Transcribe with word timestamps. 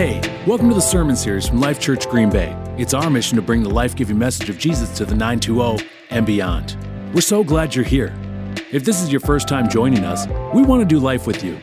Hey, 0.00 0.18
welcome 0.46 0.70
to 0.70 0.74
the 0.74 0.80
sermon 0.80 1.14
series 1.14 1.46
from 1.46 1.60
Life 1.60 1.78
Church 1.78 2.08
Green 2.08 2.30
Bay. 2.30 2.56
It's 2.78 2.94
our 2.94 3.10
mission 3.10 3.36
to 3.36 3.42
bring 3.42 3.62
the 3.62 3.68
life 3.68 3.94
giving 3.94 4.16
message 4.16 4.48
of 4.48 4.56
Jesus 4.56 4.96
to 4.96 5.04
the 5.04 5.14
920 5.14 5.86
and 6.08 6.24
beyond. 6.24 6.74
We're 7.12 7.20
so 7.20 7.44
glad 7.44 7.74
you're 7.74 7.84
here. 7.84 8.14
If 8.72 8.82
this 8.82 9.02
is 9.02 9.12
your 9.12 9.20
first 9.20 9.46
time 9.46 9.68
joining 9.68 10.04
us, 10.04 10.26
we 10.54 10.62
want 10.62 10.80
to 10.80 10.86
do 10.86 10.98
life 10.98 11.26
with 11.26 11.44
you. 11.44 11.56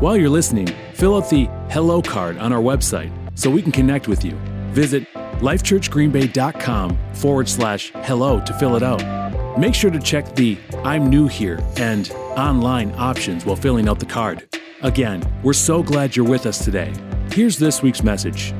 While 0.00 0.16
you're 0.16 0.28
listening, 0.28 0.74
fill 0.94 1.16
out 1.16 1.30
the 1.30 1.44
Hello 1.70 2.02
card 2.02 2.36
on 2.38 2.52
our 2.52 2.60
website 2.60 3.12
so 3.38 3.48
we 3.48 3.62
can 3.62 3.70
connect 3.70 4.08
with 4.08 4.24
you. 4.24 4.32
Visit 4.72 5.06
lifechurchgreenbay.com 5.38 6.98
forward 7.12 7.48
slash 7.48 7.92
hello 8.02 8.40
to 8.44 8.52
fill 8.54 8.74
it 8.74 8.82
out. 8.82 9.56
Make 9.56 9.76
sure 9.76 9.92
to 9.92 10.00
check 10.00 10.34
the 10.34 10.58
I'm 10.82 11.08
new 11.08 11.28
here 11.28 11.64
and 11.76 12.10
online 12.36 12.92
options 12.96 13.44
while 13.44 13.54
filling 13.54 13.88
out 13.88 14.00
the 14.00 14.06
card. 14.06 14.48
Again, 14.82 15.22
we're 15.44 15.52
so 15.52 15.80
glad 15.80 16.16
you're 16.16 16.26
with 16.26 16.44
us 16.44 16.64
today. 16.64 16.92
Here's 17.34 17.58
this 17.58 17.82
week's 17.82 18.04
message. 18.04 18.54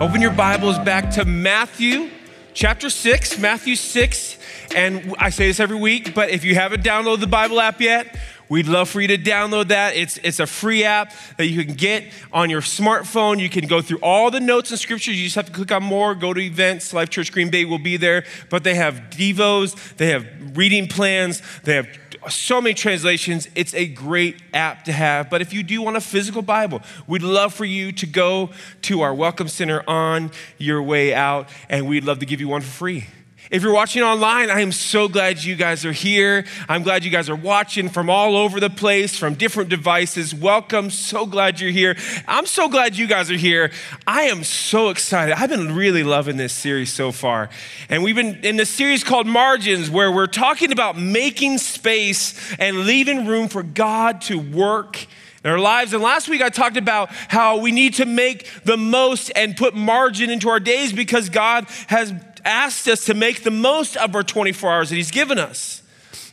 Open 0.00 0.20
your 0.20 0.34
Bibles 0.34 0.78
back 0.80 1.10
to 1.12 1.24
Matthew 1.24 2.10
chapter 2.52 2.90
6, 2.90 3.38
Matthew 3.38 3.74
6. 3.74 4.36
And 4.76 5.14
I 5.18 5.30
say 5.30 5.46
this 5.46 5.60
every 5.60 5.78
week, 5.78 6.14
but 6.14 6.28
if 6.28 6.44
you 6.44 6.54
haven't 6.54 6.84
downloaded 6.84 7.20
the 7.20 7.26
Bible 7.26 7.58
app 7.58 7.80
yet, 7.80 8.18
we'd 8.50 8.68
love 8.68 8.90
for 8.90 9.00
you 9.00 9.08
to 9.08 9.16
download 9.16 9.68
that. 9.68 9.96
It's, 9.96 10.18
it's 10.18 10.40
a 10.40 10.46
free 10.46 10.84
app 10.84 11.14
that 11.38 11.46
you 11.46 11.64
can 11.64 11.72
get 11.72 12.12
on 12.34 12.50
your 12.50 12.60
smartphone. 12.60 13.38
You 13.38 13.48
can 13.48 13.66
go 13.66 13.80
through 13.80 14.00
all 14.02 14.30
the 14.30 14.40
notes 14.40 14.70
and 14.70 14.78
scriptures. 14.78 15.16
You 15.16 15.24
just 15.24 15.36
have 15.36 15.46
to 15.46 15.52
click 15.52 15.72
on 15.72 15.82
more, 15.82 16.14
go 16.14 16.34
to 16.34 16.40
events. 16.40 16.92
Life 16.92 17.08
Church 17.08 17.32
Green 17.32 17.48
Bay 17.48 17.64
will 17.64 17.78
be 17.78 17.96
there. 17.96 18.26
But 18.50 18.62
they 18.62 18.74
have 18.74 19.04
Devos, 19.08 19.96
they 19.96 20.08
have 20.10 20.26
reading 20.54 20.86
plans, 20.86 21.40
they 21.62 21.76
have 21.76 21.88
so 22.28 22.60
many 22.60 22.74
translations. 22.74 23.48
It's 23.54 23.74
a 23.74 23.86
great 23.86 24.36
app 24.52 24.84
to 24.84 24.92
have. 24.92 25.30
But 25.30 25.40
if 25.40 25.52
you 25.52 25.62
do 25.62 25.80
want 25.82 25.96
a 25.96 26.00
physical 26.00 26.42
Bible, 26.42 26.82
we'd 27.06 27.22
love 27.22 27.54
for 27.54 27.64
you 27.64 27.92
to 27.92 28.06
go 28.06 28.50
to 28.82 29.00
our 29.00 29.14
Welcome 29.14 29.48
Center 29.48 29.82
on 29.88 30.30
your 30.58 30.82
way 30.82 31.14
out, 31.14 31.48
and 31.68 31.88
we'd 31.88 32.04
love 32.04 32.18
to 32.18 32.26
give 32.26 32.40
you 32.40 32.48
one 32.48 32.60
for 32.60 32.70
free. 32.70 33.06
If 33.50 33.64
you're 33.64 33.74
watching 33.74 34.04
online, 34.04 34.48
I 34.48 34.60
am 34.60 34.70
so 34.70 35.08
glad 35.08 35.42
you 35.42 35.56
guys 35.56 35.84
are 35.84 35.90
here. 35.90 36.44
I'm 36.68 36.84
glad 36.84 37.04
you 37.04 37.10
guys 37.10 37.28
are 37.28 37.34
watching 37.34 37.88
from 37.88 38.08
all 38.08 38.36
over 38.36 38.60
the 38.60 38.70
place, 38.70 39.16
from 39.16 39.34
different 39.34 39.70
devices. 39.70 40.32
Welcome. 40.32 40.88
So 40.90 41.26
glad 41.26 41.58
you're 41.58 41.72
here. 41.72 41.96
I'm 42.28 42.46
so 42.46 42.68
glad 42.68 42.96
you 42.96 43.08
guys 43.08 43.28
are 43.28 43.36
here. 43.36 43.72
I 44.06 44.22
am 44.26 44.44
so 44.44 44.90
excited. 44.90 45.34
I've 45.34 45.50
been 45.50 45.74
really 45.74 46.04
loving 46.04 46.36
this 46.36 46.52
series 46.52 46.92
so 46.92 47.10
far. 47.10 47.50
And 47.88 48.04
we've 48.04 48.14
been 48.14 48.36
in 48.44 48.56
this 48.56 48.70
series 48.70 49.02
called 49.02 49.26
Margins, 49.26 49.90
where 49.90 50.12
we're 50.12 50.28
talking 50.28 50.70
about 50.70 50.96
making 50.96 51.58
space 51.58 52.54
and 52.60 52.86
leaving 52.86 53.26
room 53.26 53.48
for 53.48 53.64
God 53.64 54.20
to 54.22 54.38
work 54.38 55.08
in 55.42 55.50
our 55.50 55.58
lives. 55.58 55.92
And 55.92 56.04
last 56.04 56.28
week 56.28 56.40
I 56.40 56.50
talked 56.50 56.76
about 56.76 57.08
how 57.10 57.58
we 57.58 57.72
need 57.72 57.94
to 57.94 58.06
make 58.06 58.48
the 58.62 58.76
most 58.76 59.32
and 59.34 59.56
put 59.56 59.74
margin 59.74 60.30
into 60.30 60.48
our 60.50 60.60
days 60.60 60.92
because 60.92 61.30
God 61.30 61.66
has 61.88 62.14
asked 62.44 62.88
us 62.88 63.04
to 63.06 63.14
make 63.14 63.42
the 63.42 63.50
most 63.50 63.96
of 63.96 64.14
our 64.14 64.22
24 64.22 64.72
hours 64.72 64.90
that 64.90 64.96
He's 64.96 65.10
given 65.10 65.38
us. 65.38 65.82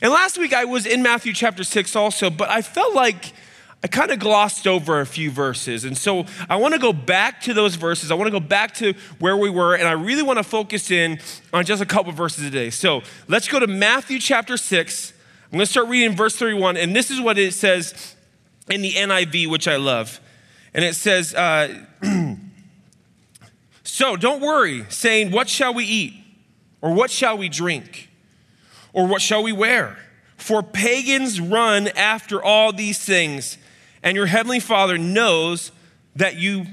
And 0.01 0.11
last 0.11 0.37
week 0.37 0.53
I 0.53 0.65
was 0.65 0.85
in 0.85 1.01
Matthew 1.01 1.33
chapter 1.33 1.63
6 1.63 1.95
also, 1.95 2.29
but 2.29 2.49
I 2.49 2.61
felt 2.61 2.93
like 2.93 3.33
I 3.83 3.87
kind 3.87 4.11
of 4.11 4.19
glossed 4.19 4.67
over 4.67 4.99
a 4.99 5.05
few 5.05 5.29
verses. 5.29 5.85
And 5.85 5.97
so 5.97 6.25
I 6.49 6.55
want 6.55 6.73
to 6.73 6.79
go 6.79 6.91
back 6.91 7.41
to 7.41 7.53
those 7.53 7.75
verses. 7.75 8.09
I 8.09 8.15
want 8.15 8.27
to 8.27 8.31
go 8.31 8.39
back 8.39 8.73
to 8.75 8.93
where 9.19 9.37
we 9.37 9.49
were, 9.49 9.75
and 9.75 9.87
I 9.87 9.91
really 9.91 10.23
want 10.23 10.37
to 10.37 10.43
focus 10.43 10.89
in 10.89 11.19
on 11.53 11.63
just 11.63 11.81
a 11.81 11.85
couple 11.85 12.11
verses 12.11 12.43
today. 12.43 12.69
So 12.71 13.03
let's 13.27 13.47
go 13.47 13.59
to 13.59 13.67
Matthew 13.67 14.19
chapter 14.19 14.57
6. 14.57 15.13
I'm 15.45 15.51
going 15.51 15.65
to 15.65 15.71
start 15.71 15.87
reading 15.87 16.15
verse 16.15 16.35
31, 16.35 16.75
and 16.75 16.95
this 16.95 17.11
is 17.11 17.21
what 17.21 17.37
it 17.37 17.53
says 17.53 18.15
in 18.69 18.81
the 18.81 18.93
NIV, 18.93 19.49
which 19.49 19.67
I 19.67 19.77
love. 19.77 20.19
And 20.73 20.83
it 20.83 20.95
says, 20.95 21.33
uh, 21.33 21.85
So 23.97 24.15
don't 24.15 24.41
worry, 24.41 24.85
saying, 24.89 25.31
What 25.31 25.49
shall 25.49 25.73
we 25.73 25.83
eat? 25.83 26.13
Or 26.81 26.93
what 26.93 27.09
shall 27.09 27.35
we 27.35 27.49
drink? 27.49 28.11
Or 28.93 29.07
what 29.07 29.23
shall 29.23 29.41
we 29.41 29.51
wear? 29.51 29.97
For 30.35 30.61
pagans 30.61 31.41
run 31.41 31.87
after 31.87 32.39
all 32.39 32.71
these 32.71 33.03
things, 33.03 33.57
and 34.03 34.15
your 34.15 34.27
heavenly 34.27 34.59
Father 34.59 34.99
knows 34.99 35.71
that 36.15 36.35
you, 36.35 36.67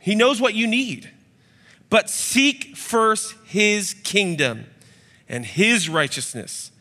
He 0.00 0.16
knows 0.16 0.40
what 0.40 0.54
you 0.54 0.66
need. 0.66 1.08
But 1.88 2.10
seek 2.10 2.76
first 2.76 3.36
His 3.44 3.94
kingdom 4.02 4.66
and 5.28 5.46
His 5.46 5.88
righteousness, 5.88 6.72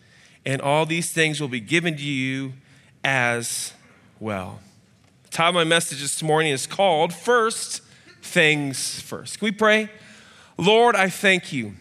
and 0.47 0.63
all 0.63 0.87
these 0.87 1.11
things 1.11 1.39
will 1.39 1.47
be 1.47 1.59
given 1.59 1.95
to 1.95 2.03
you 2.03 2.53
as 3.03 3.71
well. 4.19 4.61
The 5.25 5.29
title 5.29 5.49
of 5.49 5.53
my 5.53 5.63
message 5.63 6.01
this 6.01 6.23
morning 6.23 6.53
is 6.53 6.65
called 6.65 7.13
First 7.13 7.81
things 8.25 8.99
first. 9.01 9.39
Can 9.39 9.45
we 9.45 9.51
pray? 9.51 9.89
Lord, 10.57 10.95
I 10.95 11.09
thank 11.09 11.53
you. 11.53 11.73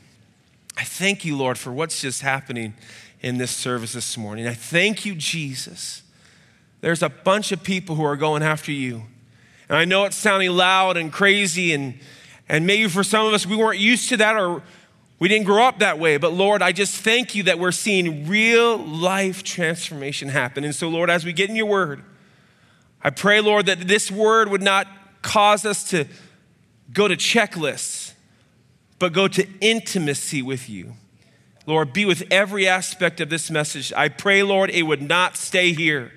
I 0.76 0.84
thank 0.84 1.24
you, 1.24 1.36
Lord, 1.36 1.58
for 1.58 1.72
what's 1.72 2.00
just 2.00 2.22
happening 2.22 2.74
in 3.20 3.38
this 3.38 3.50
service 3.50 3.92
this 3.92 4.18
morning. 4.18 4.46
I 4.46 4.54
thank 4.54 5.04
you, 5.04 5.14
Jesus. 5.14 6.02
There's 6.80 7.02
a 7.02 7.08
bunch 7.08 7.52
of 7.52 7.62
people 7.62 7.96
who 7.96 8.04
are 8.04 8.16
going 8.16 8.42
after 8.42 8.72
you. 8.72 9.02
And 9.68 9.78
I 9.78 9.84
know 9.84 10.04
it's 10.04 10.16
sounding 10.16 10.50
loud 10.50 10.96
and 10.96 11.12
crazy, 11.12 11.72
and, 11.72 11.98
and 12.48 12.66
maybe 12.66 12.88
for 12.88 13.02
some 13.02 13.26
of 13.26 13.32
us, 13.32 13.46
we 13.46 13.56
weren't 13.56 13.80
used 13.80 14.08
to 14.10 14.16
that 14.18 14.36
or 14.36 14.62
we 15.18 15.28
didn't 15.28 15.46
grow 15.46 15.64
up 15.64 15.78
that 15.78 15.98
way. 15.98 16.18
But 16.18 16.32
Lord, 16.34 16.60
I 16.60 16.72
just 16.72 16.96
thank 16.96 17.34
you 17.34 17.44
that 17.44 17.58
we're 17.58 17.72
seeing 17.72 18.28
real 18.28 18.76
life 18.76 19.42
transformation 19.42 20.28
happen. 20.28 20.64
And 20.64 20.74
so, 20.74 20.88
Lord, 20.88 21.08
as 21.08 21.24
we 21.24 21.32
get 21.32 21.48
in 21.48 21.56
your 21.56 21.66
word, 21.66 22.02
I 23.02 23.10
pray, 23.10 23.40
Lord, 23.40 23.66
that 23.66 23.86
this 23.88 24.10
word 24.10 24.48
would 24.50 24.62
not 24.62 24.86
cause 25.22 25.64
us 25.64 25.88
to 25.90 26.06
go 26.92 27.08
to 27.08 27.16
checklists, 27.16 28.12
but 28.98 29.12
go 29.12 29.28
to 29.28 29.46
intimacy 29.60 30.42
with 30.42 30.68
you. 30.68 30.94
Lord, 31.66 31.92
be 31.92 32.04
with 32.04 32.24
every 32.30 32.68
aspect 32.68 33.20
of 33.20 33.30
this 33.30 33.50
message. 33.50 33.92
I 33.94 34.08
pray, 34.08 34.42
Lord, 34.42 34.70
it 34.70 34.82
would 34.82 35.02
not 35.02 35.36
stay 35.36 35.72
here. 35.72 36.12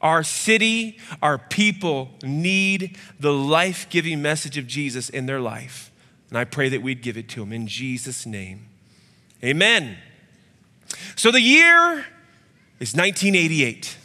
Our 0.00 0.22
city, 0.22 0.98
our 1.22 1.38
people 1.38 2.10
need 2.22 2.98
the 3.18 3.32
life 3.32 3.88
giving 3.88 4.20
message 4.20 4.58
of 4.58 4.66
Jesus 4.66 5.08
in 5.08 5.26
their 5.26 5.40
life. 5.40 5.90
And 6.28 6.36
I 6.36 6.44
pray 6.44 6.68
that 6.68 6.82
we'd 6.82 7.00
give 7.00 7.16
it 7.16 7.28
to 7.30 7.40
them 7.40 7.52
in 7.52 7.66
Jesus' 7.66 8.26
name. 8.26 8.66
Amen. 9.42 9.96
So 11.16 11.30
the 11.30 11.40
year 11.40 12.06
is 12.80 12.94
1988. 12.94 13.96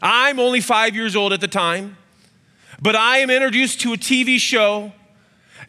I'm 0.00 0.40
only 0.40 0.60
five 0.60 0.94
years 0.94 1.14
old 1.14 1.32
at 1.32 1.40
the 1.40 1.48
time, 1.48 1.96
but 2.80 2.96
I 2.96 3.18
am 3.18 3.30
introduced 3.30 3.80
to 3.82 3.92
a 3.92 3.96
TV 3.96 4.38
show 4.38 4.92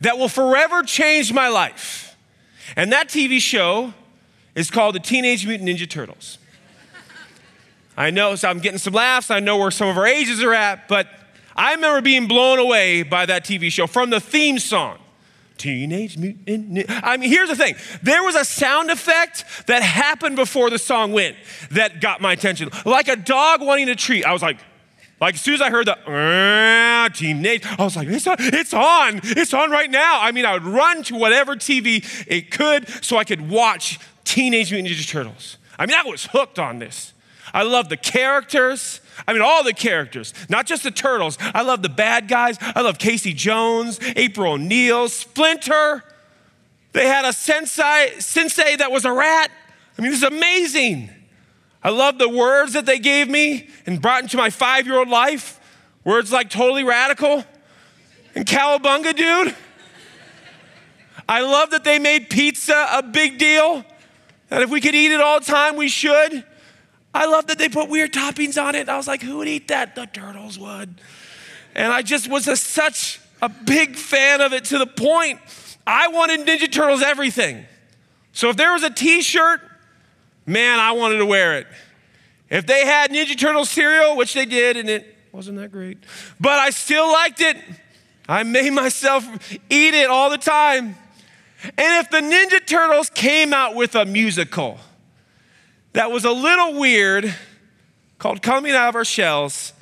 that 0.01 0.17
will 0.17 0.29
forever 0.29 0.83
change 0.83 1.31
my 1.33 1.47
life. 1.47 2.15
And 2.75 2.91
that 2.91 3.09
TV 3.09 3.39
show 3.39 3.93
is 4.55 4.71
called 4.71 4.95
the 4.95 4.99
Teenage 4.99 5.45
Mutant 5.45 5.69
Ninja 5.69 5.89
Turtles. 5.89 6.37
I 7.97 8.09
know 8.09 8.35
so 8.35 8.49
I'm 8.49 8.59
getting 8.59 8.79
some 8.79 8.93
laughs. 8.93 9.31
I 9.31 9.39
know 9.39 9.57
where 9.57 9.71
some 9.71 9.87
of 9.87 9.97
our 9.97 10.05
ages 10.07 10.43
are 10.43 10.53
at, 10.53 10.87
but 10.87 11.07
I 11.55 11.73
remember 11.73 12.01
being 12.01 12.27
blown 12.27 12.59
away 12.59 13.03
by 13.03 13.25
that 13.25 13.45
TV 13.45 13.71
show 13.71 13.87
from 13.87 14.09
the 14.09 14.19
theme 14.19 14.59
song. 14.59 14.97
Teenage 15.57 16.17
Mutant 16.17 16.73
Ninja. 16.73 16.99
I 17.01 17.15
mean, 17.15 17.29
here's 17.29 17.47
the 17.47 17.55
thing. 17.55 17.75
There 18.03 18.21
was 18.23 18.35
a 18.35 18.43
sound 18.43 18.91
effect 18.91 19.45
that 19.67 19.81
happened 19.81 20.35
before 20.35 20.69
the 20.69 20.77
song 20.77 21.13
went 21.13 21.37
that 21.71 22.01
got 22.01 22.19
my 22.19 22.33
attention. 22.33 22.69
Like 22.85 23.07
a 23.07 23.15
dog 23.15 23.61
wanting 23.61 23.87
a 23.87 23.95
treat. 23.95 24.25
I 24.25 24.33
was 24.33 24.41
like, 24.41 24.57
like 25.21 25.35
as 25.35 25.41
soon 25.41 25.53
as 25.53 25.61
I 25.61 25.69
heard 25.69 25.87
the 25.87 25.97
uh, 25.97 27.09
teenage, 27.09 27.65
I 27.65 27.83
was 27.83 27.95
like, 27.95 28.07
it's 28.09 28.27
on, 28.27 28.35
it's 28.39 28.73
on, 28.73 29.21
it's 29.23 29.53
on 29.53 29.71
right 29.71 29.89
now. 29.89 30.21
I 30.21 30.31
mean, 30.31 30.45
I 30.45 30.53
would 30.53 30.65
run 30.65 31.03
to 31.03 31.15
whatever 31.15 31.55
TV 31.55 32.05
it 32.27 32.51
could 32.51 32.87
so 33.03 33.17
I 33.17 33.23
could 33.23 33.49
watch 33.49 33.99
Teenage 34.25 34.71
Mutant 34.71 34.93
Ninja 34.93 35.07
Turtles. 35.07 35.57
I 35.79 35.85
mean, 35.85 35.95
I 35.95 36.03
was 36.03 36.25
hooked 36.25 36.59
on 36.59 36.79
this. 36.79 37.13
I 37.53 37.63
love 37.63 37.87
the 37.87 37.97
characters. 37.97 38.99
I 39.25 39.31
mean, 39.31 39.41
all 39.41 39.63
the 39.63 39.73
characters, 39.73 40.33
not 40.49 40.65
just 40.65 40.83
the 40.83 40.91
turtles. 40.91 41.37
I 41.39 41.61
love 41.61 41.81
the 41.81 41.89
bad 41.89 42.27
guys. 42.27 42.57
I 42.59 42.81
love 42.81 42.97
Casey 42.97 43.33
Jones, 43.33 43.99
April 44.17 44.53
O'Neil, 44.53 45.07
Splinter. 45.07 46.03
They 46.91 47.07
had 47.07 47.23
a 47.23 47.31
sensei, 47.31 48.19
sensei 48.19 48.75
that 48.75 48.91
was 48.91 49.05
a 49.05 49.11
rat. 49.11 49.51
I 49.97 50.01
mean, 50.01 50.11
this 50.11 50.23
is 50.23 50.27
amazing. 50.27 51.09
I 51.85 51.89
love 51.89 52.17
the 52.17 52.27
words 52.27 52.73
that 52.73 52.87
they 52.87 52.97
gave 52.97 53.29
me 53.29 53.69
and 53.85 54.01
brought 54.01 54.23
into 54.23 54.37
my 54.37 54.49
five 54.49 54.87
year 54.87 54.97
old 54.97 55.07
life. 55.07 55.59
Words 56.03 56.31
like 56.31 56.49
totally 56.49 56.83
radical 56.83 57.45
and 58.33 58.43
cowabunga, 58.43 59.15
dude. 59.15 59.55
I 61.29 61.41
love 61.41 61.69
that 61.69 61.83
they 61.83 61.99
made 61.99 62.31
pizza 62.31 62.87
a 62.91 63.03
big 63.03 63.37
deal. 63.37 63.85
And 64.49 64.63
if 64.63 64.71
we 64.71 64.81
could 64.81 64.95
eat 64.95 65.11
it 65.11 65.21
all 65.21 65.39
the 65.39 65.45
time, 65.45 65.75
we 65.75 65.87
should. 65.87 66.43
I 67.13 67.27
love 67.27 67.45
that 67.47 67.59
they 67.59 67.69
put 67.69 67.87
weird 67.87 68.11
toppings 68.11 68.59
on 68.59 68.73
it. 68.73 68.89
I 68.89 68.97
was 68.97 69.07
like, 69.07 69.21
who 69.21 69.37
would 69.37 69.47
eat 69.47 69.67
that? 69.67 69.93
The 69.93 70.07
turtles 70.07 70.57
would. 70.57 70.99
And 71.75 71.93
I 71.93 72.01
just 72.01 72.27
was 72.27 72.47
a, 72.47 72.57
such 72.57 73.19
a 73.43 73.49
big 73.49 73.95
fan 73.95 74.41
of 74.41 74.53
it 74.53 74.65
to 74.65 74.79
the 74.79 74.87
point 74.87 75.39
I 75.85 76.07
wanted 76.07 76.47
Ninja 76.47 76.71
Turtles 76.71 77.03
everything. 77.03 77.63
So 78.33 78.49
if 78.49 78.57
there 78.57 78.73
was 78.73 78.81
a 78.81 78.89
t 78.89 79.21
shirt 79.21 79.61
man, 80.45 80.79
I 80.79 80.91
wanted 80.91 81.17
to 81.17 81.25
wear 81.25 81.57
it. 81.57 81.67
If 82.49 82.65
they 82.67 82.85
had 82.85 83.11
Ninja 83.11 83.37
Turtle 83.37 83.65
cereal, 83.65 84.15
which 84.15 84.33
they 84.33 84.45
did, 84.45 84.77
and 84.77 84.89
it 84.89 85.15
wasn't 85.31 85.57
that 85.57 85.71
great, 85.71 85.97
but 86.39 86.59
I 86.59 86.69
still 86.69 87.11
liked 87.11 87.41
it, 87.41 87.57
I 88.27 88.43
made 88.43 88.69
myself 88.73 89.25
eat 89.69 89.93
it 89.93 90.09
all 90.09 90.29
the 90.29 90.37
time. 90.37 90.95
And 91.63 92.05
if 92.05 92.09
the 92.11 92.17
Ninja 92.17 92.65
Turtles 92.65 93.09
came 93.09 93.53
out 93.53 93.75
with 93.75 93.95
a 93.95 94.05
musical 94.05 94.79
that 95.93 96.11
was 96.11 96.25
a 96.25 96.31
little 96.31 96.79
weird 96.79 97.33
called 98.19 98.41
Coming 98.41 98.73
Out 98.73 98.89
of 98.89 98.95
Our 98.95 99.05
Shells, 99.05 99.73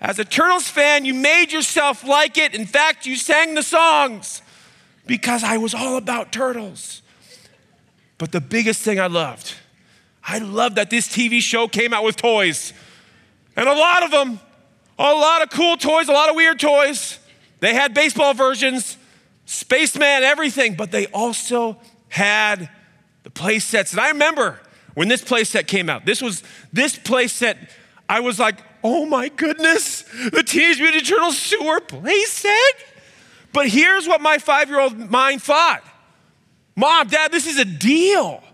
as 0.00 0.18
a 0.18 0.24
Turtles 0.24 0.66
fan, 0.66 1.04
you 1.04 1.12
made 1.12 1.52
yourself 1.52 2.04
like 2.04 2.38
it. 2.38 2.54
In 2.54 2.66
fact, 2.66 3.04
you 3.04 3.16
sang 3.16 3.54
the 3.54 3.62
songs 3.62 4.40
because 5.06 5.44
I 5.44 5.58
was 5.58 5.74
all 5.74 5.96
about 5.96 6.32
turtles. 6.32 7.02
But 8.16 8.32
the 8.32 8.40
biggest 8.40 8.82
thing 8.82 8.98
I 8.98 9.08
loved, 9.08 9.54
I 10.30 10.38
love 10.38 10.76
that 10.76 10.90
this 10.90 11.08
TV 11.08 11.40
show 11.40 11.66
came 11.66 11.92
out 11.92 12.04
with 12.04 12.14
toys. 12.14 12.72
And 13.56 13.68
a 13.68 13.74
lot 13.74 14.04
of 14.04 14.12
them, 14.12 14.38
a 14.96 15.12
lot 15.12 15.42
of 15.42 15.50
cool 15.50 15.76
toys, 15.76 16.08
a 16.08 16.12
lot 16.12 16.30
of 16.30 16.36
weird 16.36 16.60
toys. 16.60 17.18
They 17.58 17.74
had 17.74 17.94
baseball 17.94 18.32
versions, 18.32 18.96
Spaceman, 19.44 20.22
everything, 20.22 20.76
but 20.76 20.92
they 20.92 21.06
also 21.08 21.78
had 22.10 22.70
the 23.24 23.30
play 23.30 23.58
sets. 23.58 23.90
And 23.90 24.00
I 24.00 24.10
remember 24.10 24.60
when 24.94 25.08
this 25.08 25.20
play 25.20 25.42
set 25.42 25.66
came 25.66 25.90
out, 25.90 26.06
this 26.06 26.22
was 26.22 26.44
this 26.72 26.96
play 26.96 27.26
set, 27.26 27.58
I 28.08 28.20
was 28.20 28.38
like, 28.38 28.60
oh 28.84 29.06
my 29.06 29.30
goodness, 29.30 30.02
the 30.30 30.44
Teenage 30.44 30.78
Mutant 30.78 31.08
Turtles 31.08 31.38
sewer 31.38 31.80
play 31.80 32.22
set? 32.22 32.74
But 33.52 33.66
here's 33.66 34.06
what 34.06 34.20
my 34.20 34.38
five 34.38 34.68
year 34.68 34.78
old 34.78 34.96
mind 35.10 35.42
thought 35.42 35.82
Mom, 36.76 37.08
Dad, 37.08 37.32
this 37.32 37.48
is 37.48 37.58
a 37.58 37.64
deal. 37.64 38.44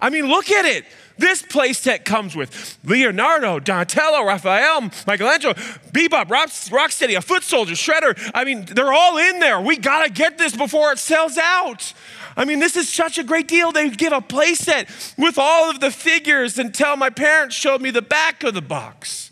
I 0.00 0.08
mean, 0.08 0.28
look 0.28 0.50
at 0.50 0.64
it. 0.64 0.86
This 1.18 1.42
playset 1.42 2.04
comes 2.04 2.36
with 2.36 2.78
Leonardo, 2.84 3.58
Donatello, 3.58 4.24
Raphael, 4.24 4.90
Michelangelo, 5.06 5.54
Bebop, 5.92 6.30
Rock, 6.30 6.48
Rocksteady, 6.48 7.16
a 7.16 7.22
foot 7.22 7.42
soldier, 7.42 7.74
Shredder. 7.74 8.30
I 8.34 8.44
mean, 8.44 8.66
they're 8.66 8.92
all 8.92 9.16
in 9.16 9.38
there. 9.40 9.60
We 9.60 9.76
gotta 9.78 10.10
get 10.10 10.36
this 10.36 10.54
before 10.54 10.92
it 10.92 10.98
sells 10.98 11.38
out. 11.38 11.94
I 12.36 12.44
mean, 12.44 12.58
this 12.58 12.76
is 12.76 12.88
such 12.88 13.16
a 13.16 13.24
great 13.24 13.48
deal. 13.48 13.72
They 13.72 13.88
give 13.88 14.12
a 14.12 14.20
playset 14.20 15.16
with 15.16 15.38
all 15.38 15.70
of 15.70 15.80
the 15.80 15.90
figures 15.90 16.58
until 16.58 16.96
my 16.96 17.08
parents 17.08 17.56
showed 17.56 17.80
me 17.80 17.90
the 17.90 18.02
back 18.02 18.42
of 18.44 18.52
the 18.52 18.60
box. 18.60 19.30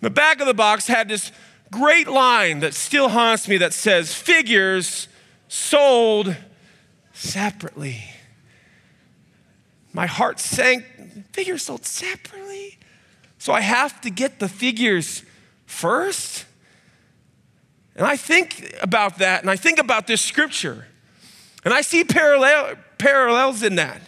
The 0.00 0.10
back 0.10 0.40
of 0.40 0.46
the 0.46 0.54
box 0.54 0.86
had 0.86 1.08
this 1.08 1.32
great 1.72 2.06
line 2.06 2.60
that 2.60 2.74
still 2.74 3.08
haunts 3.08 3.48
me 3.48 3.56
that 3.56 3.72
says, 3.72 4.14
Figures 4.14 5.08
sold 5.48 6.36
separately. 7.12 8.04
My 9.92 10.06
heart 10.06 10.40
sank 10.40 10.84
figures 11.32 11.62
sold 11.62 11.84
separately. 11.84 12.78
So 13.38 13.52
I 13.52 13.60
have 13.60 14.00
to 14.02 14.10
get 14.10 14.40
the 14.40 14.48
figures 14.48 15.22
first. 15.66 16.46
And 17.96 18.06
I 18.06 18.16
think 18.16 18.74
about 18.80 19.18
that 19.18 19.42
and 19.42 19.50
I 19.50 19.56
think 19.56 19.78
about 19.78 20.06
this 20.06 20.20
scripture. 20.20 20.86
And 21.64 21.72
I 21.72 21.80
see 21.80 22.04
parallel, 22.04 22.76
parallels 22.98 23.62
in 23.62 23.76
that. 23.76 24.00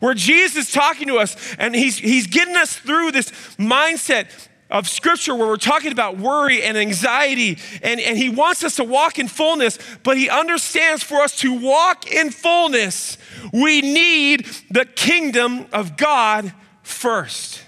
Where 0.00 0.14
Jesus 0.14 0.68
is 0.68 0.72
talking 0.72 1.08
to 1.08 1.16
us 1.16 1.36
and 1.58 1.74
he's, 1.74 1.98
he's 1.98 2.26
getting 2.26 2.56
us 2.56 2.76
through 2.76 3.12
this 3.12 3.30
mindset 3.56 4.28
of 4.70 4.88
scripture 4.88 5.34
where 5.34 5.46
we're 5.48 5.56
talking 5.56 5.92
about 5.92 6.18
worry 6.18 6.62
and 6.62 6.76
anxiety, 6.76 7.58
and, 7.82 8.00
and 8.00 8.18
he 8.18 8.28
wants 8.28 8.62
us 8.62 8.76
to 8.76 8.84
walk 8.84 9.18
in 9.18 9.26
fullness, 9.26 9.78
but 10.02 10.16
he 10.16 10.28
understands 10.28 11.02
for 11.02 11.16
us 11.16 11.36
to 11.38 11.58
walk 11.58 12.10
in 12.10 12.30
fullness, 12.30 13.16
we 13.52 13.80
need 13.80 14.46
the 14.70 14.84
kingdom 14.84 15.66
of 15.72 15.96
God 15.96 16.52
first. 16.82 17.62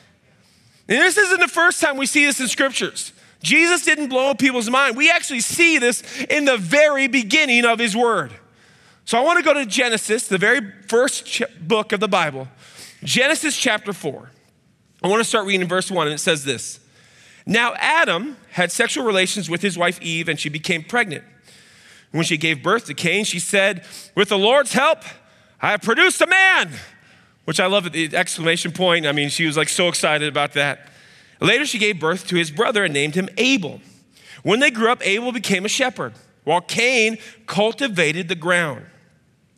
And 0.89 0.99
this 0.99 1.17
isn't 1.17 1.41
the 1.41 1.49
first 1.49 1.81
time 1.81 1.97
we 1.97 2.07
see 2.07 2.25
this 2.25 2.41
in 2.41 2.49
scriptures. 2.49 3.13
Jesus 3.43 3.85
didn't 3.85 4.09
blow 4.09 4.35
people's 4.35 4.69
mind. 4.69 4.97
We 4.97 5.11
actually 5.11 5.41
see 5.41 5.79
this 5.79 6.03
in 6.29 6.45
the 6.45 6.57
very 6.57 7.07
beginning 7.07 7.65
of 7.65 7.79
his 7.79 7.97
word. 7.97 8.33
So 9.05 9.19
I 9.19 9.23
want 9.23 9.39
to 9.39 9.45
go 9.45 9.55
to 9.55 9.65
Genesis, 9.65 10.29
the 10.29 10.39
very 10.39 10.61
first 10.87 11.27
ch- 11.27 11.43
book 11.61 11.93
of 11.93 12.01
the 12.01 12.09
Bible, 12.09 12.49
Genesis 13.03 13.57
chapter 13.57 13.93
4. 13.93 14.31
I 15.03 15.09
want 15.09 15.21
to 15.21 15.25
start 15.25 15.47
reading 15.47 15.67
verse 15.67 15.91
1, 15.91 16.07
and 16.07 16.15
it 16.15 16.19
says 16.19 16.45
this 16.45 16.81
Now 17.47 17.75
Adam 17.77 18.37
had 18.51 18.71
sexual 18.71 19.05
relations 19.05 19.49
with 19.49 19.63
his 19.63 19.79
wife 19.79 20.01
Eve, 20.03 20.29
and 20.29 20.39
she 20.39 20.49
became 20.49 20.85
pregnant. 20.85 21.25
When 22.13 22.25
she 22.25 22.37
gave 22.37 22.63
birth 22.63 22.87
to 22.87 22.95
Cain, 22.95 23.25
she 23.25 23.39
said, 23.39 23.85
With 24.15 24.29
the 24.29 24.39
Lord's 24.39 24.73
help, 24.73 24.99
I 25.63 25.73
have 25.73 25.83
produced 25.83 26.21
a 26.21 26.27
man 26.27 26.71
which 27.45 27.61
I 27.61 27.67
love 27.67 27.87
at 27.87 27.93
the 27.93 28.17
exclamation 28.17 28.73
point. 28.73 29.07
I 29.07 29.13
mean, 29.13 29.29
she 29.29 29.47
was 29.47 29.57
like 29.57 29.69
so 29.69 29.89
excited 29.89 30.29
about 30.29 30.53
that. 30.53 30.89
Later, 31.41 31.67
she 31.67 31.79
gave 31.79 31.99
birth 31.99 32.27
to 32.29 32.37
his 32.37 32.51
brother 32.51 32.85
and 32.85 32.95
named 32.95 33.15
him 33.15 33.29
Abel. 33.39 33.81
When 34.43 34.61
they 34.61 34.71
grew 34.71 34.91
up, 34.91 35.05
Abel 35.07 35.33
became 35.33 35.65
a 35.65 35.69
shepherd, 35.69 36.15
while 36.45 36.61
Cain 36.61 37.19
cultivated 37.47 38.29
the 38.29 38.35
ground. 38.35 38.87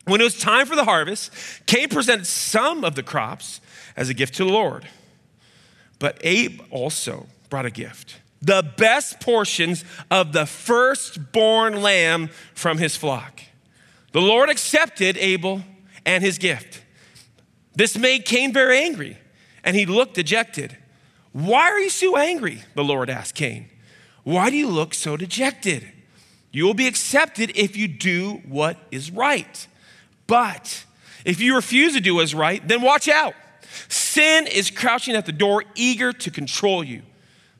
When 0.05 0.21
it 0.21 0.25
was 0.25 0.39
time 0.39 0.67
for 0.67 0.75
the 0.75 0.85
harvest, 0.85 1.31
Cain 1.67 1.89
presented 1.89 2.27
some 2.27 2.85
of 2.85 2.95
the 2.95 3.03
crops 3.03 3.61
as 3.97 4.09
a 4.09 4.15
gift 4.15 4.35
to 4.37 4.45
the 4.45 4.51
Lord. 4.51 4.89
But 5.99 6.19
Abe 6.23 6.61
also 6.71 7.27
brought 7.51 7.67
a 7.67 7.71
gift 7.71 8.19
the 8.41 8.69
best 8.77 9.21
portions 9.21 9.85
of 10.11 10.33
the 10.33 10.47
firstborn 10.47 11.81
lamb 11.81 12.29
from 12.55 12.79
his 12.79 12.97
flock. 12.97 13.41
The 14.11 14.21
Lord 14.21 14.51
accepted 14.51 15.17
Abel 15.17 15.63
and 16.05 16.23
his 16.23 16.39
gift. 16.39 16.83
This 17.75 17.97
made 17.97 18.25
Cain 18.25 18.53
very 18.53 18.79
angry, 18.79 19.19
and 19.65 19.77
he 19.77 19.87
looked 19.87 20.15
dejected. 20.15 20.77
Why 21.33 21.71
are 21.71 21.79
you 21.79 21.91
so 21.91 22.17
angry? 22.17 22.63
The 22.75 22.85
Lord 22.85 23.09
asked 23.09 23.35
Cain. 23.35 23.71
Why 24.25 24.51
do 24.51 24.57
you 24.57 24.69
look 24.69 24.95
so 24.95 25.17
dejected? 25.17 25.91
You 26.51 26.67
will 26.67 26.75
be 26.75 26.87
accepted 26.87 27.53
if 27.57 27.77
you 27.77 27.89
do 27.89 28.43
what 28.47 28.77
is 28.91 29.11
right. 29.11 29.67
But 30.27 30.85
if 31.25 31.41
you 31.41 31.55
refuse 31.55 31.95
to 31.95 32.01
do 32.01 32.17
what 32.17 32.25
is 32.25 32.35
right, 32.35 32.67
then 32.67 32.83
watch 32.83 33.09
out. 33.09 33.35
Sin 33.89 34.47
is 34.47 34.71
crouching 34.71 35.17
at 35.17 35.25
the 35.25 35.33
door, 35.33 35.65
eager 35.75 36.13
to 36.13 36.31
control 36.31 36.85
you. 36.85 37.03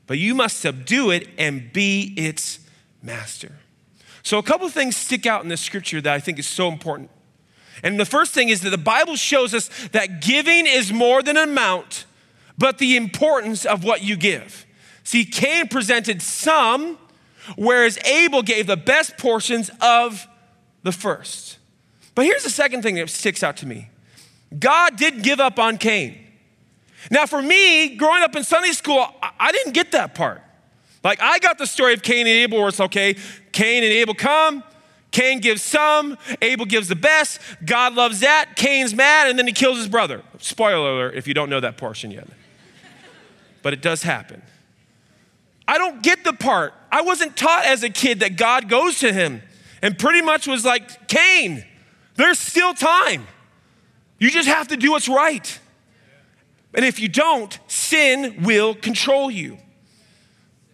But 0.05 0.19
you 0.19 0.35
must 0.35 0.59
subdue 0.59 1.09
it 1.09 1.27
and 1.37 1.73
be 1.73 2.13
its 2.15 2.59
master. 3.01 3.53
So, 4.21 4.37
a 4.37 4.43
couple 4.43 4.67
of 4.67 4.73
things 4.73 4.95
stick 4.95 5.25
out 5.25 5.43
in 5.43 5.49
this 5.49 5.61
scripture 5.61 5.99
that 6.01 6.13
I 6.13 6.19
think 6.19 6.39
is 6.39 6.47
so 6.47 6.69
important. 6.69 7.09
And 7.81 7.99
the 7.99 8.05
first 8.05 8.33
thing 8.33 8.49
is 8.49 8.61
that 8.61 8.69
the 8.69 8.77
Bible 8.77 9.15
shows 9.15 9.53
us 9.53 9.69
that 9.91 10.21
giving 10.21 10.67
is 10.67 10.93
more 10.93 11.23
than 11.23 11.37
an 11.37 11.49
amount, 11.49 12.05
but 12.57 12.77
the 12.77 12.95
importance 12.95 13.65
of 13.65 13.83
what 13.83 14.03
you 14.03 14.15
give. 14.15 14.65
See, 15.03 15.25
Cain 15.25 15.67
presented 15.67 16.21
some, 16.21 16.97
whereas 17.57 17.97
Abel 18.05 18.41
gave 18.41 18.67
the 18.67 18.77
best 18.77 19.17
portions 19.17 19.71
of 19.81 20.27
the 20.83 20.91
first. 20.91 21.57
But 22.15 22.25
here's 22.25 22.43
the 22.43 22.49
second 22.49 22.83
thing 22.83 22.95
that 22.95 23.09
sticks 23.09 23.43
out 23.43 23.57
to 23.57 23.65
me 23.65 23.89
God 24.57 24.97
did 24.97 25.23
give 25.23 25.39
up 25.39 25.59
on 25.59 25.77
Cain. 25.77 26.19
Now, 27.11 27.25
for 27.25 27.41
me, 27.41 27.95
growing 27.95 28.23
up 28.23 28.35
in 28.35 28.43
Sunday 28.43 28.71
school, 28.71 29.05
I 29.39 29.51
didn't 29.51 29.73
get 29.73 29.91
that 29.91 30.15
part. 30.15 30.41
Like, 31.03 31.21
I 31.21 31.39
got 31.39 31.57
the 31.57 31.67
story 31.67 31.93
of 31.93 32.01
Cain 32.01 32.19
and 32.19 32.27
Abel 32.27 32.59
where 32.59 32.69
it's 32.69 32.79
okay, 32.79 33.15
Cain 33.51 33.83
and 33.83 33.91
Abel 33.91 34.13
come, 34.13 34.63
Cain 35.13 35.39
gives 35.39 35.61
some, 35.61 36.17
Abel 36.41 36.65
gives 36.65 36.87
the 36.87 36.95
best. 36.95 37.39
God 37.63 37.93
loves 37.93 38.21
that. 38.21 38.55
Cain's 38.55 38.95
mad, 38.95 39.29
and 39.29 39.37
then 39.37 39.45
he 39.45 39.53
kills 39.53 39.77
his 39.77 39.87
brother. 39.87 40.23
Spoiler 40.39 40.89
alert 40.89 41.15
if 41.15 41.27
you 41.27 41.35
don't 41.35 41.51
know 41.51 41.59
that 41.59 41.77
portion 41.77 42.09
yet. 42.09 42.27
But 43.61 43.73
it 43.73 43.81
does 43.81 44.01
happen. 44.01 44.41
I 45.67 45.77
don't 45.77 46.01
get 46.01 46.23
the 46.23 46.33
part. 46.33 46.73
I 46.91 47.03
wasn't 47.03 47.37
taught 47.37 47.63
as 47.65 47.83
a 47.83 47.91
kid 47.91 48.21
that 48.21 48.37
God 48.37 48.67
goes 48.67 48.99
to 48.99 49.13
him 49.13 49.43
and 49.83 49.97
pretty 49.97 50.23
much 50.23 50.47
was 50.47 50.65
like, 50.65 51.07
Cain, 51.07 51.63
there's 52.15 52.39
still 52.39 52.73
time. 52.73 53.27
You 54.17 54.31
just 54.31 54.47
have 54.47 54.69
to 54.69 54.77
do 54.77 54.91
what's 54.91 55.07
right. 55.07 55.59
And 56.73 56.83
if 56.83 56.99
you 56.99 57.07
don't, 57.07 57.57
sin 57.67 58.41
will 58.43 58.73
control 58.73 59.29
you. 59.29 59.59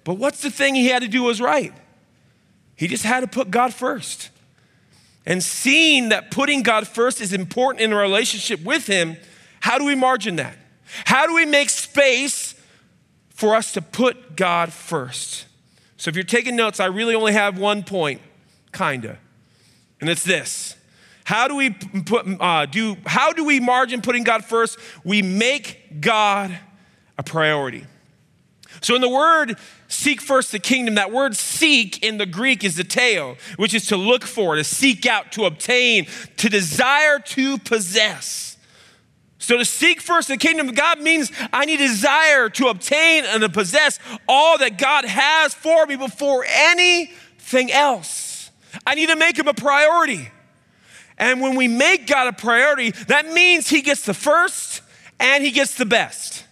But 0.05 0.13
what's 0.13 0.41
the 0.41 0.49
thing 0.49 0.75
he 0.75 0.87
had 0.87 1.01
to 1.01 1.09
do 1.09 1.23
was 1.23 1.41
right? 1.41 1.73
He 2.79 2.87
just 2.87 3.03
had 3.03 3.19
to 3.19 3.27
put 3.27 3.51
God 3.51 3.73
first. 3.73 4.29
And 5.25 5.43
seeing 5.43 6.09
that 6.09 6.31
putting 6.31 6.63
God 6.63 6.87
first 6.87 7.19
is 7.19 7.33
important 7.33 7.81
in 7.81 7.91
a 7.91 7.97
relationship 7.97 8.63
with 8.63 8.87
Him, 8.87 9.17
how 9.59 9.77
do 9.77 9.83
we 9.83 9.95
margin 9.95 10.37
that? 10.37 10.55
How 11.03 11.27
do 11.27 11.35
we 11.35 11.45
make 11.45 11.69
space 11.69 12.55
for 13.31 13.53
us 13.53 13.73
to 13.73 13.81
put 13.81 14.37
God 14.37 14.71
first? 14.71 15.45
So 15.97 16.07
if 16.07 16.15
you're 16.15 16.23
taking 16.23 16.55
notes, 16.55 16.79
I 16.79 16.85
really 16.85 17.15
only 17.15 17.33
have 17.33 17.59
one 17.59 17.83
point, 17.83 18.21
kinda, 18.71 19.19
and 19.99 20.09
it's 20.09 20.23
this: 20.23 20.77
How 21.25 21.49
do 21.49 21.57
we 21.57 21.71
put 21.71 22.25
uh, 22.39 22.65
do? 22.65 22.95
How 23.05 23.33
do 23.33 23.43
we 23.43 23.59
margin 23.59 24.01
putting 24.01 24.23
God 24.23 24.45
first? 24.45 24.79
We 25.03 25.21
make 25.21 25.99
God 25.99 26.57
a 27.17 27.23
priority. 27.23 27.85
So 28.79 28.95
in 28.95 29.01
the 29.01 29.09
word 29.09 29.57
seek 29.89 30.21
first 30.21 30.53
the 30.53 30.59
kingdom, 30.59 30.95
that 30.95 31.11
word 31.11 31.35
seek 31.35 32.01
in 32.01 32.17
the 32.17 32.25
Greek 32.25 32.63
is 32.63 32.77
zeteo, 32.77 33.37
which 33.57 33.73
is 33.73 33.87
to 33.87 33.97
look 33.97 34.23
for, 34.23 34.55
to 34.55 34.63
seek 34.63 35.05
out, 35.05 35.33
to 35.33 35.43
obtain, 35.43 36.07
to 36.37 36.47
desire 36.47 37.19
to 37.19 37.57
possess. 37.57 38.55
So 39.39 39.57
to 39.57 39.65
seek 39.65 39.99
first 39.99 40.27
the 40.27 40.37
kingdom 40.37 40.69
of 40.69 40.75
God 40.75 41.01
means 41.01 41.31
I 41.51 41.65
need 41.65 41.77
to 41.77 41.87
desire 41.87 42.49
to 42.49 42.67
obtain 42.67 43.25
and 43.25 43.41
to 43.41 43.49
possess 43.49 43.99
all 44.27 44.57
that 44.59 44.77
God 44.77 45.05
has 45.05 45.53
for 45.53 45.85
me 45.85 45.95
before 45.95 46.45
anything 46.47 47.71
else. 47.71 48.51
I 48.85 48.95
need 48.95 49.09
to 49.09 49.15
make 49.15 49.37
him 49.37 49.47
a 49.47 49.53
priority. 49.53 50.29
And 51.17 51.41
when 51.41 51.55
we 51.55 51.67
make 51.67 52.05
God 52.07 52.27
a 52.27 52.33
priority, 52.33 52.91
that 53.07 53.27
means 53.27 53.67
he 53.67 53.81
gets 53.81 54.03
the 54.03 54.13
first 54.13 54.81
and 55.19 55.43
he 55.43 55.51
gets 55.51 55.75
the 55.75 55.85
best. 55.85 56.45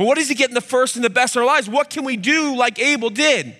But 0.00 0.06
what 0.06 0.16
is 0.16 0.30
he 0.30 0.34
getting 0.34 0.54
the 0.54 0.62
first 0.62 0.96
and 0.96 1.04
the 1.04 1.10
best 1.10 1.36
in 1.36 1.42
our 1.42 1.46
lives? 1.46 1.68
What 1.68 1.90
can 1.90 2.04
we 2.04 2.16
do 2.16 2.56
like 2.56 2.78
Abel 2.78 3.10
did? 3.10 3.54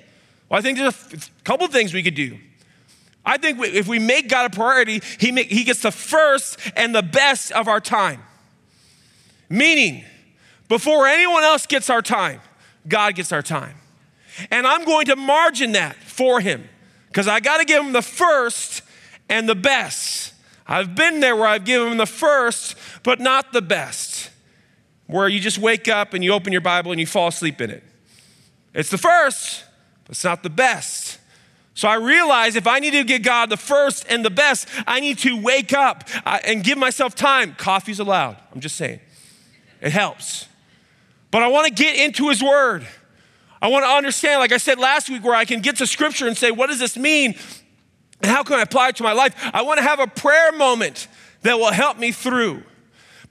Well, 0.49 0.59
I 0.59 0.62
think 0.62 0.78
there's 0.78 1.12
a 1.12 1.42
couple 1.44 1.66
things 1.66 1.92
we 1.92 2.02
could 2.02 2.14
do. 2.14 2.38
I 3.26 3.37
think 3.37 3.62
if 3.62 3.87
we 3.87 3.99
make 3.99 4.30
God 4.30 4.50
a 4.50 4.56
priority, 4.56 5.02
he, 5.18 5.32
make, 5.32 5.49
he 5.49 5.64
gets 5.64 5.82
the 5.82 5.90
first 5.90 6.59
and 6.76 6.94
the 6.94 7.02
best 7.02 7.52
of 7.52 7.68
our 7.68 7.78
time. 7.78 8.23
Meaning, 9.50 10.02
before 10.66 11.06
anyone 11.06 11.42
else 11.42 11.66
gets 11.66 11.90
our 11.90 12.00
time, 12.00 12.40
God 12.88 13.16
gets 13.16 13.32
our 13.32 13.42
time. 13.42 13.75
And 14.50 14.66
I'm 14.66 14.87
going 14.87 15.04
to 15.09 15.16
margin 15.16 15.73
that 15.73 15.94
for 15.97 16.40
him 16.40 16.66
because 17.09 17.28
I 17.28 17.40
got 17.40 17.59
to 17.59 17.66
give 17.66 17.85
him 17.85 17.92
the 17.92 18.00
first 18.00 18.80
and 19.28 19.47
the 19.47 19.54
best. 19.54 20.32
I've 20.66 20.94
been 20.94 21.20
there 21.20 21.37
where 21.37 21.49
I've 21.49 21.66
given 21.66 21.88
him 21.88 21.99
the 21.99 22.06
first, 22.06 22.76
but 23.02 23.20
not 23.20 23.52
the 23.52 23.61
best, 23.61 24.30
where 25.10 25.28
you 25.28 25.40
just 25.40 25.58
wake 25.58 25.88
up 25.88 26.14
and 26.14 26.22
you 26.22 26.32
open 26.32 26.52
your 26.52 26.60
Bible 26.60 26.92
and 26.92 27.00
you 27.00 27.06
fall 27.06 27.28
asleep 27.28 27.60
in 27.60 27.70
it. 27.70 27.82
It's 28.74 28.90
the 28.90 28.98
first, 28.98 29.64
but 30.04 30.12
it's 30.12 30.24
not 30.24 30.42
the 30.42 30.50
best. 30.50 31.18
So 31.74 31.88
I 31.88 31.94
realize 31.94 32.56
if 32.56 32.66
I 32.66 32.78
need 32.78 32.92
to 32.92 33.04
get 33.04 33.22
God 33.22 33.48
the 33.48 33.56
first 33.56 34.04
and 34.08 34.24
the 34.24 34.30
best, 34.30 34.68
I 34.86 35.00
need 35.00 35.18
to 35.18 35.40
wake 35.40 35.72
up 35.72 36.04
uh, 36.26 36.38
and 36.44 36.62
give 36.62 36.78
myself 36.78 37.14
time. 37.14 37.54
Coffee's 37.54 38.00
allowed. 38.00 38.36
I'm 38.52 38.60
just 38.60 38.76
saying. 38.76 39.00
It 39.80 39.92
helps. 39.92 40.46
But 41.30 41.42
I 41.42 41.48
want 41.48 41.68
to 41.68 41.72
get 41.72 41.96
into 41.96 42.28
His 42.28 42.42
Word. 42.42 42.86
I 43.62 43.68
want 43.68 43.84
to 43.84 43.88
understand, 43.88 44.40
like 44.40 44.52
I 44.52 44.56
said 44.56 44.78
last 44.78 45.08
week, 45.08 45.24
where 45.24 45.34
I 45.34 45.44
can 45.44 45.60
get 45.60 45.76
to 45.76 45.86
Scripture 45.86 46.26
and 46.26 46.36
say, 46.36 46.50
what 46.50 46.68
does 46.68 46.78
this 46.78 46.96
mean? 46.96 47.34
And 48.20 48.30
how 48.30 48.42
can 48.42 48.58
I 48.58 48.62
apply 48.62 48.88
it 48.88 48.96
to 48.96 49.02
my 49.02 49.12
life? 49.12 49.34
I 49.52 49.62
want 49.62 49.78
to 49.78 49.82
have 49.82 50.00
a 50.00 50.06
prayer 50.06 50.52
moment 50.52 51.08
that 51.42 51.58
will 51.58 51.72
help 51.72 51.98
me 51.98 52.12
through. 52.12 52.62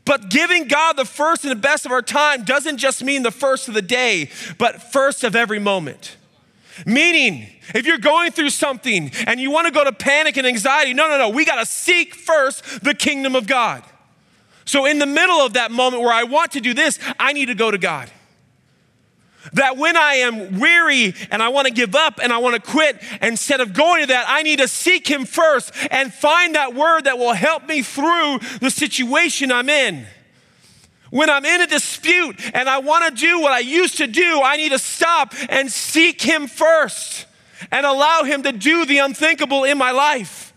But 0.06 0.30
giving 0.30 0.68
God 0.68 0.94
the 0.94 1.06
first 1.06 1.44
and 1.44 1.52
the 1.52 1.56
best 1.56 1.86
of 1.86 1.92
our 1.92 2.02
time 2.02 2.44
doesn't 2.44 2.78
just 2.78 3.04
mean 3.04 3.24
the 3.24 3.32
first 3.32 3.68
of 3.68 3.74
the 3.74 3.82
day, 3.82 4.30
but 4.58 4.82
first 4.82 5.24
of 5.24 5.36
every 5.36 5.60
moment. 5.60 6.18
Meaning, 6.86 7.48
if 7.76 7.86
you're 7.86 7.98
going 7.98 8.32
through 8.32 8.50
something 8.52 9.12
and 9.28 9.40
you 9.40 9.52
want 9.52 9.68
to 9.68 9.72
go 9.72 9.84
to 9.84 9.92
panic 9.92 10.38
and 10.38 10.48
anxiety, 10.48 10.94
no, 10.94 11.08
no, 11.08 11.18
no, 11.18 11.30
we 11.30 11.46
got 11.46 11.56
to 11.56 11.66
seek 11.66 12.16
first 12.16 12.84
the 12.84 12.94
kingdom 12.94 13.36
of 13.36 13.48
God. 13.48 13.84
So, 14.66 14.86
in 14.86 15.00
the 15.00 15.06
middle 15.06 15.38
of 15.38 15.54
that 15.54 15.72
moment 15.72 16.04
where 16.04 16.14
I 16.14 16.24
want 16.24 16.52
to 16.54 16.62
do 16.62 16.74
this, 16.74 17.00
I 17.20 17.34
need 17.34 17.48
to 17.48 17.56
go 17.56 17.72
to 17.72 17.78
God. 17.78 18.10
That 19.54 19.78
when 19.78 19.96
I 19.96 20.16
am 20.16 20.60
weary 20.60 21.16
and 21.32 21.42
I 21.42 21.50
want 21.50 21.68
to 21.68 21.74
give 21.74 21.96
up 21.96 22.20
and 22.22 22.34
I 22.34 22.40
want 22.40 22.56
to 22.56 22.72
quit, 22.72 23.02
instead 23.22 23.62
of 23.62 23.74
going 23.74 24.02
to 24.02 24.08
that, 24.08 24.26
I 24.28 24.44
need 24.44 24.60
to 24.60 24.68
seek 24.68 25.08
Him 25.08 25.26
first 25.26 25.72
and 25.92 26.14
find 26.14 26.56
that 26.56 26.76
word 26.76 27.06
that 27.06 27.18
will 27.18 27.34
help 27.34 27.66
me 27.68 27.82
through 27.82 28.40
the 28.60 28.70
situation 28.70 29.52
I'm 29.52 29.70
in. 29.70 30.06
When 31.10 31.30
I'm 31.30 31.46
in 31.46 31.62
a 31.62 31.68
dispute 31.68 32.40
and 32.54 32.70
I 32.70 32.80
want 32.80 33.06
to 33.06 33.22
do 33.22 33.40
what 33.40 33.52
I 33.52 33.60
used 33.60 33.98
to 33.98 34.08
do, 34.08 34.42
I 34.44 34.58
need 34.58 34.70
to 34.70 34.80
stop 34.80 35.34
and 35.48 35.72
seek 35.72 36.22
Him 36.22 36.48
first 36.48 37.26
and 37.72 37.86
allow 37.86 38.24
Him 38.24 38.44
to 38.44 38.52
do 38.52 38.86
the 38.86 39.00
unthinkable 39.00 39.64
in 39.64 39.78
my 39.78 39.92
life. 39.92 40.54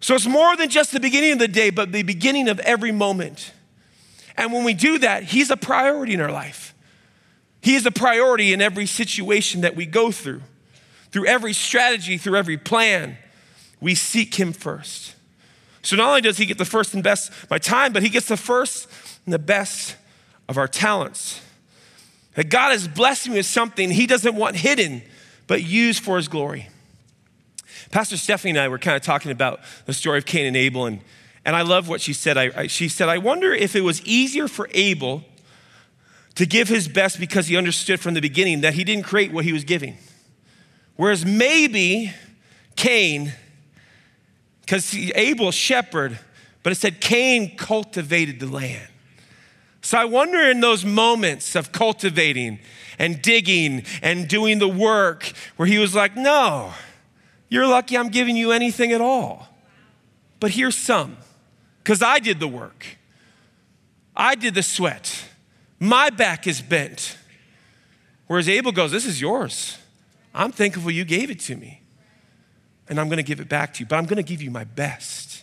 So 0.00 0.14
it's 0.14 0.26
more 0.26 0.56
than 0.56 0.68
just 0.68 0.92
the 0.92 1.00
beginning 1.00 1.32
of 1.32 1.38
the 1.38 1.48
day, 1.48 1.70
but 1.70 1.92
the 1.92 2.02
beginning 2.02 2.48
of 2.48 2.58
every 2.60 2.92
moment. 2.92 3.52
And 4.36 4.52
when 4.52 4.64
we 4.64 4.74
do 4.74 4.98
that, 4.98 5.24
He's 5.24 5.50
a 5.50 5.56
priority 5.56 6.14
in 6.14 6.20
our 6.20 6.32
life. 6.32 6.61
He 7.62 7.76
is 7.76 7.86
a 7.86 7.92
priority 7.92 8.52
in 8.52 8.60
every 8.60 8.86
situation 8.86 9.60
that 9.60 9.76
we 9.76 9.86
go 9.86 10.10
through, 10.10 10.42
through 11.12 11.26
every 11.26 11.52
strategy, 11.52 12.18
through 12.18 12.36
every 12.36 12.58
plan. 12.58 13.16
We 13.80 13.94
seek 13.94 14.34
Him 14.34 14.52
first. 14.52 15.14
So 15.80 15.96
not 15.96 16.08
only 16.08 16.20
does 16.20 16.38
He 16.38 16.44
get 16.44 16.58
the 16.58 16.64
first 16.64 16.92
and 16.92 17.04
best 17.04 17.32
by 17.48 17.58
time, 17.58 17.92
but 17.92 18.02
He 18.02 18.08
gets 18.08 18.26
the 18.26 18.36
first 18.36 18.88
and 19.24 19.32
the 19.32 19.38
best 19.38 19.94
of 20.48 20.58
our 20.58 20.66
talents. 20.66 21.40
That 22.34 22.50
God 22.50 22.72
is 22.72 22.88
blessing 22.88 23.32
with 23.32 23.46
something 23.46 23.92
He 23.92 24.08
doesn't 24.08 24.34
want 24.34 24.56
hidden, 24.56 25.02
but 25.46 25.62
used 25.62 26.02
for 26.02 26.16
His 26.16 26.26
glory. 26.26 26.68
Pastor 27.92 28.16
Stephanie 28.16 28.50
and 28.50 28.58
I 28.58 28.66
were 28.66 28.78
kind 28.78 28.96
of 28.96 29.02
talking 29.02 29.30
about 29.30 29.60
the 29.86 29.92
story 29.92 30.18
of 30.18 30.26
Cain 30.26 30.46
and 30.46 30.56
Abel, 30.56 30.86
and, 30.86 31.00
and 31.44 31.54
I 31.54 31.62
love 31.62 31.88
what 31.88 32.00
she 32.00 32.12
said. 32.12 32.36
I, 32.36 32.50
I, 32.56 32.66
she 32.66 32.88
said, 32.88 33.08
I 33.08 33.18
wonder 33.18 33.52
if 33.52 33.76
it 33.76 33.82
was 33.82 34.02
easier 34.02 34.48
for 34.48 34.68
Abel 34.72 35.22
to 36.34 36.46
give 36.46 36.68
his 36.68 36.88
best 36.88 37.20
because 37.20 37.46
he 37.46 37.56
understood 37.56 38.00
from 38.00 38.14
the 38.14 38.20
beginning 38.20 38.62
that 38.62 38.74
he 38.74 38.84
didn't 38.84 39.04
create 39.04 39.32
what 39.32 39.44
he 39.44 39.52
was 39.52 39.64
giving. 39.64 39.96
Whereas 40.96 41.24
maybe 41.24 42.12
Cain, 42.76 43.32
because 44.60 44.94
Abel 45.14 45.50
shepherd, 45.50 46.18
but 46.62 46.72
it 46.72 46.76
said 46.76 47.00
Cain 47.00 47.56
cultivated 47.56 48.40
the 48.40 48.46
land. 48.46 48.88
So 49.82 49.98
I 49.98 50.04
wonder 50.04 50.40
in 50.40 50.60
those 50.60 50.84
moments 50.84 51.56
of 51.56 51.72
cultivating 51.72 52.60
and 52.98 53.20
digging 53.20 53.84
and 54.00 54.28
doing 54.28 54.58
the 54.58 54.68
work 54.68 55.32
where 55.56 55.66
he 55.66 55.78
was 55.78 55.94
like, 55.94 56.16
No, 56.16 56.72
you're 57.48 57.66
lucky 57.66 57.98
I'm 57.98 58.08
giving 58.08 58.36
you 58.36 58.52
anything 58.52 58.92
at 58.92 59.00
all. 59.00 59.48
But 60.40 60.52
here's 60.52 60.76
some, 60.76 61.16
because 61.82 62.02
I 62.02 62.20
did 62.20 62.40
the 62.40 62.48
work, 62.48 62.86
I 64.16 64.34
did 64.34 64.54
the 64.54 64.62
sweat. 64.62 65.24
My 65.82 66.10
back 66.10 66.46
is 66.46 66.62
bent. 66.62 67.18
Whereas 68.28 68.48
Abel 68.48 68.70
goes, 68.70 68.92
This 68.92 69.04
is 69.04 69.20
yours. 69.20 69.78
I'm 70.32 70.52
thankful 70.52 70.92
you 70.92 71.04
gave 71.04 71.28
it 71.28 71.40
to 71.40 71.56
me. 71.56 71.82
And 72.88 73.00
I'm 73.00 73.08
gonna 73.08 73.24
give 73.24 73.40
it 73.40 73.48
back 73.48 73.74
to 73.74 73.80
you, 73.80 73.86
but 73.86 73.96
I'm 73.96 74.06
gonna 74.06 74.22
give 74.22 74.40
you 74.40 74.52
my 74.52 74.62
best. 74.62 75.42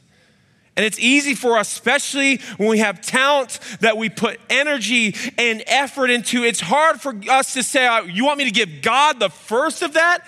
And 0.77 0.85
it's 0.85 0.97
easy 0.97 1.35
for 1.35 1.57
us, 1.57 1.69
especially 1.69 2.37
when 2.55 2.69
we 2.69 2.77
have 2.77 3.01
talent 3.01 3.59
that 3.81 3.97
we 3.97 4.07
put 4.07 4.39
energy 4.49 5.13
and 5.37 5.61
effort 5.67 6.09
into. 6.09 6.45
It's 6.45 6.61
hard 6.61 7.01
for 7.01 7.13
us 7.29 7.53
to 7.55 7.61
say, 7.61 7.85
uh, 7.85 8.03
You 8.03 8.23
want 8.23 8.37
me 8.37 8.45
to 8.45 8.51
give 8.51 8.81
God 8.81 9.19
the 9.19 9.29
first 9.29 9.81
of 9.81 9.95
that? 9.95 10.25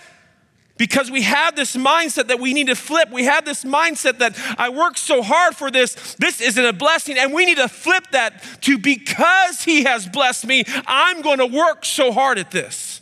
Because 0.78 1.12
we 1.12 1.22
have 1.22 1.56
this 1.56 1.76
mindset 1.76 2.28
that 2.28 2.40
we 2.40 2.54
need 2.54 2.68
to 2.68 2.76
flip. 2.76 3.12
We 3.12 3.26
have 3.26 3.46
this 3.46 3.64
mindset 3.64 4.18
that 4.18 4.36
I 4.58 4.70
work 4.70 4.98
so 4.98 5.22
hard 5.22 5.56
for 5.56 5.70
this, 5.70 6.16
this 6.16 6.42
isn't 6.42 6.66
a 6.66 6.74
blessing. 6.74 7.18
And 7.18 7.34
we 7.34 7.46
need 7.46 7.58
to 7.58 7.68
flip 7.68 8.06
that 8.12 8.44
to 8.62 8.78
because 8.78 9.64
He 9.64 9.84
has 9.84 10.08
blessed 10.08 10.48
me, 10.48 10.64
I'm 10.88 11.22
going 11.22 11.38
to 11.38 11.46
work 11.46 11.86
so 11.86 12.12
hard 12.12 12.40
at 12.40 12.52
this. 12.52 13.02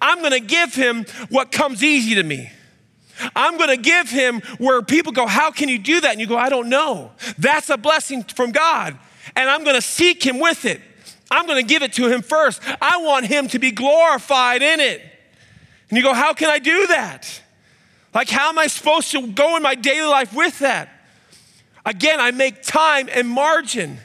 I'm 0.00 0.20
going 0.20 0.32
to 0.32 0.40
give 0.40 0.74
Him 0.74 1.04
what 1.28 1.52
comes 1.52 1.82
easy 1.82 2.14
to 2.14 2.22
me. 2.22 2.50
I'm 3.36 3.56
going 3.56 3.70
to 3.70 3.76
give 3.76 4.08
him 4.08 4.40
where 4.58 4.82
people 4.82 5.12
go, 5.12 5.26
How 5.26 5.50
can 5.50 5.68
you 5.68 5.78
do 5.78 6.00
that? 6.00 6.12
And 6.12 6.20
you 6.20 6.26
go, 6.26 6.36
I 6.36 6.48
don't 6.48 6.68
know. 6.68 7.12
That's 7.38 7.70
a 7.70 7.76
blessing 7.76 8.22
from 8.24 8.52
God. 8.52 8.98
And 9.36 9.48
I'm 9.48 9.64
going 9.64 9.76
to 9.76 9.82
seek 9.82 10.24
him 10.24 10.40
with 10.40 10.64
it. 10.64 10.80
I'm 11.30 11.46
going 11.46 11.62
to 11.62 11.66
give 11.66 11.82
it 11.82 11.94
to 11.94 12.08
him 12.08 12.22
first. 12.22 12.60
I 12.80 12.98
want 12.98 13.26
him 13.26 13.48
to 13.48 13.58
be 13.58 13.70
glorified 13.70 14.62
in 14.62 14.80
it. 14.80 15.02
And 15.92 15.98
you 15.98 16.02
go, 16.02 16.14
How 16.14 16.32
can 16.32 16.48
I 16.48 16.58
do 16.58 16.86
that? 16.86 17.42
Like, 18.14 18.30
how 18.30 18.48
am 18.48 18.58
I 18.58 18.66
supposed 18.66 19.10
to 19.10 19.26
go 19.26 19.58
in 19.58 19.62
my 19.62 19.74
daily 19.74 20.08
life 20.08 20.32
with 20.32 20.60
that? 20.60 20.88
Again, 21.84 22.18
I 22.18 22.30
make 22.30 22.62
time 22.62 23.10
and 23.12 23.28
margin 23.28 23.98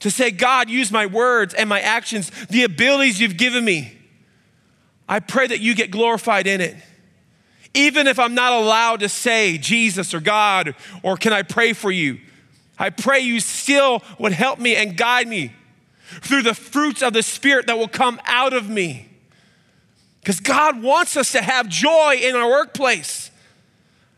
to 0.00 0.10
say, 0.10 0.32
God, 0.32 0.68
use 0.68 0.92
my 0.92 1.06
words 1.06 1.54
and 1.54 1.66
my 1.66 1.80
actions, 1.80 2.30
the 2.50 2.64
abilities 2.64 3.18
you've 3.18 3.38
given 3.38 3.64
me. 3.64 3.96
I 5.08 5.20
pray 5.20 5.46
that 5.46 5.60
you 5.60 5.74
get 5.74 5.90
glorified 5.90 6.46
in 6.46 6.60
it. 6.60 6.76
Even 7.72 8.06
if 8.06 8.18
I'm 8.18 8.34
not 8.34 8.52
allowed 8.52 9.00
to 9.00 9.08
say 9.08 9.56
Jesus 9.56 10.12
or 10.12 10.20
God 10.20 10.74
or 11.02 11.16
can 11.16 11.32
I 11.32 11.40
pray 11.40 11.72
for 11.72 11.90
you, 11.90 12.18
I 12.78 12.90
pray 12.90 13.20
you 13.20 13.40
still 13.40 14.02
would 14.18 14.32
help 14.32 14.58
me 14.58 14.76
and 14.76 14.94
guide 14.94 15.26
me 15.26 15.54
through 16.20 16.42
the 16.42 16.54
fruits 16.54 17.02
of 17.02 17.14
the 17.14 17.22
Spirit 17.22 17.66
that 17.68 17.78
will 17.78 17.88
come 17.88 18.20
out 18.26 18.52
of 18.52 18.68
me. 18.68 19.09
Because 20.20 20.40
God 20.40 20.82
wants 20.82 21.16
us 21.16 21.32
to 21.32 21.42
have 21.42 21.68
joy 21.68 22.18
in 22.22 22.36
our 22.36 22.48
workplace. 22.48 23.30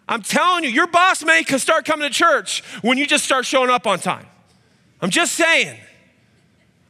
I'm 0.08 0.22
telling 0.22 0.64
you, 0.64 0.70
your 0.70 0.88
boss 0.88 1.24
may 1.24 1.42
start 1.44 1.84
coming 1.84 2.08
to 2.08 2.14
church 2.14 2.62
when 2.82 2.98
you 2.98 3.06
just 3.06 3.24
start 3.24 3.46
showing 3.46 3.70
up 3.70 3.86
on 3.86 3.98
time. 3.98 4.26
I'm 5.00 5.10
just 5.10 5.32
saying. 5.32 5.78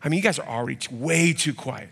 I 0.02 0.08
mean, 0.08 0.18
you 0.18 0.22
guys 0.22 0.38
are 0.38 0.48
already 0.48 0.78
way 0.90 1.32
too 1.32 1.54
quiet. 1.54 1.90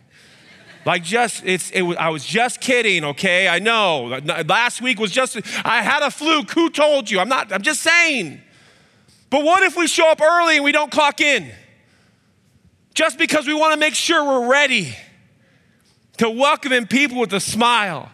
Like 0.86 1.04
just 1.04 1.44
it's 1.44 1.70
it 1.70 1.82
was, 1.82 1.96
I 1.98 2.08
was 2.08 2.24
just 2.24 2.60
kidding, 2.60 3.04
okay? 3.04 3.48
I 3.48 3.58
know. 3.58 4.18
Last 4.46 4.80
week 4.80 4.98
was 4.98 5.10
just 5.10 5.38
I 5.64 5.82
had 5.82 6.02
a 6.02 6.10
fluke. 6.10 6.50
Who 6.52 6.70
told 6.70 7.10
you? 7.10 7.20
I'm 7.20 7.28
not 7.28 7.52
I'm 7.52 7.62
just 7.62 7.82
saying. 7.82 8.40
But 9.28 9.44
what 9.44 9.62
if 9.62 9.76
we 9.76 9.86
show 9.86 10.10
up 10.10 10.22
early 10.22 10.56
and 10.56 10.64
we 10.64 10.72
don't 10.72 10.90
clock 10.90 11.20
in? 11.20 11.52
Just 12.94 13.18
because 13.18 13.46
we 13.46 13.54
want 13.54 13.74
to 13.74 13.78
make 13.78 13.94
sure 13.94 14.24
we're 14.24 14.50
ready 14.50 14.96
to 16.20 16.28
welcome 16.28 16.70
in 16.70 16.86
people 16.86 17.18
with 17.18 17.32
a 17.32 17.40
smile. 17.40 18.10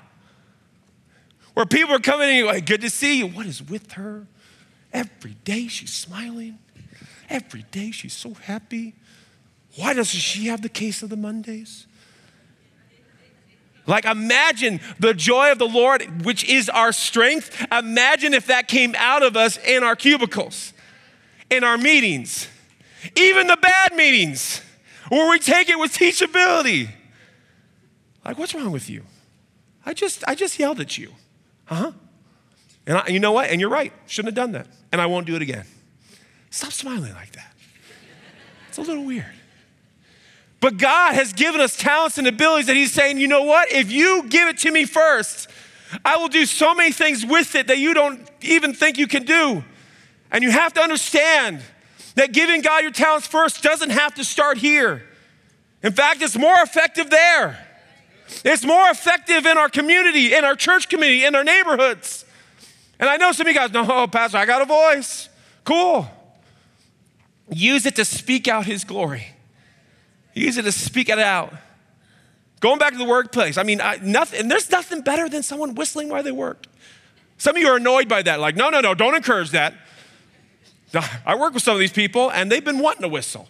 Where 1.55 1.67
people 1.67 1.93
are 1.97 1.99
coming 1.99 2.39
in, 2.39 2.47
like, 2.47 2.65
good 2.65 2.81
to 2.83 2.91
see 2.91 3.19
you. 3.19 3.27
What 3.27 3.47
is 3.47 3.61
with 3.61 3.93
her? 3.93 4.29
Every 4.93 5.37
day 5.43 5.67
she's 5.67 5.93
smiling. 5.93 6.61
Every 7.29 7.65
day 7.73 7.91
she's 7.91 8.13
so 8.13 8.35
happy. 8.35 8.95
Why 9.75 9.93
doesn't 9.93 10.21
she 10.21 10.47
have 10.47 10.63
the 10.63 10.69
case 10.69 11.03
of 11.03 11.09
the 11.09 11.17
Mondays? 11.17 11.89
Like, 13.89 14.05
imagine 14.05 14.79
the 15.01 15.13
joy 15.13 15.51
of 15.51 15.59
the 15.59 15.67
Lord, 15.67 16.25
which 16.25 16.45
is 16.45 16.69
our 16.69 16.93
strength. 16.93 17.67
Imagine 17.73 18.35
if 18.35 18.47
that 18.47 18.69
came 18.69 18.95
out 18.97 19.25
of 19.25 19.37
us 19.37 19.59
in 19.59 19.83
our 19.83 19.97
cubicles, 19.97 20.73
in 21.51 21.65
our 21.65 21.77
meetings, 21.77 22.47
even 23.17 23.49
the 23.49 23.57
bad 23.57 23.97
meetings, 23.97 24.63
where 25.09 25.29
we 25.29 25.41
take 25.41 25.69
it 25.69 25.77
with 25.77 25.93
teachability. 25.93 26.91
Like, 28.27 28.39
what's 28.39 28.55
wrong 28.55 28.73
with 28.73 28.91
you? 28.91 29.05
I 29.85 29.95
just, 29.95 30.25
I 30.27 30.35
just 30.35 30.59
yelled 30.59 30.81
at 30.81 30.99
you. 30.99 31.13
huh? 31.67 31.93
And 32.87 32.99
I, 32.99 33.07
you 33.07 33.21
know 33.21 33.31
what? 33.31 33.51
And 33.51 33.61
you're 33.61 33.71
right. 33.71 33.93
Shouldn't 34.07 34.37
have 34.37 34.45
done 34.45 34.53
that. 34.53 34.67
And 34.91 35.01
I 35.01 35.07
won't 35.07 35.27
do 35.27 35.37
it 35.37 35.43
again. 35.43 35.65
Stop 36.51 36.73
smiling 36.73 37.13
like 37.15 37.33
that. 37.33 37.53
It's 38.69 38.79
a 38.79 38.83
little 38.83 39.05
weird. 39.05 39.33
But 40.61 40.79
God 40.79 41.15
has 41.15 41.33
given 41.33 41.61
us 41.61 41.77
talents 41.77 42.19
and 42.19 42.27
abilities 42.27 42.67
that 42.67 42.75
He's 42.75 42.93
saying, 42.93 43.19
you 43.19 43.29
know 43.29 43.45
what? 43.45 43.71
If 43.71 43.93
you 43.93 44.25
give 44.29 44.49
it 44.49 44.59
to 44.59 44.73
me 44.73 44.85
first, 44.85 45.49
I 46.05 46.17
will 46.17 46.29
do 46.29 46.47
so 46.47 46.75
many 46.75 46.91
things 46.91 47.25
with 47.25 47.55
it 47.55 47.69
that 47.69 47.79
you 47.79 47.95
don't 47.95 48.29
even 48.43 48.75
think 48.75 48.99
you 48.99 49.07
can 49.07 49.23
do. 49.23 49.63
And 50.33 50.43
you 50.43 50.51
have 50.51 50.73
to 50.75 50.81
understand 50.81 51.61
that 52.17 52.33
giving 52.33 52.61
God 52.61 52.83
your 52.83 52.91
talents 52.91 53.29
first 53.29 53.63
doesn't 53.63 53.91
have 53.91 54.15
to 54.17 54.25
start 54.25 54.59
here. 54.59 55.05
In 55.83 55.93
fact, 55.93 56.23
it's 56.23 56.37
more 56.37 56.57
effective 56.61 57.11
there. 57.11 57.66
It's 58.45 58.65
more 58.65 58.89
effective 58.89 59.47
in 59.47 59.57
our 59.57 59.69
community, 59.69 60.35
in 60.35 60.45
our 60.45 60.55
church 60.55 60.89
community, 60.89 61.25
in 61.25 61.35
our 61.35 61.45
neighborhoods. 61.45 62.25
And 62.99 63.09
I 63.09 63.17
know 63.17 63.33
some 63.33 63.47
of 63.47 63.53
you 63.53 63.59
guys, 63.59 63.73
no, 63.73 63.87
oh, 63.89 64.07
Pastor, 64.07 64.39
I 64.39 64.47
got 64.47 64.63
a 64.63 64.65
voice. 64.65 65.29
Cool. 65.65 66.09
Use 67.51 67.87
it 67.87 67.97
to 67.97 68.05
speak 68.05 68.49
out 68.49 68.67
His 68.67 68.85
glory. 68.85 69.29
Use 70.35 70.57
it 70.57 70.63
to 70.63 70.73
speak 70.73 71.09
it 71.09 71.19
out. 71.19 71.55
Going 72.61 72.79
back 72.79 72.93
to 72.93 72.99
the 72.99 73.05
workplace, 73.05 73.59
I 73.59 73.63
mean, 73.63 73.81
I, 73.81 73.97
nothing, 74.03 74.49
there's 74.49 74.71
nothing 74.71 75.03
better 75.03 75.29
than 75.29 75.43
someone 75.43 75.75
whistling 75.75 76.09
while 76.09 76.23
they 76.23 76.33
work. 76.33 76.67
Some 77.39 77.55
of 77.55 77.63
you 77.63 77.69
are 77.69 77.77
annoyed 77.77 78.09
by 78.09 78.23
that, 78.23 78.41
like, 78.41 78.57
no, 78.57 78.71
no, 78.71 78.81
no, 78.81 78.95
don't 78.95 79.15
encourage 79.15 79.51
that. 79.51 79.75
I 81.27 81.37
work 81.37 81.53
with 81.53 81.63
some 81.63 81.75
of 81.75 81.81
these 81.81 81.93
people, 81.93 82.31
and 82.31 82.51
they've 82.51 82.65
been 82.65 82.79
wanting 82.79 83.03
to 83.03 83.09
whistle. 83.09 83.49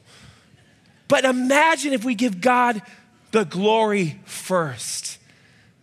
But 1.08 1.24
imagine 1.24 1.92
if 1.92 2.04
we 2.04 2.16
give 2.16 2.40
God 2.40 2.82
the 3.30 3.44
glory 3.44 4.20
first, 4.24 5.18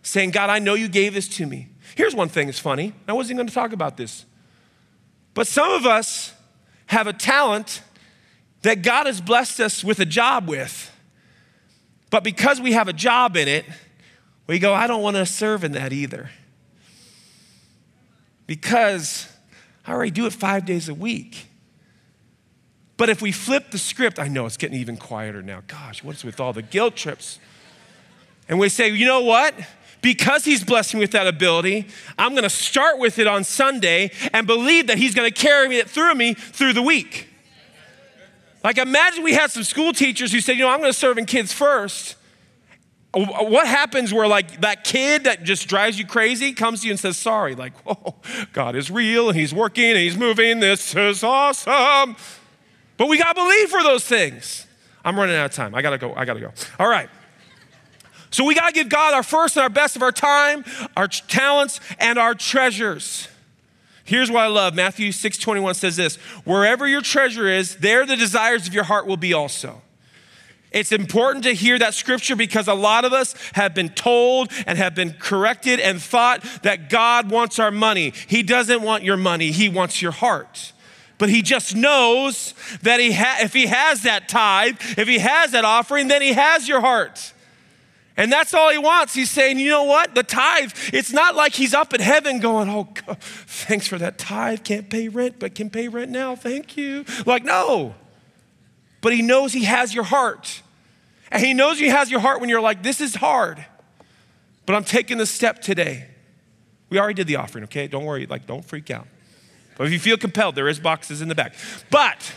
saying, 0.02 0.30
God, 0.30 0.50
I 0.50 0.58
know 0.58 0.74
you 0.74 0.88
gave 0.88 1.14
this 1.14 1.28
to 1.36 1.46
me. 1.46 1.68
Here's 1.94 2.14
one 2.14 2.28
thing 2.28 2.46
that's 2.46 2.58
funny. 2.58 2.92
I 3.06 3.12
wasn't 3.12 3.38
going 3.38 3.46
to 3.46 3.54
talk 3.54 3.72
about 3.72 3.96
this. 3.96 4.24
But 5.34 5.46
some 5.46 5.70
of 5.70 5.86
us 5.86 6.32
have 6.86 7.06
a 7.06 7.12
talent 7.12 7.82
that 8.62 8.82
God 8.82 9.06
has 9.06 9.20
blessed 9.20 9.60
us 9.60 9.84
with 9.84 10.00
a 10.00 10.04
job 10.04 10.48
with. 10.48 10.90
But 12.10 12.24
because 12.24 12.60
we 12.60 12.72
have 12.72 12.88
a 12.88 12.92
job 12.92 13.36
in 13.36 13.48
it, 13.48 13.64
we 14.46 14.58
go, 14.58 14.72
I 14.72 14.86
don't 14.86 15.02
want 15.02 15.16
to 15.16 15.26
serve 15.26 15.64
in 15.64 15.72
that 15.72 15.92
either. 15.92 16.30
Because 18.46 19.28
I 19.86 19.92
already 19.92 20.10
do 20.10 20.26
it 20.26 20.32
five 20.32 20.64
days 20.64 20.88
a 20.88 20.94
week. 20.94 21.46
But 22.96 23.08
if 23.08 23.20
we 23.20 23.32
flip 23.32 23.70
the 23.70 23.78
script, 23.78 24.18
I 24.18 24.28
know 24.28 24.46
it's 24.46 24.56
getting 24.56 24.78
even 24.78 24.96
quieter 24.96 25.42
now. 25.42 25.62
Gosh, 25.66 26.04
what's 26.04 26.24
with 26.24 26.40
all 26.40 26.52
the 26.52 26.62
guilt 26.62 26.94
trips? 26.94 27.38
And 28.48 28.58
we 28.58 28.68
say, 28.68 28.88
you 28.88 29.06
know 29.06 29.22
what? 29.22 29.54
Because 30.00 30.44
he's 30.44 30.62
blessed 30.62 30.94
me 30.94 31.00
with 31.00 31.12
that 31.12 31.26
ability, 31.26 31.88
I'm 32.18 32.34
gonna 32.34 32.50
start 32.50 32.98
with 32.98 33.18
it 33.18 33.26
on 33.26 33.42
Sunday 33.42 34.10
and 34.32 34.46
believe 34.46 34.86
that 34.88 34.98
he's 34.98 35.14
gonna 35.14 35.30
carry 35.30 35.66
me 35.68 35.82
through 35.82 36.14
me 36.14 36.34
through 36.34 36.74
the 36.74 36.82
week. 36.82 37.30
Like, 38.64 38.78
imagine 38.78 39.22
we 39.22 39.34
had 39.34 39.50
some 39.50 39.62
school 39.62 39.92
teachers 39.92 40.32
who 40.32 40.40
said, 40.40 40.56
you 40.56 40.62
know, 40.62 40.70
I'm 40.70 40.80
going 40.80 40.90
to 40.90 40.98
serve 40.98 41.18
in 41.18 41.26
kids 41.26 41.52
first. 41.52 42.16
Uh, 43.12 43.44
what 43.44 43.66
happens 43.66 44.12
where, 44.12 44.26
like, 44.26 44.62
that 44.62 44.84
kid 44.84 45.24
that 45.24 45.44
just 45.44 45.68
drives 45.68 45.98
you 45.98 46.06
crazy 46.06 46.54
comes 46.54 46.80
to 46.80 46.86
you 46.86 46.92
and 46.92 46.98
says, 46.98 47.18
sorry, 47.18 47.54
like, 47.54 47.76
whoa, 47.84 48.14
God 48.54 48.74
is 48.74 48.90
real 48.90 49.28
and 49.28 49.38
He's 49.38 49.52
working 49.52 49.84
and 49.84 49.98
He's 49.98 50.16
moving. 50.16 50.60
This 50.60 50.96
is 50.96 51.22
awesome. 51.22 52.16
But 52.96 53.08
we 53.08 53.18
got 53.18 53.34
to 53.34 53.42
believe 53.42 53.70
for 53.70 53.82
those 53.82 54.04
things. 54.04 54.66
I'm 55.04 55.18
running 55.18 55.36
out 55.36 55.46
of 55.46 55.52
time. 55.52 55.74
I 55.74 55.82
got 55.82 55.90
to 55.90 55.98
go. 55.98 56.14
I 56.14 56.24
got 56.24 56.34
to 56.34 56.40
go. 56.40 56.52
All 56.78 56.88
right. 56.88 57.10
So 58.30 58.44
we 58.44 58.54
got 58.54 58.68
to 58.68 58.72
give 58.72 58.88
God 58.88 59.14
our 59.14 59.22
first 59.22 59.56
and 59.56 59.62
our 59.62 59.68
best 59.68 59.94
of 59.94 60.02
our 60.02 60.10
time, 60.10 60.64
our 60.96 61.06
talents, 61.06 61.78
and 62.00 62.18
our 62.18 62.34
treasures. 62.34 63.28
Here's 64.04 64.30
what 64.30 64.42
I 64.42 64.48
love. 64.48 64.74
Matthew 64.74 65.12
6 65.12 65.38
21 65.38 65.74
says 65.74 65.96
this 65.96 66.16
Wherever 66.44 66.86
your 66.86 67.00
treasure 67.00 67.46
is, 67.46 67.76
there 67.76 68.04
the 68.04 68.16
desires 68.16 68.66
of 68.66 68.74
your 68.74 68.84
heart 68.84 69.06
will 69.06 69.16
be 69.16 69.32
also. 69.32 69.82
It's 70.72 70.90
important 70.90 71.44
to 71.44 71.54
hear 71.54 71.78
that 71.78 71.94
scripture 71.94 72.34
because 72.34 72.66
a 72.66 72.74
lot 72.74 73.04
of 73.04 73.12
us 73.12 73.34
have 73.52 73.74
been 73.74 73.90
told 73.90 74.50
and 74.66 74.76
have 74.76 74.96
been 74.96 75.12
corrected 75.12 75.78
and 75.78 76.02
thought 76.02 76.42
that 76.64 76.90
God 76.90 77.30
wants 77.30 77.60
our 77.60 77.70
money. 77.70 78.12
He 78.26 78.42
doesn't 78.42 78.82
want 78.82 79.04
your 79.04 79.16
money, 79.16 79.52
He 79.52 79.68
wants 79.68 80.02
your 80.02 80.12
heart. 80.12 80.72
But 81.24 81.30
He 81.30 81.40
just 81.40 81.74
knows 81.74 82.52
that 82.82 83.00
he 83.00 83.10
ha- 83.10 83.38
if 83.40 83.54
He 83.54 83.64
has 83.64 84.02
that 84.02 84.28
tithe, 84.28 84.76
if 84.98 85.08
He 85.08 85.20
has 85.20 85.52
that 85.52 85.64
offering, 85.64 86.08
then 86.08 86.20
He 86.20 86.34
has 86.34 86.68
your 86.68 86.82
heart. 86.82 87.32
And 88.14 88.30
that's 88.30 88.52
all 88.52 88.70
he 88.70 88.76
wants. 88.76 89.14
He's 89.14 89.30
saying, 89.30 89.58
you 89.58 89.70
know 89.70 89.84
what? 89.84 90.14
The 90.14 90.22
tithe, 90.22 90.70
it's 90.92 91.14
not 91.14 91.34
like 91.34 91.54
he's 91.54 91.72
up 91.72 91.94
in 91.94 92.02
heaven 92.02 92.40
going, 92.40 92.68
oh, 92.68 92.84
God, 93.06 93.18
thanks 93.22 93.88
for 93.88 93.96
that 93.96 94.18
tithe. 94.18 94.64
Can't 94.64 94.90
pay 94.90 95.08
rent, 95.08 95.36
but 95.38 95.54
can 95.54 95.70
pay 95.70 95.88
rent 95.88 96.10
now. 96.10 96.36
Thank 96.36 96.76
you. 96.76 97.06
Like, 97.24 97.42
no. 97.42 97.94
But 99.00 99.14
he 99.14 99.22
knows 99.22 99.54
he 99.54 99.64
has 99.64 99.94
your 99.94 100.04
heart. 100.04 100.60
And 101.30 101.42
he 101.42 101.54
knows 101.54 101.78
he 101.78 101.88
has 101.88 102.10
your 102.10 102.20
heart 102.20 102.40
when 102.40 102.50
you're 102.50 102.60
like, 102.60 102.82
this 102.82 103.00
is 103.00 103.14
hard, 103.14 103.64
but 104.66 104.76
I'm 104.76 104.84
taking 104.84 105.16
the 105.16 105.26
step 105.26 105.62
today. 105.62 106.06
We 106.90 106.98
already 106.98 107.14
did 107.14 107.28
the 107.28 107.36
offering, 107.36 107.64
okay? 107.64 107.88
Don't 107.88 108.04
worry. 108.04 108.26
Like, 108.26 108.46
don't 108.46 108.64
freak 108.64 108.90
out. 108.90 109.08
But 109.76 109.86
if 109.86 109.92
you 109.92 109.98
feel 109.98 110.16
compelled, 110.16 110.54
there 110.54 110.68
is 110.68 110.78
boxes 110.78 111.20
in 111.20 111.28
the 111.28 111.34
back. 111.34 111.54
But, 111.90 112.32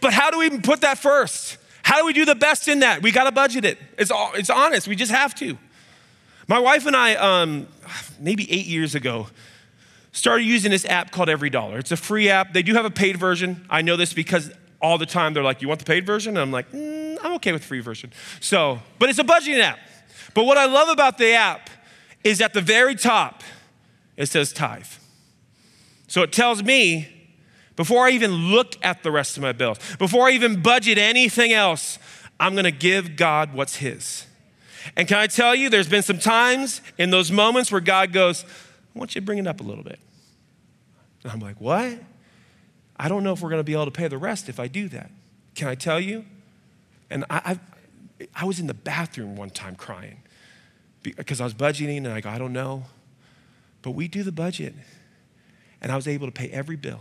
but 0.00 0.12
how 0.12 0.30
do 0.30 0.38
we 0.38 0.58
put 0.58 0.82
that 0.82 0.98
first? 0.98 1.58
How 1.82 1.98
do 1.98 2.06
we 2.06 2.12
do 2.12 2.24
the 2.24 2.34
best 2.34 2.68
in 2.68 2.80
that? 2.80 3.02
We 3.02 3.10
got 3.10 3.24
to 3.24 3.32
budget 3.32 3.64
it. 3.64 3.78
It's, 3.98 4.10
all, 4.10 4.32
it's 4.34 4.50
honest. 4.50 4.86
We 4.86 4.96
just 4.96 5.12
have 5.12 5.34
to. 5.36 5.58
My 6.48 6.58
wife 6.58 6.86
and 6.86 6.96
I, 6.96 7.14
um, 7.14 7.66
maybe 8.20 8.50
eight 8.52 8.66
years 8.66 8.94
ago, 8.94 9.28
started 10.12 10.44
using 10.44 10.70
this 10.70 10.84
app 10.84 11.10
called 11.10 11.28
EveryDollar. 11.28 11.78
It's 11.78 11.92
a 11.92 11.96
free 11.96 12.28
app. 12.28 12.52
They 12.52 12.62
do 12.62 12.74
have 12.74 12.84
a 12.84 12.90
paid 12.90 13.16
version. 13.16 13.64
I 13.70 13.82
know 13.82 13.96
this 13.96 14.12
because 14.12 14.50
all 14.80 14.98
the 14.98 15.06
time 15.06 15.32
they're 15.32 15.42
like, 15.42 15.62
"You 15.62 15.68
want 15.68 15.80
the 15.80 15.86
paid 15.86 16.04
version?" 16.04 16.36
And 16.36 16.40
I'm 16.40 16.50
like, 16.50 16.70
mm, 16.72 17.18
"I'm 17.22 17.32
okay 17.34 17.52
with 17.52 17.64
free 17.64 17.80
version." 17.80 18.12
So, 18.40 18.80
but 18.98 19.08
it's 19.08 19.18
a 19.18 19.24
budgeting 19.24 19.60
app. 19.60 19.78
But 20.34 20.44
what 20.44 20.58
I 20.58 20.66
love 20.66 20.88
about 20.88 21.18
the 21.18 21.32
app 21.32 21.70
is 22.24 22.40
at 22.40 22.52
the 22.52 22.60
very 22.60 22.94
top, 22.94 23.42
it 24.16 24.26
says 24.26 24.52
tithe. 24.52 24.84
So 26.12 26.20
it 26.20 26.30
tells 26.30 26.62
me 26.62 27.08
before 27.74 28.06
I 28.06 28.10
even 28.10 28.50
look 28.50 28.76
at 28.82 29.02
the 29.02 29.10
rest 29.10 29.38
of 29.38 29.42
my 29.42 29.52
bills, 29.52 29.78
before 29.98 30.28
I 30.28 30.32
even 30.32 30.60
budget 30.60 30.98
anything 30.98 31.54
else, 31.54 31.98
I'm 32.38 32.54
gonna 32.54 32.70
give 32.70 33.16
God 33.16 33.54
what's 33.54 33.76
His. 33.76 34.26
And 34.94 35.08
can 35.08 35.16
I 35.16 35.26
tell 35.26 35.54
you, 35.54 35.70
there's 35.70 35.88
been 35.88 36.02
some 36.02 36.18
times 36.18 36.82
in 36.98 37.08
those 37.08 37.32
moments 37.32 37.72
where 37.72 37.80
God 37.80 38.12
goes, 38.12 38.44
I 38.94 38.98
want 38.98 39.14
you 39.14 39.22
to 39.22 39.24
bring 39.24 39.38
it 39.38 39.46
up 39.46 39.60
a 39.60 39.62
little 39.62 39.82
bit. 39.82 39.98
And 41.22 41.32
I'm 41.32 41.40
like, 41.40 41.58
what? 41.62 41.98
I 42.98 43.08
don't 43.08 43.24
know 43.24 43.32
if 43.32 43.40
we're 43.40 43.48
gonna 43.48 43.64
be 43.64 43.72
able 43.72 43.86
to 43.86 43.90
pay 43.90 44.08
the 44.08 44.18
rest 44.18 44.50
if 44.50 44.60
I 44.60 44.68
do 44.68 44.88
that. 44.88 45.10
Can 45.54 45.68
I 45.68 45.74
tell 45.74 45.98
you? 45.98 46.26
And 47.08 47.24
I, 47.30 47.56
I, 48.20 48.26
I 48.36 48.44
was 48.44 48.60
in 48.60 48.66
the 48.66 48.74
bathroom 48.74 49.34
one 49.34 49.48
time 49.48 49.76
crying 49.76 50.20
because 51.02 51.40
I 51.40 51.44
was 51.44 51.54
budgeting 51.54 51.96
and 51.96 52.08
I 52.08 52.20
go, 52.20 52.28
I 52.28 52.36
don't 52.36 52.52
know. 52.52 52.84
But 53.80 53.92
we 53.92 54.08
do 54.08 54.22
the 54.22 54.30
budget. 54.30 54.74
And 55.82 55.92
I 55.92 55.96
was 55.96 56.08
able 56.08 56.26
to 56.26 56.32
pay 56.32 56.48
every 56.48 56.76
bill 56.76 57.00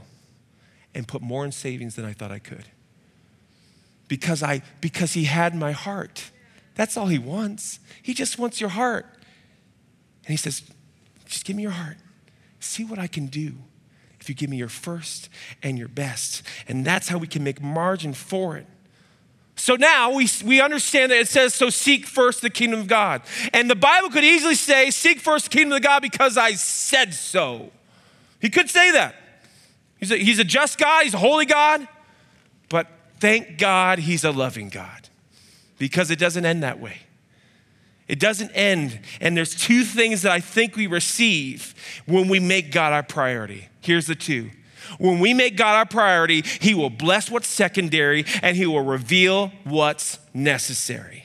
and 0.93 1.07
put 1.07 1.21
more 1.21 1.45
in 1.45 1.53
savings 1.53 1.95
than 1.95 2.03
I 2.03 2.11
thought 2.11 2.31
I 2.31 2.39
could. 2.39 2.65
Because 4.09 4.43
I 4.43 4.61
because 4.81 5.13
he 5.13 5.23
had 5.23 5.55
my 5.55 5.71
heart. 5.71 6.31
That's 6.75 6.97
all 6.97 7.07
he 7.07 7.19
wants. 7.19 7.79
He 8.01 8.13
just 8.13 8.37
wants 8.37 8.59
your 8.59 8.71
heart. 8.71 9.05
And 10.25 10.31
he 10.31 10.37
says, 10.37 10.63
just 11.25 11.45
give 11.45 11.55
me 11.55 11.61
your 11.61 11.71
heart. 11.71 11.97
See 12.59 12.83
what 12.83 12.99
I 12.99 13.07
can 13.07 13.27
do 13.27 13.53
if 14.19 14.29
you 14.29 14.35
give 14.35 14.49
me 14.49 14.57
your 14.57 14.69
first 14.69 15.29
and 15.63 15.77
your 15.77 15.87
best. 15.87 16.43
And 16.67 16.85
that's 16.85 17.07
how 17.07 17.17
we 17.17 17.27
can 17.27 17.43
make 17.43 17.61
margin 17.61 18.13
for 18.13 18.57
it. 18.57 18.67
So 19.55 19.75
now 19.75 20.11
we, 20.11 20.27
we 20.43 20.61
understand 20.61 21.11
that 21.11 21.19
it 21.19 21.27
says, 21.27 21.53
so 21.53 21.69
seek 21.69 22.05
first 22.05 22.41
the 22.41 22.49
kingdom 22.49 22.79
of 22.79 22.87
God. 22.87 23.21
And 23.53 23.69
the 23.69 23.75
Bible 23.75 24.09
could 24.09 24.23
easily 24.23 24.55
say, 24.55 24.89
seek 24.91 25.19
first 25.19 25.45
the 25.45 25.51
kingdom 25.51 25.73
of 25.73 25.81
God 25.81 26.01
because 26.01 26.37
I 26.37 26.53
said 26.53 27.13
so. 27.13 27.71
He 28.41 28.49
could 28.49 28.69
say 28.69 28.91
that. 28.91 29.15
He's 29.99 30.11
a, 30.11 30.17
he's 30.17 30.39
a 30.39 30.43
just 30.43 30.77
God, 30.77 31.03
he's 31.03 31.13
a 31.13 31.19
holy 31.19 31.45
God, 31.45 31.87
but 32.69 32.87
thank 33.19 33.59
God 33.59 33.99
he's 33.99 34.23
a 34.23 34.31
loving 34.31 34.69
God 34.69 35.09
because 35.77 36.09
it 36.09 36.17
doesn't 36.17 36.43
end 36.43 36.63
that 36.63 36.79
way. 36.79 36.97
It 38.07 38.19
doesn't 38.19 38.51
end. 38.51 38.99
And 39.21 39.37
there's 39.37 39.55
two 39.55 39.83
things 39.83 40.23
that 40.23 40.31
I 40.31 40.39
think 40.39 40.75
we 40.75 40.87
receive 40.87 41.75
when 42.05 42.27
we 42.27 42.39
make 42.39 42.71
God 42.71 42.91
our 42.93 43.03
priority. 43.03 43.69
Here's 43.79 44.07
the 44.07 44.15
two. 44.15 44.49
When 44.97 45.19
we 45.19 45.33
make 45.33 45.55
God 45.55 45.75
our 45.75 45.85
priority, 45.85 46.41
He 46.41 46.73
will 46.73 46.89
bless 46.89 47.31
what's 47.31 47.47
secondary 47.47 48.25
and 48.41 48.57
He 48.57 48.65
will 48.65 48.83
reveal 48.83 49.53
what's 49.63 50.19
necessary. 50.33 51.23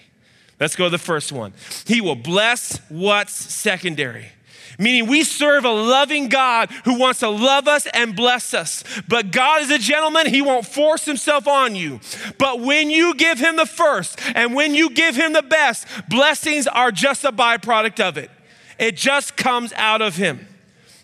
Let's 0.61 0.77
go 0.77 0.85
to 0.85 0.91
the 0.91 0.99
first 0.99 1.33
one. 1.33 1.55
He 1.87 2.01
will 2.01 2.15
bless 2.15 2.79
what's 2.89 3.33
secondary. 3.33 4.27
Meaning, 4.79 5.09
we 5.09 5.25
serve 5.25 5.65
a 5.65 5.71
loving 5.71 6.29
God 6.29 6.71
who 6.85 6.99
wants 6.99 7.21
to 7.21 7.29
love 7.29 7.67
us 7.67 7.87
and 7.95 8.15
bless 8.15 8.53
us. 8.53 8.85
But 9.09 9.31
God 9.31 9.63
is 9.63 9.71
a 9.71 9.79
gentleman, 9.79 10.27
He 10.27 10.43
won't 10.43 10.67
force 10.67 11.05
Himself 11.05 11.49
on 11.49 11.75
you. 11.75 12.01
But 12.39 12.61
when 12.61 12.91
you 12.91 13.15
give 13.15 13.39
Him 13.39 13.57
the 13.57 13.67
first 13.67 14.19
and 14.35 14.55
when 14.55 14.75
you 14.75 14.91
give 14.91 15.17
Him 15.17 15.33
the 15.33 15.43
best, 15.43 15.87
blessings 16.09 16.67
are 16.67 16.93
just 16.93 17.25
a 17.25 17.33
byproduct 17.33 18.01
of 18.01 18.19
it. 18.19 18.31
It 18.79 18.97
just 18.97 19.37
comes 19.37 19.73
out 19.75 20.03
of 20.03 20.17
Him. 20.17 20.47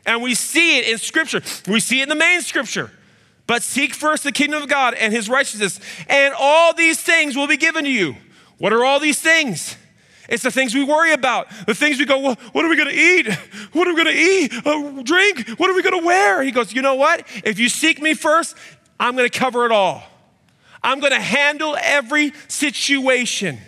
And 0.05 0.23
we 0.23 0.35
see 0.35 0.79
it 0.79 0.89
in 0.89 0.99
Scripture, 0.99 1.43
we 1.67 1.81
see 1.81 2.01
it 2.01 2.05
in 2.05 2.09
the 2.09 2.15
main 2.15 2.43
Scripture. 2.43 2.91
But 3.47 3.63
seek 3.63 3.93
first 3.93 4.25
the 4.25 4.33
kingdom 4.33 4.63
of 4.63 4.69
God 4.69 4.95
and 4.95 5.13
His 5.13 5.29
righteousness, 5.29 5.81
and 6.09 6.35
all 6.39 6.75
these 6.75 7.01
things 7.01 7.37
will 7.37 7.49
be 7.49 7.57
given 7.57 7.85
to 7.85 7.91
you. 7.91 8.17
What 8.59 8.73
are 8.73 8.85
all 8.85 9.01
these 9.01 9.21
things? 9.21 9.77
It's 10.29 10.43
the 10.43 10.51
things 10.51 10.75
we 10.75 10.85
worry 10.85 11.13
about, 11.13 11.49
the 11.67 11.75
things 11.75 11.99
we 11.99 12.05
go, 12.05 12.19
well, 12.19 12.37
what 12.53 12.65
are 12.65 12.69
we 12.69 12.77
gonna 12.77 12.91
eat? 12.91 13.27
What 13.73 13.89
are 13.89 13.95
we 13.95 14.05
gonna 14.05 14.17
eat? 14.17 14.53
Uh, 14.67 15.03
drink? 15.03 15.49
What 15.59 15.71
are 15.71 15.75
we 15.75 15.83
gonna 15.83 16.05
wear? 16.05 16.43
He 16.43 16.51
goes, 16.51 16.73
you 16.73 16.83
know 16.83 16.95
what? 16.95 17.27
If 17.45 17.59
you 17.59 17.69
seek 17.69 18.01
me 18.01 18.15
first, 18.15 18.57
I'm 19.01 19.17
gonna 19.17 19.31
cover 19.31 19.65
it 19.67 19.73
all. 19.73 20.05
I'm 20.83 21.01
gonna 21.01 21.21
handle 21.21 21.77
every 21.81 22.33
situation. 22.49 23.59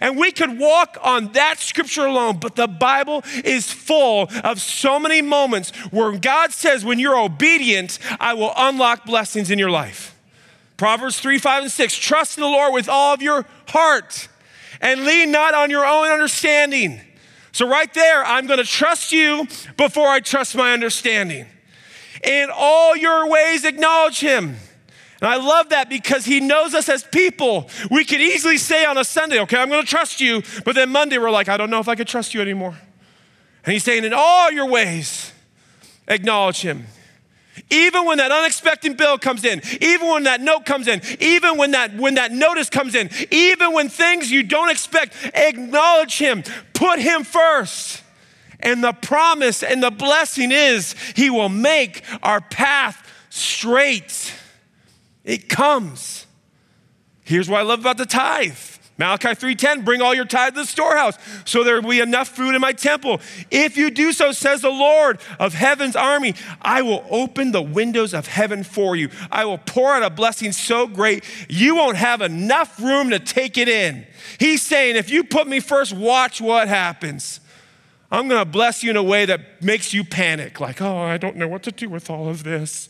And 0.00 0.16
we 0.16 0.32
could 0.32 0.58
walk 0.58 0.98
on 1.02 1.32
that 1.32 1.58
scripture 1.58 2.06
alone, 2.06 2.38
but 2.38 2.56
the 2.56 2.66
Bible 2.66 3.22
is 3.44 3.70
full 3.70 4.30
of 4.42 4.60
so 4.60 4.98
many 4.98 5.20
moments 5.22 5.70
where 5.90 6.12
God 6.12 6.52
says, 6.52 6.84
when 6.84 6.98
you're 6.98 7.18
obedient, 7.18 7.98
I 8.18 8.34
will 8.34 8.52
unlock 8.56 9.04
blessings 9.04 9.50
in 9.50 9.58
your 9.58 9.70
life. 9.70 10.16
Proverbs 10.76 11.20
3, 11.20 11.38
5, 11.38 11.62
and 11.64 11.72
6 11.72 11.96
trust 11.96 12.38
in 12.38 12.42
the 12.42 12.48
Lord 12.48 12.72
with 12.72 12.88
all 12.88 13.14
of 13.14 13.22
your 13.22 13.46
heart 13.68 14.28
and 14.80 15.04
lean 15.04 15.30
not 15.30 15.54
on 15.54 15.70
your 15.70 15.84
own 15.84 16.08
understanding. 16.08 17.00
So, 17.52 17.68
right 17.68 17.92
there, 17.94 18.24
I'm 18.24 18.46
to 18.48 18.64
trust 18.64 19.12
you 19.12 19.46
before 19.76 20.08
I 20.08 20.20
trust 20.20 20.56
my 20.56 20.72
understanding. 20.72 21.46
In 22.24 22.48
all 22.52 22.96
your 22.96 23.28
ways, 23.28 23.64
acknowledge 23.64 24.20
him. 24.20 24.56
And 25.20 25.30
I 25.30 25.36
love 25.36 25.68
that 25.70 25.88
because 25.88 26.24
he 26.24 26.40
knows 26.40 26.74
us 26.74 26.88
as 26.88 27.04
people. 27.04 27.70
We 27.90 28.04
could 28.04 28.20
easily 28.20 28.58
say 28.58 28.84
on 28.84 28.98
a 28.98 29.04
Sunday, 29.04 29.40
okay, 29.40 29.56
I'm 29.56 29.70
to 29.70 29.82
trust 29.82 30.20
you. 30.20 30.42
But 30.64 30.74
then 30.74 30.90
Monday, 30.90 31.18
we're 31.18 31.30
like, 31.30 31.48
I 31.48 31.56
don't 31.56 31.70
know 31.70 31.80
if 31.80 31.88
I 31.88 31.94
could 31.94 32.08
trust 32.08 32.34
you 32.34 32.40
anymore. 32.40 32.76
And 33.64 33.72
he's 33.72 33.84
saying, 33.84 34.04
in 34.04 34.12
all 34.12 34.50
your 34.50 34.66
ways, 34.66 35.32
acknowledge 36.08 36.60
him. 36.60 36.86
Even 37.74 38.04
when 38.04 38.18
that 38.18 38.30
unexpected 38.30 38.96
bill 38.96 39.18
comes 39.18 39.44
in, 39.44 39.60
even 39.80 40.08
when 40.08 40.24
that 40.24 40.40
note 40.40 40.64
comes 40.64 40.86
in, 40.86 41.02
even 41.20 41.58
when 41.58 41.72
that 41.72 41.94
when 41.96 42.14
that 42.14 42.30
notice 42.30 42.70
comes 42.70 42.94
in, 42.94 43.10
even 43.30 43.72
when 43.72 43.88
things 43.88 44.30
you 44.30 44.44
don't 44.44 44.70
expect, 44.70 45.14
acknowledge 45.34 46.18
him. 46.18 46.44
Put 46.72 47.00
him 47.00 47.24
first. 47.24 48.02
And 48.60 48.82
the 48.82 48.92
promise 48.92 49.62
and 49.62 49.82
the 49.82 49.90
blessing 49.90 50.52
is 50.52 50.94
he 51.16 51.30
will 51.30 51.48
make 51.48 52.02
our 52.22 52.40
path 52.40 53.10
straight. 53.28 54.32
It 55.24 55.48
comes. 55.48 56.26
Here's 57.24 57.48
what 57.48 57.60
I 57.60 57.62
love 57.62 57.80
about 57.80 57.98
the 57.98 58.06
tithe. 58.06 58.56
Malachi 58.96 59.34
3:10, 59.34 59.84
bring 59.84 60.00
all 60.00 60.14
your 60.14 60.24
tithe 60.24 60.54
to 60.54 60.60
the 60.60 60.66
storehouse, 60.66 61.18
so 61.44 61.64
there 61.64 61.80
will 61.80 61.90
be 61.90 61.98
enough 61.98 62.28
food 62.28 62.54
in 62.54 62.60
my 62.60 62.72
temple. 62.72 63.20
If 63.50 63.76
you 63.76 63.90
do 63.90 64.12
so, 64.12 64.30
says 64.30 64.60
the 64.60 64.70
Lord 64.70 65.18
of 65.40 65.54
heaven's 65.54 65.96
army, 65.96 66.34
I 66.62 66.82
will 66.82 67.04
open 67.10 67.50
the 67.50 67.62
windows 67.62 68.14
of 68.14 68.28
heaven 68.28 68.62
for 68.62 68.94
you. 68.94 69.10
I 69.32 69.46
will 69.46 69.58
pour 69.58 69.94
out 69.94 70.04
a 70.04 70.10
blessing 70.10 70.52
so 70.52 70.86
great 70.86 71.24
you 71.48 71.74
won't 71.74 71.96
have 71.96 72.22
enough 72.22 72.80
room 72.80 73.10
to 73.10 73.18
take 73.18 73.58
it 73.58 73.68
in. 73.68 74.06
He's 74.38 74.62
saying, 74.62 74.94
if 74.94 75.10
you 75.10 75.24
put 75.24 75.48
me 75.48 75.58
first, 75.58 75.92
watch 75.92 76.40
what 76.40 76.68
happens. 76.68 77.40
I'm 78.12 78.28
gonna 78.28 78.44
bless 78.44 78.84
you 78.84 78.90
in 78.90 78.96
a 78.96 79.02
way 79.02 79.26
that 79.26 79.60
makes 79.60 79.92
you 79.92 80.04
panic, 80.04 80.60
like, 80.60 80.80
oh, 80.80 80.98
I 80.98 81.18
don't 81.18 81.34
know 81.34 81.48
what 81.48 81.64
to 81.64 81.72
do 81.72 81.88
with 81.88 82.08
all 82.10 82.28
of 82.28 82.44
this. 82.44 82.88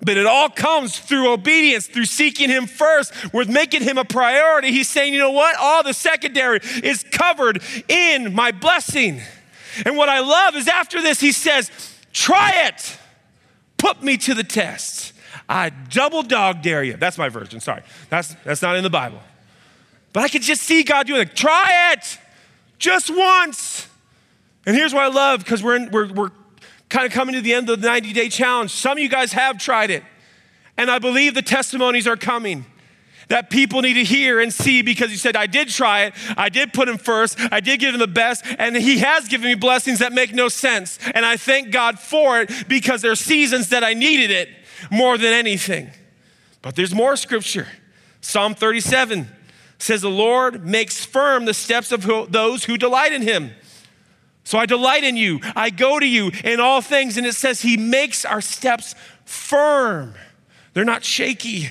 But 0.00 0.16
it 0.16 0.26
all 0.26 0.48
comes 0.48 0.98
through 0.98 1.32
obedience, 1.32 1.86
through 1.86 2.04
seeking 2.04 2.48
Him 2.48 2.66
first, 2.66 3.12
with 3.32 3.48
making 3.48 3.82
Him 3.82 3.98
a 3.98 4.04
priority. 4.04 4.70
He's 4.70 4.88
saying, 4.88 5.12
you 5.12 5.18
know 5.18 5.32
what? 5.32 5.56
All 5.58 5.82
the 5.82 5.92
secondary 5.92 6.60
is 6.82 7.04
covered 7.10 7.62
in 7.88 8.32
my 8.34 8.52
blessing. 8.52 9.20
And 9.84 9.96
what 9.96 10.08
I 10.08 10.20
love 10.20 10.54
is 10.54 10.68
after 10.68 11.02
this, 11.02 11.18
He 11.20 11.32
says, 11.32 11.70
try 12.12 12.68
it, 12.68 12.96
put 13.76 14.02
me 14.02 14.16
to 14.18 14.34
the 14.34 14.44
test. 14.44 15.14
I 15.48 15.70
double 15.70 16.22
dog 16.22 16.62
dare 16.62 16.84
you. 16.84 16.96
That's 16.96 17.18
my 17.18 17.28
version, 17.28 17.58
sorry. 17.60 17.82
That's, 18.10 18.34
that's 18.44 18.62
not 18.62 18.76
in 18.76 18.84
the 18.84 18.90
Bible. 18.90 19.20
But 20.12 20.22
I 20.22 20.28
could 20.28 20.42
just 20.42 20.62
see 20.62 20.82
God 20.82 21.06
doing 21.06 21.22
it. 21.22 21.34
Try 21.34 21.92
it 21.92 22.18
just 22.78 23.10
once. 23.10 23.88
And 24.66 24.76
here's 24.76 24.92
what 24.92 25.02
I 25.02 25.08
love 25.08 25.40
because 25.40 25.62
we're, 25.62 25.88
we're, 25.88 26.12
we're 26.12 26.30
kind 26.88 27.06
of 27.06 27.12
coming 27.12 27.34
to 27.34 27.40
the 27.40 27.52
end 27.54 27.68
of 27.68 27.80
the 27.80 27.86
90 27.86 28.12
day 28.12 28.28
challenge. 28.28 28.70
Some 28.70 28.92
of 28.92 28.98
you 28.98 29.08
guys 29.08 29.32
have 29.32 29.58
tried 29.58 29.90
it, 29.90 30.02
and 30.76 30.90
I 30.90 30.98
believe 30.98 31.34
the 31.34 31.42
testimonies 31.42 32.06
are 32.06 32.16
coming 32.16 32.64
that 33.28 33.50
people 33.50 33.82
need 33.82 33.94
to 33.94 34.04
hear 34.04 34.40
and 34.40 34.52
see 34.52 34.82
because 34.82 35.10
you 35.10 35.16
said, 35.16 35.36
I 35.36 35.46
did 35.46 35.68
try 35.68 36.04
it, 36.04 36.14
I 36.36 36.48
did 36.48 36.72
put 36.72 36.88
him 36.88 36.98
first, 36.98 37.38
I 37.52 37.60
did 37.60 37.80
give 37.80 37.94
him 37.94 38.00
the 38.00 38.06
best, 38.06 38.44
and 38.58 38.74
he 38.76 38.98
has 38.98 39.28
given 39.28 39.48
me 39.48 39.54
blessings 39.54 40.00
that 40.00 40.12
make 40.12 40.34
no 40.34 40.48
sense. 40.48 40.98
And 41.14 41.24
I 41.24 41.36
thank 41.36 41.70
God 41.70 41.98
for 41.98 42.40
it 42.40 42.50
because 42.68 43.02
there 43.02 43.12
are 43.12 43.16
seasons 43.16 43.68
that 43.68 43.84
I 43.84 43.94
needed 43.94 44.30
it 44.30 44.48
more 44.90 45.18
than 45.18 45.32
anything. 45.32 45.90
But 46.62 46.74
there's 46.74 46.94
more 46.94 47.16
scripture. 47.16 47.68
Psalm 48.20 48.54
37 48.54 49.28
says, 49.78 50.02
The 50.02 50.10
Lord 50.10 50.66
makes 50.66 51.04
firm 51.04 51.44
the 51.44 51.54
steps 51.54 51.92
of 51.92 52.02
those 52.32 52.64
who 52.64 52.76
delight 52.76 53.12
in 53.12 53.22
him. 53.22 53.52
So 54.48 54.56
I 54.56 54.64
delight 54.64 55.04
in 55.04 55.18
you. 55.18 55.40
I 55.54 55.68
go 55.68 56.00
to 56.00 56.06
you 56.06 56.32
in 56.42 56.58
all 56.58 56.80
things. 56.80 57.18
And 57.18 57.26
it 57.26 57.34
says 57.34 57.60
he 57.60 57.76
makes 57.76 58.24
our 58.24 58.40
steps 58.40 58.94
firm. 59.26 60.14
They're 60.72 60.86
not 60.86 61.04
shaky, 61.04 61.68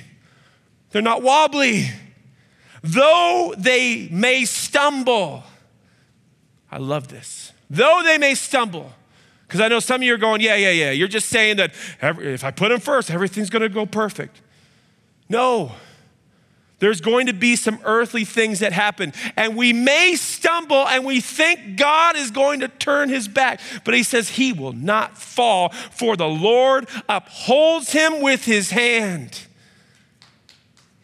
they're 0.92 1.02
not 1.02 1.24
wobbly. 1.24 1.90
Though 2.84 3.56
they 3.58 4.08
may 4.10 4.46
stumble, 4.46 5.42
I 6.72 6.78
love 6.78 7.08
this. 7.08 7.52
Though 7.68 8.02
they 8.04 8.20
may 8.20 8.36
stumble, 8.36 8.92
because 9.48 9.60
I 9.60 9.70
know 9.70 9.80
some 9.80 10.02
of 10.02 10.04
you 10.04 10.14
are 10.14 10.18
going, 10.18 10.42
yeah, 10.42 10.56
yeah, 10.56 10.70
yeah. 10.70 10.92
You're 10.92 11.08
just 11.08 11.30
saying 11.30 11.58
that 11.58 11.74
every, 12.00 12.32
if 12.32 12.44
I 12.44 12.52
put 12.52 12.72
him 12.72 12.80
first, 12.80 13.10
everything's 13.10 13.50
going 13.50 13.64
to 13.64 13.70
go 13.70 13.88
perfect. 13.88 14.40
No, 15.30 15.72
there's 16.80 17.02
going 17.02 17.26
to 17.26 17.34
be 17.34 17.56
some 17.56 17.80
earthly 17.84 18.24
things 18.24 18.60
that 18.60 18.72
happen, 18.72 19.14
and 19.36 19.56
we 19.56 19.74
may 19.74 20.16
stumble 20.16 20.88
and 20.88 21.06
we 21.06 21.22
think 21.22 21.76
God 21.76 22.16
is 22.16 22.30
going 22.30 22.60
to 22.60 22.68
turn 22.68 23.10
his 23.10 23.28
back, 23.28 23.60
but 23.84 23.94
he 23.94 24.04
says 24.04 24.30
he 24.30 24.54
will 24.54 24.74
not 24.74 25.18
fall, 25.18 25.70
for 25.70 26.16
the 26.16 26.28
Lord 26.28 26.88
upholds 27.10 27.92
him 27.92 28.22
with 28.22 28.46
his 28.46 28.70
hand. 28.70 29.42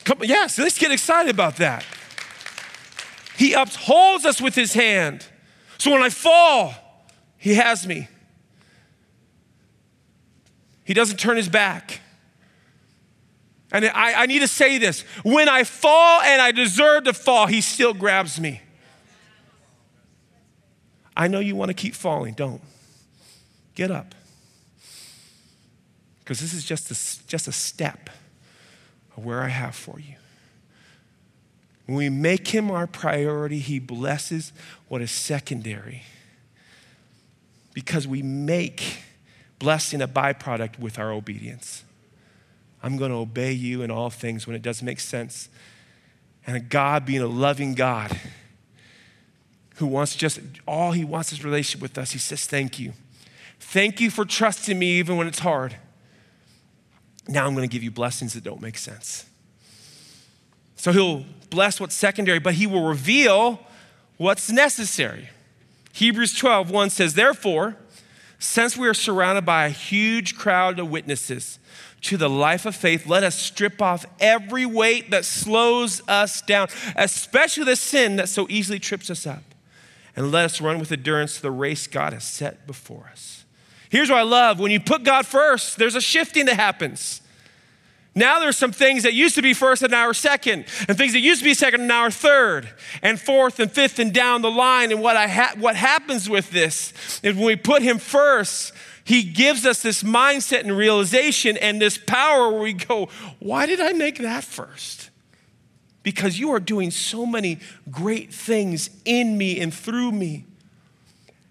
Come, 0.03 0.19
yes, 0.23 0.59
let's 0.59 0.77
get 0.77 0.91
excited 0.91 1.31
about 1.31 1.57
that. 1.57 1.83
He 3.35 3.53
upholds 3.53 4.25
us 4.25 4.39
with 4.39 4.53
his 4.53 4.73
hand. 4.73 5.25
So 5.79 5.91
when 5.91 6.03
I 6.03 6.09
fall, 6.09 6.75
he 7.37 7.55
has 7.55 7.87
me. 7.87 8.07
He 10.83 10.93
doesn't 10.93 11.17
turn 11.17 11.37
his 11.37 11.49
back. 11.49 12.01
And 13.73 13.85
I, 13.85 14.21
I 14.21 14.25
need 14.27 14.39
to 14.39 14.47
say 14.47 14.77
this 14.77 15.01
when 15.23 15.49
I 15.49 15.63
fall 15.63 16.21
and 16.21 16.39
I 16.41 16.51
deserve 16.51 17.05
to 17.05 17.13
fall, 17.13 17.47
he 17.47 17.59
still 17.59 17.93
grabs 17.93 18.39
me. 18.39 18.61
I 21.17 21.27
know 21.27 21.39
you 21.39 21.55
want 21.55 21.69
to 21.69 21.73
keep 21.73 21.95
falling. 21.95 22.35
Don't. 22.35 22.61
Get 23.75 23.89
up. 23.89 24.13
Because 26.19 26.39
this 26.39 26.53
is 26.53 26.63
just 26.63 26.89
a, 26.91 27.27
just 27.27 27.47
a 27.47 27.51
step 27.51 28.09
of 29.17 29.25
where 29.25 29.41
I 29.41 29.49
have 29.49 29.75
for 29.75 29.99
you. 29.99 30.15
When 31.87 31.97
we 31.97 32.09
make 32.09 32.47
him 32.47 32.71
our 32.71 32.87
priority, 32.87 33.59
he 33.59 33.79
blesses 33.79 34.53
what 34.87 35.01
is 35.01 35.11
secondary. 35.11 36.03
Because 37.73 38.07
we 38.07 38.21
make 38.21 38.99
blessing 39.59 40.01
a 40.01 40.07
byproduct 40.07 40.79
with 40.79 40.97
our 40.97 41.11
obedience. 41.11 41.83
I'm 42.83 42.97
going 42.97 43.11
to 43.11 43.17
obey 43.17 43.53
you 43.53 43.81
in 43.81 43.89
all 43.89 44.09
things 44.09 44.45
when 44.45 44.55
it 44.55 44.61
doesn't 44.61 44.85
make 44.85 44.99
sense. 44.99 45.47
And 46.45 46.69
God 46.69 47.05
being 47.05 47.21
a 47.21 47.27
loving 47.27 47.73
God 47.73 48.19
who 49.75 49.87
wants 49.87 50.15
just 50.15 50.39
all 50.67 50.91
he 50.91 51.05
wants 51.05 51.31
is 51.31 51.43
relationship 51.43 51.81
with 51.81 51.97
us. 51.97 52.11
He 52.11 52.19
says, 52.19 52.45
Thank 52.45 52.77
you. 52.77 52.93
Thank 53.59 54.01
you 54.01 54.11
for 54.11 54.25
trusting 54.25 54.77
me 54.77 54.99
even 54.99 55.15
when 55.15 55.27
it's 55.27 55.39
hard. 55.39 55.77
Now 57.27 57.47
I'm 57.47 57.55
going 57.55 57.67
to 57.67 57.71
give 57.71 57.81
you 57.81 57.91
blessings 57.91 58.33
that 58.33 58.43
don't 58.43 58.61
make 58.61 58.77
sense. 58.77 59.25
So 60.75 60.91
he'll 60.91 61.25
bless 61.49 61.79
what's 61.79 61.95
secondary, 61.95 62.39
but 62.39 62.55
he 62.55 62.67
will 62.67 62.83
reveal 62.83 63.61
what's 64.17 64.51
necessary. 64.51 65.29
Hebrews 65.93 66.33
12, 66.33 66.69
1 66.69 66.89
says, 66.89 67.13
Therefore, 67.13 67.77
since 68.37 68.75
we 68.75 68.87
are 68.89 68.93
surrounded 68.93 69.45
by 69.45 69.65
a 69.65 69.69
huge 69.69 70.35
crowd 70.35 70.77
of 70.79 70.91
witnesses, 70.91 71.59
to 72.03 72.17
the 72.17 72.29
life 72.29 72.65
of 72.65 72.75
faith, 72.75 73.07
let 73.07 73.23
us 73.23 73.35
strip 73.35 73.81
off 73.81 74.05
every 74.19 74.65
weight 74.65 75.11
that 75.11 75.25
slows 75.25 76.01
us 76.07 76.41
down, 76.41 76.67
especially 76.95 77.63
the 77.63 77.75
sin 77.75 78.17
that 78.17 78.29
so 78.29 78.45
easily 78.49 78.79
trips 78.79 79.09
us 79.09 79.25
up. 79.25 79.43
And 80.15 80.31
let 80.31 80.45
us 80.45 80.61
run 80.61 80.79
with 80.79 80.91
endurance 80.91 81.39
the 81.39 81.49
race 81.49 81.87
God 81.87 82.13
has 82.13 82.23
set 82.23 82.67
before 82.67 83.09
us. 83.11 83.45
Here's 83.89 84.09
what 84.09 84.19
I 84.19 84.23
love 84.23 84.59
when 84.59 84.71
you 84.71 84.79
put 84.79 85.03
God 85.03 85.25
first, 85.25 85.77
there's 85.77 85.95
a 85.95 86.01
shifting 86.01 86.45
that 86.45 86.55
happens. 86.55 87.21
Now 88.15 88.39
there's 88.39 88.57
some 88.57 88.71
things 88.71 89.03
that 89.03 89.13
used 89.13 89.35
to 89.35 89.41
be 89.41 89.53
first 89.53 89.81
and 89.81 89.91
now 89.91 90.07
are 90.07 90.13
second, 90.13 90.65
and 90.87 90.95
things 90.95 91.13
that 91.13 91.19
used 91.19 91.41
to 91.41 91.45
be 91.45 91.55
second 91.55 91.81
and 91.81 91.87
now 91.87 92.01
are 92.01 92.11
third, 92.11 92.69
and 93.01 93.19
fourth 93.19 93.59
and 93.59 93.71
fifth 93.71 93.97
and 93.97 94.13
down 94.13 94.43
the 94.43 94.51
line. 94.51 94.91
And 94.91 95.01
what, 95.01 95.17
I 95.17 95.27
ha- 95.27 95.55
what 95.57 95.75
happens 95.75 96.29
with 96.29 96.51
this 96.51 96.93
is 97.23 97.35
when 97.35 97.45
we 97.45 97.55
put 97.55 97.81
Him 97.81 97.97
first, 97.97 98.73
He 99.03 99.23
gives 99.23 99.65
us 99.65 99.81
this 99.81 100.03
mindset 100.03 100.61
and 100.61 100.75
realization 100.75 101.57
and 101.57 101.81
this 101.81 101.97
power 101.97 102.51
where 102.51 102.61
we 102.61 102.73
go, 102.73 103.09
Why 103.39 103.65
did 103.65 103.81
I 103.81 103.93
make 103.93 104.17
that 104.19 104.43
first? 104.43 105.09
Because 106.03 106.39
you 106.39 106.51
are 106.51 106.59
doing 106.59 106.91
so 106.91 107.25
many 107.25 107.59
great 107.89 108.33
things 108.33 108.89
in 109.05 109.37
me 109.37 109.59
and 109.59 109.73
through 109.73 110.11
me. 110.11 110.45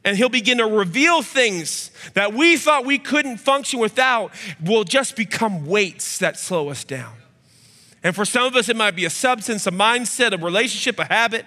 And 0.04 0.16
he'll 0.16 0.28
begin 0.28 0.58
to 0.58 0.66
reveal 0.66 1.22
things 1.22 1.90
that 2.14 2.34
we 2.34 2.56
thought 2.56 2.84
we 2.84 2.98
couldn't 2.98 3.36
function 3.36 3.78
without 3.78 4.32
will 4.62 4.84
just 4.84 5.14
become 5.14 5.64
weights 5.64 6.18
that 6.18 6.38
slow 6.38 6.70
us 6.70 6.84
down. 6.84 7.14
And 8.02 8.14
for 8.14 8.24
some 8.24 8.46
of 8.46 8.56
us, 8.56 8.68
it 8.68 8.76
might 8.76 8.96
be 8.96 9.04
a 9.04 9.10
substance, 9.10 9.66
a 9.66 9.70
mindset, 9.70 10.32
a 10.32 10.44
relationship, 10.44 10.98
a 10.98 11.04
habit, 11.04 11.46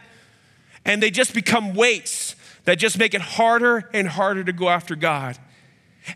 and 0.86 1.04
they 1.04 1.12
just 1.12 1.34
become 1.34 1.74
weights 1.74 2.36
that 2.64 2.80
just 2.80 2.98
make 2.98 3.14
it 3.14 3.22
harder 3.22 3.90
and 3.94 4.08
harder 4.08 4.44
to 4.44 4.54
go 4.54 4.70
after 4.70 4.96
God. 4.96 5.38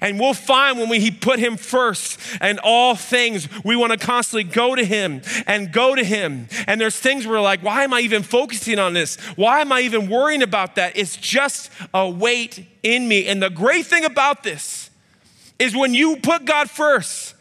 And 0.02 0.20
we'll 0.20 0.34
find 0.34 0.78
when 0.78 0.90
we 0.90 1.12
put 1.12 1.40
him 1.40 1.58
first 1.58 2.20
and 2.42 2.60
all 2.64 2.96
things, 2.96 3.48
we 3.64 3.76
want 3.76 3.92
to 3.92 3.98
constantly 3.98 4.44
go 4.44 4.76
to 4.76 4.84
him 4.84 5.22
and 5.48 5.72
go 5.72 5.96
to 5.96 6.04
him. 6.04 6.48
And 6.68 6.80
there's 6.80 6.98
things 6.98 7.26
we're 7.26 7.42
like, 7.42 7.62
why 7.62 7.84
am 7.84 7.94
I 7.94 8.02
even 8.02 8.24
focusing 8.24 8.80
on 8.80 8.94
this? 8.94 9.18
Why 9.36 9.62
am 9.62 9.72
I 9.72 9.82
even 9.82 10.10
worrying 10.10 10.44
about 10.44 10.76
that? 10.76 10.98
It's 10.98 11.18
just 11.18 11.72
a 11.94 12.10
weight 12.10 12.66
in 12.84 13.08
me. 13.08 13.28
And 13.28 13.42
the 13.42 13.50
great 13.50 13.86
thing 13.86 14.06
about 14.06 14.44
this 14.44 14.90
is 15.58 15.76
when 15.76 15.94
you 15.94 16.18
put 16.18 16.46
God 16.46 16.70
first, 16.70 17.36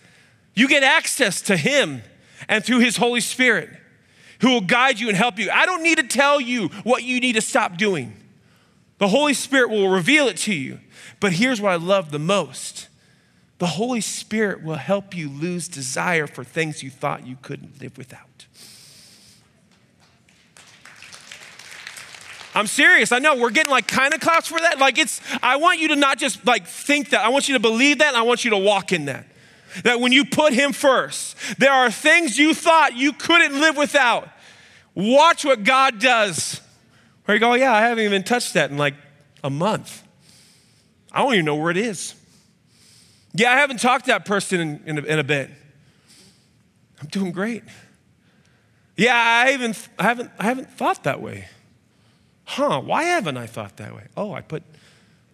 you 0.55 0.69
get 0.69 0.83
access 0.83 1.41
to 1.43 1.57
him 1.57 2.03
and 2.49 2.65
through 2.65 2.81
his 2.81 2.97
Holy 2.97 3.21
Spirit 3.21 3.71
who 4.41 4.51
will 4.51 4.61
guide 4.61 4.99
you 5.01 5.09
and 5.09 5.17
help 5.17 5.39
you. 5.39 5.51
I 5.51 5.67
don't 5.67 5.83
need 5.83 5.99
to 5.99 6.07
tell 6.07 6.41
you 6.41 6.69
what 6.85 7.03
you 7.03 7.21
need 7.21 7.35
to 7.35 7.41
stop 7.41 7.77
doing. 7.77 8.15
The 8.99 9.09
Holy 9.09 9.35
Spirit 9.35 9.71
will 9.71 9.89
reveal 9.89 10.27
it 10.29 10.37
to 10.39 10.55
you. 10.55 10.81
But 11.21 11.33
here's 11.33 11.61
what 11.61 11.73
I 11.73 11.77
love 11.77 12.11
the 12.11 12.19
most 12.19 12.89
the 13.59 13.67
Holy 13.67 14.01
Spirit 14.01 14.63
will 14.63 14.77
help 14.77 15.17
you 15.17 15.29
lose 15.29 15.67
desire 15.67 16.29
for 16.29 16.45
things 16.45 16.83
you 16.83 16.91
thought 16.91 17.27
you 17.27 17.37
couldn't 17.43 17.81
live 17.81 17.99
without. 17.99 18.47
I'm 22.55 22.67
serious. 22.67 23.13
I 23.13 23.19
know 23.19 23.37
we're 23.37 23.51
getting 23.51 23.71
like 23.71 23.87
kind 23.87 24.15
of 24.15 24.21
claps 24.21 24.49
for 24.49 24.61
that. 24.61 24.79
Like 24.79 24.99
it's, 24.99 25.21
I 25.43 25.57
want 25.57 25.81
you 25.81 25.89
to 25.89 25.97
not 25.97 26.19
just 26.19 26.45
like 26.47 26.67
think 26.67 27.11
that. 27.11 27.25
I 27.25 27.29
want 27.29 27.49
you 27.49 27.55
to 27.55 27.61
believe 27.61 27.99
that. 27.99 28.15
I 28.15 28.23
want 28.23 28.45
you 28.45 28.51
to 28.51 28.59
walk 28.59 28.93
in 28.93 29.05
that. 29.05 29.27
That 29.85 30.01
when 30.01 30.13
you 30.13 30.25
put 30.25 30.53
Him 30.53 30.73
first, 30.73 31.37
there 31.59 31.73
are 31.73 31.91
things 31.91 32.39
you 32.39 32.55
thought 32.55 32.97
you 32.97 33.13
couldn't 33.13 33.61
live 33.61 33.77
without. 33.77 34.29
Watch 34.95 35.45
what 35.45 35.63
God 35.63 36.01
does. 36.01 36.61
Where 37.25 37.37
you 37.37 37.41
go, 37.41 37.55
yeah, 37.55 37.75
I 37.75 37.83
haven't 37.83 38.05
even 38.05 38.25
touched 38.25 38.55
that 38.55 38.71
in 38.71 38.79
like 38.79 38.95
a 39.45 39.51
month. 39.51 40.03
I 41.19 41.23
don't 41.23 41.33
even 41.33 41.47
know 41.47 41.57
where 41.57 41.73
it 41.73 41.77
is. 41.77 42.15
Yeah, 43.35 43.51
I 43.51 43.57
haven't 43.57 43.81
talked 43.81 44.05
to 44.05 44.13
that 44.13 44.25
person 44.25 44.61
in, 44.61 44.83
in, 44.87 44.99
a, 44.99 45.03
in 45.03 45.19
a 45.19 45.25
bit. 45.25 45.51
I'm 47.01 47.09
doing 47.09 47.33
great. 47.33 47.65
Yeah, 48.97 49.17
I, 49.17 49.53
even, 49.53 49.75
I, 49.99 50.05
haven't, 50.05 50.31
I 50.39 50.45
haven't 50.45 50.71
thought 50.71 51.03
that 51.03 51.21
way. 51.21 51.49
Huh, 52.45 52.81
why 52.81 53.03
haven't 53.03 53.37
I 53.37 53.47
thought 53.47 53.79
that 53.79 53.97
way? 53.97 54.05
Oh, 54.17 54.33
I 54.33 54.43
put, 54.43 54.63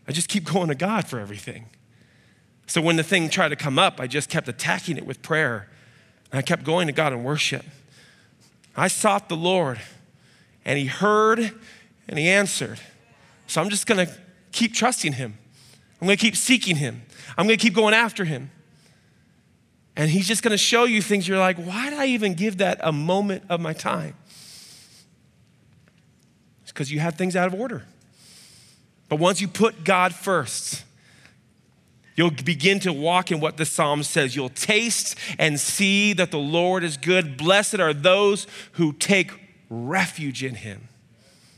I 0.09 0.13
just 0.13 0.31
keep 0.31 0.45
going 0.51 0.69
to 0.69 0.75
God 0.75 1.07
for 1.07 1.21
everything. 1.21 1.67
So 2.67 2.81
when 2.81 2.97
the 2.97 3.03
thing 3.03 3.29
tried 3.29 3.51
to 3.51 3.57
come 3.57 3.79
up, 3.79 4.01
I 4.01 4.07
just 4.07 4.31
kept 4.31 4.49
attacking 4.49 4.97
it 4.97 5.05
with 5.05 5.21
prayer. 5.21 5.69
And 6.33 6.39
I 6.39 6.43
kept 6.43 6.65
going 6.65 6.87
to 6.87 6.95
God 6.95 7.13
in 7.13 7.25
worship. 7.25 7.67
I 8.75 8.89
sought 8.89 9.29
the 9.29 9.37
Lord, 9.37 9.83
and 10.65 10.79
He 10.79 10.87
heard 10.87 11.41
and 12.09 12.19
He 12.19 12.27
answered. 12.27 12.81
So 13.47 13.61
I'm 13.61 13.69
just 13.69 13.87
gonna 13.87 14.09
keep 14.51 14.73
trusting 14.73 15.13
Him. 15.13 15.37
I'm 16.05 16.09
going 16.09 16.19
to 16.19 16.23
keep 16.23 16.37
seeking 16.37 16.77
him. 16.77 17.01
I'm 17.39 17.47
going 17.47 17.59
to 17.59 17.63
keep 17.63 17.73
going 17.73 17.95
after 17.95 18.27
him. 18.27 18.51
And 19.97 20.11
he's 20.11 20.29
just 20.29 20.43
going 20.43 20.51
to 20.51 20.59
show 20.59 20.85
you 20.85 21.01
things 21.01 21.27
you're 21.27 21.39
like, 21.39 21.57
why 21.57 21.89
did 21.89 21.99
I 21.99 22.09
even 22.09 22.35
give 22.35 22.59
that 22.59 22.79
a 22.83 22.93
moment 22.93 23.45
of 23.49 23.59
my 23.59 23.73
time? 23.73 24.13
It's 26.61 26.73
because 26.73 26.93
you 26.93 27.01
have 27.01 27.15
things 27.15 27.37
out 27.37 27.47
of 27.47 27.59
order. 27.59 27.87
But 29.09 29.19
once 29.19 29.41
you 29.41 29.49
put 29.49 29.83
God 29.83 30.15
first, 30.15 30.85
You'll 32.17 32.31
begin 32.31 32.79
to 32.79 32.93
walk 32.93 33.33
in 33.33 33.41
what 33.41 33.57
the 33.57 33.65
psalm 33.65 34.05
says. 34.05 34.37
You'll 34.37 34.49
taste 34.49 35.17
and 35.37 35.59
see 35.59 36.13
that 36.13 36.31
the 36.31 36.39
Lord 36.39 36.85
is 36.85 36.97
good. 36.97 37.37
Blessed 37.37 37.81
are 37.81 37.93
those 37.93 38.47
who 38.75 38.93
take 38.93 39.33
refuge 39.69 40.45
in 40.45 40.55
him. 40.55 40.87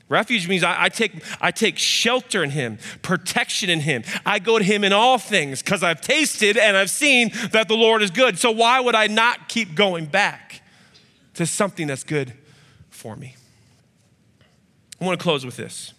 Refuge 0.08 0.46
means 0.46 0.62
I, 0.62 0.84
I, 0.84 0.88
take, 0.88 1.12
I 1.40 1.50
take 1.50 1.78
shelter 1.78 2.44
in 2.44 2.50
Him, 2.50 2.78
protection 3.02 3.68
in 3.68 3.80
Him. 3.80 4.04
I 4.24 4.38
go 4.38 4.58
to 4.58 4.64
Him 4.64 4.84
in 4.84 4.92
all 4.92 5.18
things 5.18 5.62
because 5.62 5.82
I've 5.82 6.00
tasted 6.00 6.56
and 6.56 6.76
I've 6.76 6.90
seen 6.90 7.32
that 7.50 7.66
the 7.66 7.74
Lord 7.74 8.02
is 8.02 8.10
good. 8.10 8.38
So 8.38 8.52
why 8.52 8.78
would 8.78 8.94
I 8.94 9.08
not 9.08 9.48
keep 9.48 9.74
going 9.74 10.06
back 10.06 10.62
to 11.34 11.44
something 11.44 11.88
that's 11.88 12.04
good 12.04 12.32
for 12.88 13.16
me? 13.16 13.34
I 15.00 15.04
want 15.04 15.18
to 15.18 15.22
close 15.22 15.44
with 15.44 15.56
this. 15.56 15.92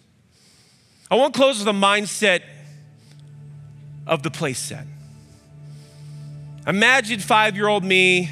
I 1.10 1.16
want 1.16 1.34
to 1.34 1.38
close 1.38 1.58
with 1.58 1.68
a 1.68 1.78
mindset 1.78 2.42
of 4.06 4.22
the 4.22 4.30
place 4.30 4.58
set. 4.58 4.86
Imagine 6.66 7.20
five 7.20 7.56
year 7.56 7.68
old 7.68 7.84
me 7.84 8.30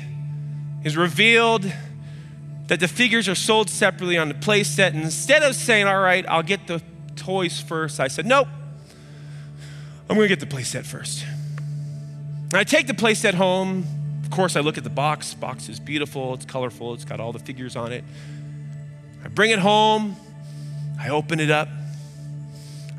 is 0.84 0.96
revealed 0.96 1.70
that 2.68 2.80
the 2.80 2.88
figures 2.88 3.28
are 3.28 3.34
sold 3.34 3.70
separately 3.70 4.18
on 4.18 4.28
the 4.28 4.34
play 4.34 4.64
set. 4.64 4.92
And 4.92 5.02
instead 5.04 5.42
of 5.42 5.54
saying, 5.54 5.86
all 5.86 6.00
right, 6.00 6.26
I'll 6.28 6.42
get 6.42 6.66
the 6.66 6.82
toys 7.14 7.60
first, 7.60 8.00
I 8.00 8.08
said, 8.08 8.26
nope, 8.26 8.48
I'm 10.08 10.16
gonna 10.16 10.28
get 10.28 10.40
the 10.40 10.46
play 10.46 10.62
set 10.62 10.84
first. 10.84 11.24
And 11.26 12.54
I 12.54 12.64
take 12.64 12.86
the 12.86 12.94
play 12.94 13.14
set 13.14 13.34
home. 13.34 13.84
Of 14.22 14.30
course, 14.30 14.56
I 14.56 14.60
look 14.60 14.78
at 14.78 14.84
the 14.84 14.90
box. 14.90 15.32
The 15.32 15.38
box 15.38 15.68
is 15.68 15.80
beautiful, 15.80 16.34
it's 16.34 16.44
colorful, 16.44 16.94
it's 16.94 17.04
got 17.04 17.20
all 17.20 17.32
the 17.32 17.38
figures 17.38 17.76
on 17.76 17.92
it. 17.92 18.04
I 19.24 19.28
bring 19.28 19.50
it 19.50 19.58
home, 19.58 20.16
I 21.00 21.08
open 21.08 21.40
it 21.40 21.50
up. 21.50 21.68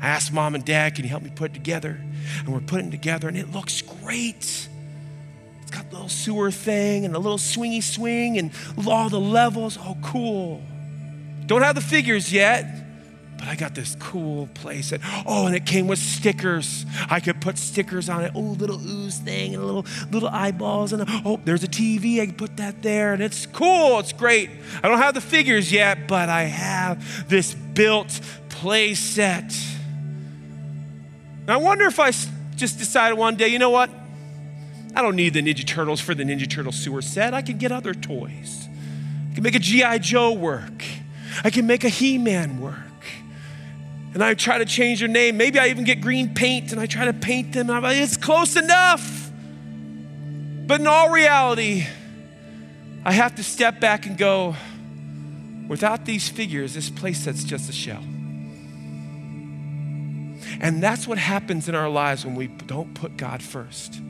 I 0.00 0.08
ask 0.08 0.32
mom 0.32 0.54
and 0.54 0.64
dad, 0.64 0.94
can 0.94 1.04
you 1.04 1.10
help 1.10 1.22
me 1.22 1.30
put 1.34 1.50
it 1.50 1.54
together? 1.54 1.98
And 2.38 2.48
we're 2.48 2.60
putting 2.60 2.88
it 2.88 2.90
together, 2.92 3.28
and 3.28 3.36
it 3.36 3.50
looks 3.50 3.82
great. 3.82 4.68
It's 5.68 5.76
got 5.76 5.84
a 5.84 5.92
little 5.92 6.08
sewer 6.08 6.50
thing 6.50 7.04
and 7.04 7.14
a 7.14 7.18
little 7.18 7.36
swingy 7.36 7.82
swing 7.82 8.38
and 8.38 8.52
all 8.86 9.10
the 9.10 9.20
levels. 9.20 9.76
Oh, 9.78 9.98
cool. 10.02 10.62
Don't 11.44 11.60
have 11.60 11.74
the 11.74 11.82
figures 11.82 12.32
yet, 12.32 12.64
but 13.36 13.48
I 13.48 13.54
got 13.54 13.74
this 13.74 13.94
cool 14.00 14.46
place. 14.54 14.92
And, 14.92 15.02
oh, 15.26 15.46
and 15.46 15.54
it 15.54 15.66
came 15.66 15.86
with 15.86 15.98
stickers. 15.98 16.86
I 17.10 17.20
could 17.20 17.42
put 17.42 17.58
stickers 17.58 18.08
on 18.08 18.24
it. 18.24 18.32
Oh, 18.34 18.40
little 18.40 18.80
ooze 18.80 19.18
thing 19.18 19.54
and 19.54 19.62
little 19.62 19.84
little 20.10 20.30
eyeballs. 20.30 20.94
And 20.94 21.04
oh, 21.06 21.38
there's 21.44 21.64
a 21.64 21.68
TV. 21.68 22.22
I 22.22 22.26
can 22.26 22.34
put 22.34 22.56
that 22.56 22.80
there. 22.80 23.12
And 23.12 23.22
it's 23.22 23.44
cool. 23.44 23.98
It's 23.98 24.14
great. 24.14 24.48
I 24.82 24.88
don't 24.88 24.96
have 24.96 25.12
the 25.12 25.20
figures 25.20 25.70
yet, 25.70 26.08
but 26.08 26.30
I 26.30 26.44
have 26.44 27.28
this 27.28 27.52
built 27.52 28.22
play 28.48 28.94
set. 28.94 29.54
And 31.42 31.50
I 31.50 31.58
wonder 31.58 31.84
if 31.84 32.00
I 32.00 32.10
just 32.56 32.78
decided 32.78 33.18
one 33.18 33.36
day, 33.36 33.48
you 33.48 33.58
know 33.58 33.68
what? 33.68 33.90
I 34.94 35.02
don't 35.02 35.16
need 35.16 35.34
the 35.34 35.42
Ninja 35.42 35.66
Turtles 35.66 36.00
for 36.00 36.14
the 36.14 36.24
Ninja 36.24 36.48
Turtle 36.48 36.72
sewer 36.72 37.02
set. 37.02 37.34
I 37.34 37.42
can 37.42 37.58
get 37.58 37.72
other 37.72 37.94
toys. 37.94 38.68
I 39.30 39.34
can 39.34 39.42
make 39.42 39.54
a 39.54 39.60
G.I. 39.60 39.98
Joe 39.98 40.32
work. 40.32 40.84
I 41.44 41.50
can 41.50 41.66
make 41.66 41.84
a 41.84 41.88
He 41.88 42.18
Man 42.18 42.60
work. 42.60 42.76
And 44.14 44.24
I 44.24 44.34
try 44.34 44.58
to 44.58 44.64
change 44.64 45.00
their 45.00 45.08
name. 45.08 45.36
Maybe 45.36 45.58
I 45.58 45.68
even 45.68 45.84
get 45.84 46.00
green 46.00 46.34
paint 46.34 46.72
and 46.72 46.80
I 46.80 46.86
try 46.86 47.04
to 47.04 47.12
paint 47.12 47.52
them. 47.52 47.70
I'm 47.70 47.82
like, 47.82 47.98
it's 47.98 48.16
close 48.16 48.56
enough. 48.56 49.30
But 50.66 50.80
in 50.80 50.86
all 50.86 51.10
reality, 51.10 51.86
I 53.04 53.12
have 53.12 53.36
to 53.36 53.44
step 53.44 53.80
back 53.80 54.06
and 54.06 54.18
go, 54.18 54.56
without 55.68 56.04
these 56.04 56.28
figures, 56.28 56.74
this 56.74 56.90
place 56.90 57.24
that's 57.24 57.44
just 57.44 57.70
a 57.70 57.72
shell. 57.72 58.02
And 60.60 60.82
that's 60.82 61.06
what 61.06 61.18
happens 61.18 61.68
in 61.68 61.74
our 61.74 61.88
lives 61.88 62.24
when 62.24 62.34
we 62.34 62.48
don't 62.48 62.94
put 62.94 63.16
God 63.16 63.42
first. 63.42 64.00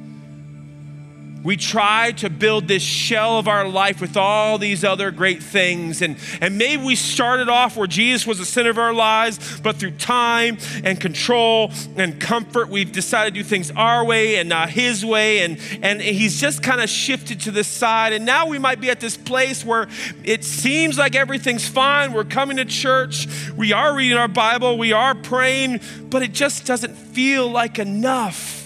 We 1.44 1.56
try 1.56 2.12
to 2.12 2.28
build 2.28 2.66
this 2.66 2.82
shell 2.82 3.38
of 3.38 3.46
our 3.46 3.68
life 3.68 4.00
with 4.00 4.16
all 4.16 4.58
these 4.58 4.84
other 4.84 5.10
great 5.10 5.42
things. 5.42 6.02
And, 6.02 6.16
and 6.40 6.58
maybe 6.58 6.82
we 6.82 6.96
started 6.96 7.48
off 7.48 7.76
where 7.76 7.86
Jesus 7.86 8.26
was 8.26 8.38
the 8.38 8.44
center 8.44 8.70
of 8.70 8.78
our 8.78 8.92
lives, 8.92 9.60
but 9.60 9.76
through 9.76 9.92
time 9.92 10.58
and 10.82 11.00
control 11.00 11.70
and 11.96 12.20
comfort, 12.20 12.68
we've 12.68 12.90
decided 12.90 13.34
to 13.34 13.40
do 13.40 13.44
things 13.44 13.70
our 13.70 14.04
way 14.04 14.36
and 14.36 14.48
not 14.48 14.70
his 14.70 15.04
way. 15.04 15.40
And, 15.40 15.58
and 15.80 16.00
he's 16.00 16.40
just 16.40 16.62
kind 16.62 16.80
of 16.80 16.90
shifted 16.90 17.40
to 17.42 17.50
the 17.50 17.64
side. 17.64 18.12
And 18.12 18.26
now 18.26 18.46
we 18.46 18.58
might 18.58 18.80
be 18.80 18.90
at 18.90 19.00
this 19.00 19.16
place 19.16 19.64
where 19.64 19.88
it 20.24 20.44
seems 20.44 20.98
like 20.98 21.14
everything's 21.14 21.68
fine. 21.68 22.12
We're 22.12 22.24
coming 22.24 22.56
to 22.56 22.64
church, 22.64 23.28
we 23.56 23.72
are 23.72 23.94
reading 23.94 24.18
our 24.18 24.28
Bible, 24.28 24.76
we 24.76 24.92
are 24.92 25.14
praying, 25.14 25.80
but 26.10 26.22
it 26.22 26.32
just 26.32 26.66
doesn't 26.66 26.94
feel 26.94 27.48
like 27.48 27.78
enough. 27.78 28.57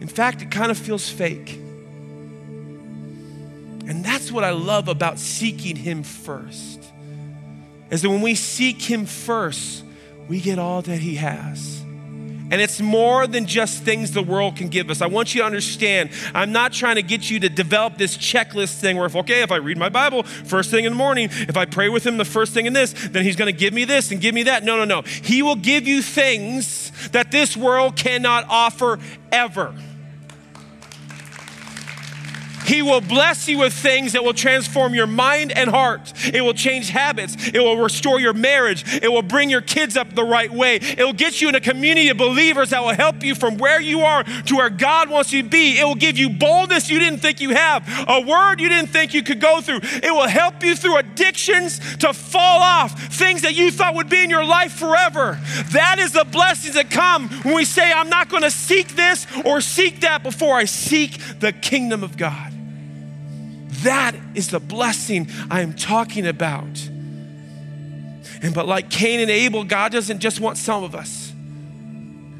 In 0.00 0.08
fact, 0.08 0.42
it 0.42 0.50
kind 0.50 0.70
of 0.70 0.78
feels 0.78 1.08
fake. 1.08 1.58
And 3.86 4.04
that's 4.04 4.30
what 4.30 4.44
I 4.44 4.50
love 4.50 4.88
about 4.88 5.18
seeking 5.18 5.76
Him 5.76 6.02
first. 6.02 6.80
Is 7.90 8.02
that 8.02 8.08
when 8.08 8.22
we 8.22 8.34
seek 8.34 8.80
Him 8.80 9.04
first, 9.04 9.84
we 10.28 10.40
get 10.40 10.58
all 10.58 10.80
that 10.82 10.98
He 10.98 11.16
has. 11.16 11.80
And 12.52 12.60
it's 12.60 12.80
more 12.80 13.28
than 13.28 13.46
just 13.46 13.84
things 13.84 14.10
the 14.10 14.22
world 14.22 14.56
can 14.56 14.68
give 14.68 14.90
us. 14.90 15.00
I 15.00 15.06
want 15.06 15.34
you 15.34 15.40
to 15.42 15.46
understand, 15.46 16.10
I'm 16.34 16.50
not 16.50 16.72
trying 16.72 16.96
to 16.96 17.02
get 17.02 17.30
you 17.30 17.38
to 17.40 17.48
develop 17.48 17.96
this 17.96 18.16
checklist 18.16 18.80
thing 18.80 18.96
where, 18.96 19.06
if, 19.06 19.14
okay, 19.14 19.42
if 19.42 19.52
I 19.52 19.56
read 19.56 19.78
my 19.78 19.88
Bible 19.88 20.24
first 20.24 20.70
thing 20.70 20.84
in 20.84 20.92
the 20.92 20.96
morning, 20.96 21.28
if 21.32 21.56
I 21.56 21.64
pray 21.64 21.88
with 21.88 22.04
Him 22.04 22.16
the 22.16 22.24
first 22.24 22.52
thing 22.52 22.66
in 22.66 22.72
this, 22.72 22.92
then 22.92 23.22
He's 23.24 23.36
to 23.36 23.52
give 23.52 23.72
me 23.72 23.84
this 23.84 24.10
and 24.10 24.20
give 24.20 24.34
me 24.34 24.44
that. 24.44 24.64
No, 24.64 24.76
no, 24.76 24.84
no. 24.84 25.02
He 25.02 25.42
will 25.42 25.56
give 25.56 25.86
you 25.86 26.02
things 26.02 26.90
that 27.10 27.30
this 27.30 27.56
world 27.56 27.96
cannot 27.96 28.46
offer 28.48 28.98
ever. 29.30 29.74
He 32.70 32.82
will 32.82 33.00
bless 33.00 33.48
you 33.48 33.58
with 33.58 33.72
things 33.72 34.12
that 34.12 34.22
will 34.22 34.32
transform 34.32 34.94
your 34.94 35.08
mind 35.08 35.50
and 35.50 35.68
heart. 35.68 36.12
It 36.32 36.40
will 36.40 36.54
change 36.54 36.90
habits. 36.90 37.48
It 37.48 37.58
will 37.58 37.76
restore 37.76 38.20
your 38.20 38.32
marriage. 38.32 38.84
It 39.02 39.08
will 39.10 39.22
bring 39.22 39.50
your 39.50 39.60
kids 39.60 39.96
up 39.96 40.14
the 40.14 40.22
right 40.22 40.52
way. 40.52 40.76
It 40.76 41.00
will 41.00 41.12
get 41.12 41.40
you 41.40 41.48
in 41.48 41.56
a 41.56 41.60
community 41.60 42.10
of 42.10 42.16
believers 42.16 42.70
that 42.70 42.80
will 42.80 42.94
help 42.94 43.24
you 43.24 43.34
from 43.34 43.58
where 43.58 43.80
you 43.80 44.02
are 44.02 44.22
to 44.22 44.54
where 44.54 44.70
God 44.70 45.10
wants 45.10 45.32
you 45.32 45.42
to 45.42 45.48
be. 45.48 45.80
It 45.80 45.84
will 45.84 45.96
give 45.96 46.16
you 46.16 46.30
boldness 46.30 46.88
you 46.88 47.00
didn't 47.00 47.18
think 47.18 47.40
you 47.40 47.50
have, 47.56 47.84
a 48.06 48.20
word 48.20 48.60
you 48.60 48.68
didn't 48.68 48.90
think 48.90 49.14
you 49.14 49.24
could 49.24 49.40
go 49.40 49.60
through. 49.60 49.80
It 49.82 50.12
will 50.12 50.28
help 50.28 50.62
you 50.62 50.76
through 50.76 50.98
addictions 50.98 51.80
to 51.96 52.12
fall 52.12 52.60
off, 52.60 53.12
things 53.12 53.42
that 53.42 53.56
you 53.56 53.72
thought 53.72 53.96
would 53.96 54.08
be 54.08 54.22
in 54.22 54.30
your 54.30 54.44
life 54.44 54.74
forever. 54.74 55.40
That 55.72 55.98
is 55.98 56.12
the 56.12 56.24
blessings 56.24 56.76
that 56.76 56.88
come 56.88 57.30
when 57.42 57.56
we 57.56 57.64
say, 57.64 57.90
I'm 57.90 58.10
not 58.10 58.28
going 58.28 58.44
to 58.44 58.50
seek 58.52 58.94
this 58.94 59.26
or 59.44 59.60
seek 59.60 60.02
that 60.02 60.22
before 60.22 60.54
I 60.54 60.66
seek 60.66 61.18
the 61.40 61.52
kingdom 61.52 62.04
of 62.04 62.16
God. 62.16 62.59
That 63.82 64.14
is 64.34 64.50
the 64.50 64.60
blessing 64.60 65.28
I 65.50 65.60
am 65.60 65.74
talking 65.74 66.26
about. 66.26 66.88
And 68.42 68.54
but 68.54 68.66
like 68.66 68.90
Cain 68.90 69.20
and 69.20 69.30
Abel, 69.30 69.64
God 69.64 69.92
doesn't 69.92 70.20
just 70.20 70.40
want 70.40 70.56
some 70.56 70.82
of 70.82 70.94
us. 70.94 71.32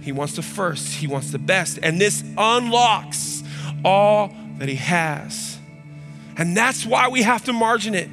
He 0.02 0.12
wants 0.12 0.34
the 0.34 0.42
first, 0.42 0.94
he 0.94 1.06
wants 1.06 1.30
the 1.30 1.38
best. 1.38 1.78
And 1.82 2.00
this 2.00 2.24
unlocks 2.38 3.42
all 3.84 4.34
that 4.58 4.68
he 4.68 4.76
has. 4.76 5.58
And 6.36 6.56
that's 6.56 6.86
why 6.86 7.08
we 7.08 7.22
have 7.22 7.44
to 7.44 7.52
margin 7.52 7.94
it. 7.94 8.08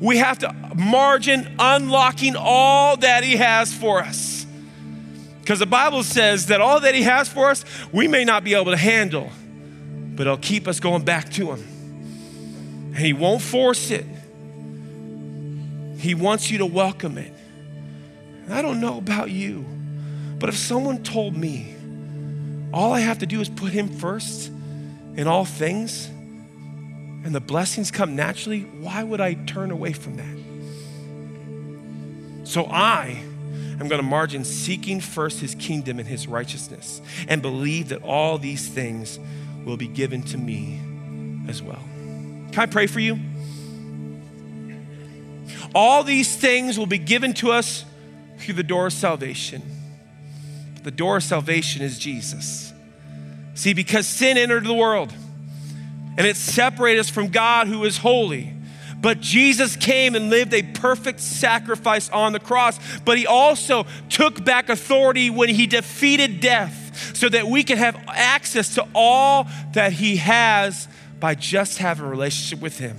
We 0.00 0.16
have 0.16 0.38
to 0.38 0.54
margin 0.74 1.56
unlocking 1.58 2.36
all 2.36 2.96
that 2.96 3.22
he 3.22 3.36
has 3.36 3.72
for 3.72 4.00
us. 4.00 4.46
Because 5.40 5.58
the 5.58 5.66
Bible 5.66 6.02
says 6.02 6.46
that 6.46 6.60
all 6.60 6.80
that 6.80 6.94
he 6.94 7.02
has 7.02 7.28
for 7.28 7.50
us, 7.50 7.64
we 7.92 8.08
may 8.08 8.24
not 8.24 8.44
be 8.44 8.54
able 8.54 8.70
to 8.70 8.78
handle, 8.78 9.30
but 10.14 10.22
it'll 10.22 10.38
keep 10.38 10.66
us 10.68 10.80
going 10.80 11.04
back 11.04 11.30
to 11.32 11.52
him. 11.52 11.69
And 12.94 12.98
He 12.98 13.12
won't 13.12 13.42
force 13.42 13.90
it, 13.90 14.06
He 15.98 16.14
wants 16.14 16.50
you 16.50 16.58
to 16.58 16.66
welcome 16.66 17.18
it. 17.18 17.32
And 18.44 18.54
I 18.54 18.62
don't 18.62 18.80
know 18.80 18.98
about 18.98 19.30
you, 19.30 19.64
but 20.38 20.48
if 20.48 20.56
someone 20.56 21.02
told 21.02 21.36
me 21.36 21.74
all 22.72 22.92
I 22.92 23.00
have 23.00 23.18
to 23.18 23.26
do 23.26 23.40
is 23.40 23.48
put 23.48 23.72
Him 23.72 23.88
first 23.88 24.50
in 25.16 25.26
all 25.26 25.44
things, 25.44 26.08
and 27.22 27.34
the 27.34 27.40
blessings 27.40 27.90
come 27.90 28.16
naturally, 28.16 28.62
why 28.62 29.02
would 29.02 29.20
I 29.20 29.34
turn 29.34 29.70
away 29.70 29.92
from 29.92 30.16
that? 30.16 30.40
So 32.48 32.64
I 32.64 33.22
am 33.78 33.88
going 33.88 34.00
to 34.00 34.02
margin 34.02 34.44
seeking 34.44 35.00
first 35.00 35.40
his 35.40 35.54
kingdom 35.54 35.98
and 35.98 36.08
his 36.08 36.26
righteousness 36.26 37.02
and 37.28 37.42
believe 37.42 37.90
that 37.90 38.02
all 38.02 38.38
these 38.38 38.66
things 38.68 39.18
will 39.64 39.76
be 39.76 39.86
given 39.86 40.22
to 40.24 40.38
me 40.38 40.80
as 41.48 41.62
well. 41.62 41.82
Can 42.52 42.60
I 42.62 42.66
pray 42.66 42.86
for 42.86 43.00
you? 43.00 43.18
All 45.74 46.02
these 46.02 46.34
things 46.34 46.78
will 46.78 46.86
be 46.86 46.98
given 46.98 47.32
to 47.34 47.52
us 47.52 47.84
through 48.38 48.54
the 48.54 48.62
door 48.62 48.86
of 48.86 48.92
salvation. 48.92 49.62
The 50.82 50.90
door 50.90 51.18
of 51.18 51.22
salvation 51.22 51.82
is 51.82 51.98
Jesus. 51.98 52.72
See, 53.54 53.74
because 53.74 54.06
sin 54.06 54.38
entered 54.38 54.64
the 54.64 54.74
world 54.74 55.12
and 56.16 56.26
it 56.26 56.36
separated 56.36 57.00
us 57.00 57.10
from 57.10 57.28
God 57.28 57.68
who 57.68 57.84
is 57.84 57.98
holy. 57.98 58.54
But 59.00 59.20
Jesus 59.20 59.76
came 59.76 60.14
and 60.14 60.28
lived 60.28 60.52
a 60.52 60.62
perfect 60.62 61.20
sacrifice 61.20 62.10
on 62.10 62.32
the 62.32 62.40
cross. 62.40 62.78
But 63.04 63.16
he 63.16 63.26
also 63.26 63.86
took 64.08 64.44
back 64.44 64.68
authority 64.68 65.30
when 65.30 65.48
he 65.48 65.66
defeated 65.66 66.40
death 66.40 67.16
so 67.16 67.28
that 67.28 67.46
we 67.46 67.62
can 67.64 67.78
have 67.78 67.96
access 68.08 68.74
to 68.74 68.86
all 68.94 69.46
that 69.72 69.92
he 69.92 70.16
has 70.16 70.86
by 71.20 71.34
just 71.34 71.78
having 71.78 72.04
a 72.04 72.08
relationship 72.08 72.60
with 72.60 72.78
Him. 72.78 72.96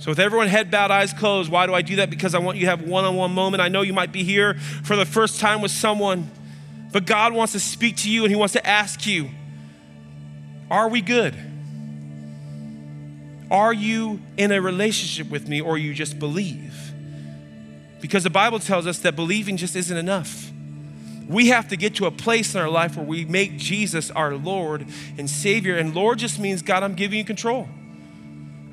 So, 0.00 0.10
with 0.10 0.20
everyone 0.20 0.48
head 0.48 0.70
bowed, 0.70 0.90
eyes 0.90 1.12
closed, 1.12 1.50
why 1.50 1.66
do 1.66 1.74
I 1.74 1.82
do 1.82 1.96
that? 1.96 2.10
Because 2.10 2.34
I 2.34 2.38
want 2.38 2.58
you 2.58 2.66
to 2.66 2.70
have 2.70 2.82
one 2.82 3.04
on 3.04 3.16
one 3.16 3.32
moment. 3.32 3.60
I 3.60 3.68
know 3.68 3.82
you 3.82 3.92
might 3.92 4.12
be 4.12 4.22
here 4.22 4.54
for 4.54 4.94
the 4.94 5.06
first 5.06 5.40
time 5.40 5.60
with 5.60 5.72
someone, 5.72 6.30
but 6.92 7.06
God 7.06 7.32
wants 7.32 7.52
to 7.54 7.60
speak 7.60 7.96
to 7.98 8.10
you 8.10 8.24
and 8.24 8.30
He 8.30 8.36
wants 8.36 8.52
to 8.52 8.66
ask 8.66 9.06
you 9.06 9.30
Are 10.70 10.88
we 10.88 11.00
good? 11.00 11.34
Are 13.50 13.72
you 13.72 14.20
in 14.36 14.52
a 14.52 14.60
relationship 14.60 15.30
with 15.30 15.48
me 15.48 15.60
or 15.60 15.78
you 15.78 15.94
just 15.94 16.18
believe? 16.18 16.74
Because 18.00 18.22
the 18.22 18.30
Bible 18.30 18.58
tells 18.58 18.86
us 18.86 18.98
that 19.00 19.16
believing 19.16 19.56
just 19.56 19.74
isn't 19.74 19.96
enough. 19.96 20.47
We 21.28 21.48
have 21.48 21.68
to 21.68 21.76
get 21.76 21.96
to 21.96 22.06
a 22.06 22.10
place 22.10 22.54
in 22.54 22.60
our 22.60 22.70
life 22.70 22.96
where 22.96 23.04
we 23.04 23.26
make 23.26 23.58
Jesus 23.58 24.10
our 24.10 24.34
Lord 24.34 24.86
and 25.18 25.28
Savior. 25.28 25.76
And 25.76 25.94
Lord 25.94 26.18
just 26.18 26.38
means, 26.38 26.62
God, 26.62 26.82
I'm 26.82 26.94
giving 26.94 27.18
you 27.18 27.24
control. 27.24 27.68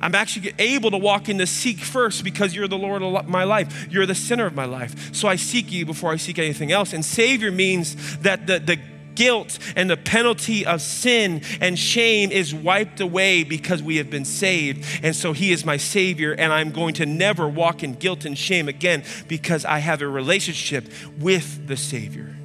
I'm 0.00 0.14
actually 0.14 0.52
able 0.58 0.90
to 0.90 0.98
walk 0.98 1.28
in 1.28 1.38
to 1.38 1.46
seek 1.46 1.78
first 1.78 2.24
because 2.24 2.54
you're 2.54 2.68
the 2.68 2.78
Lord 2.78 3.02
of 3.02 3.28
my 3.28 3.44
life. 3.44 3.88
You're 3.90 4.06
the 4.06 4.14
center 4.14 4.46
of 4.46 4.54
my 4.54 4.64
life. 4.64 5.14
So 5.14 5.28
I 5.28 5.36
seek 5.36 5.70
you 5.70 5.86
before 5.86 6.12
I 6.12 6.16
seek 6.16 6.38
anything 6.38 6.72
else. 6.72 6.92
And 6.92 7.04
Savior 7.04 7.50
means 7.50 8.18
that 8.18 8.46
the, 8.46 8.58
the 8.58 8.78
guilt 9.14 9.58
and 9.74 9.90
the 9.90 9.96
penalty 9.96 10.64
of 10.64 10.80
sin 10.80 11.42
and 11.60 11.78
shame 11.78 12.30
is 12.30 12.54
wiped 12.54 13.00
away 13.00 13.42
because 13.42 13.82
we 13.82 13.96
have 13.96 14.10
been 14.10 14.24
saved. 14.24 14.86
And 15.02 15.16
so 15.16 15.32
He 15.32 15.52
is 15.52 15.64
my 15.64 15.78
Savior, 15.78 16.32
and 16.32 16.52
I'm 16.52 16.70
going 16.70 16.94
to 16.94 17.06
never 17.06 17.48
walk 17.48 17.82
in 17.82 17.94
guilt 17.94 18.24
and 18.24 18.36
shame 18.36 18.68
again 18.68 19.02
because 19.26 19.64
I 19.64 19.78
have 19.78 20.02
a 20.02 20.08
relationship 20.08 20.86
with 21.18 21.66
the 21.66 21.76
Savior. 21.76 22.36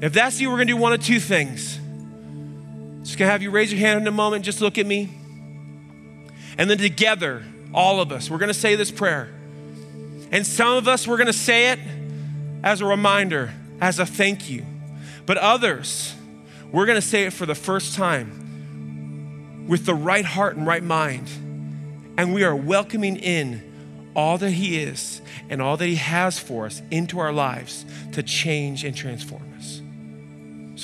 If 0.00 0.12
that's 0.12 0.40
you, 0.40 0.50
we're 0.50 0.58
to 0.58 0.64
do 0.64 0.76
one 0.76 0.92
of 0.92 1.02
two 1.02 1.20
things. 1.20 1.78
Just 3.02 3.18
to 3.18 3.26
have 3.26 3.42
you 3.42 3.50
raise 3.50 3.72
your 3.72 3.80
hand 3.80 4.00
in 4.00 4.06
a 4.06 4.12
moment, 4.12 4.44
just 4.44 4.60
look 4.60 4.78
at 4.78 4.86
me. 4.86 5.10
And 6.58 6.70
then 6.70 6.78
together, 6.78 7.44
all 7.72 8.00
of 8.00 8.12
us, 8.12 8.30
we're 8.30 8.38
to 8.48 8.54
say 8.54 8.76
this 8.76 8.90
prayer. 8.90 9.28
And 10.30 10.46
some 10.46 10.76
of 10.76 10.88
us, 10.88 11.06
we're 11.06 11.16
to 11.26 11.32
say 11.32 11.70
it 11.70 11.78
as 12.62 12.80
a 12.80 12.86
reminder, 12.86 13.52
as 13.80 13.98
a 13.98 14.06
thank 14.06 14.48
you. 14.48 14.64
But 15.26 15.36
others, 15.38 16.14
we're 16.72 16.86
to 16.86 17.02
say 17.02 17.24
it 17.24 17.32
for 17.32 17.46
the 17.46 17.54
first 17.54 17.94
time 17.94 19.66
with 19.68 19.86
the 19.86 19.94
right 19.94 20.24
heart 20.24 20.56
and 20.56 20.66
right 20.66 20.82
mind. 20.82 21.28
And 22.16 22.34
we 22.34 22.44
are 22.44 22.54
welcoming 22.54 23.16
in 23.16 24.10
all 24.14 24.38
that 24.38 24.50
He 24.50 24.80
is 24.80 25.20
and 25.48 25.60
all 25.60 25.76
that 25.76 25.86
He 25.86 25.96
has 25.96 26.38
for 26.38 26.66
us 26.66 26.82
into 26.90 27.18
our 27.18 27.32
lives 27.32 27.84
to 28.12 28.22
change 28.22 28.84
and 28.84 28.96
transform. 28.96 29.53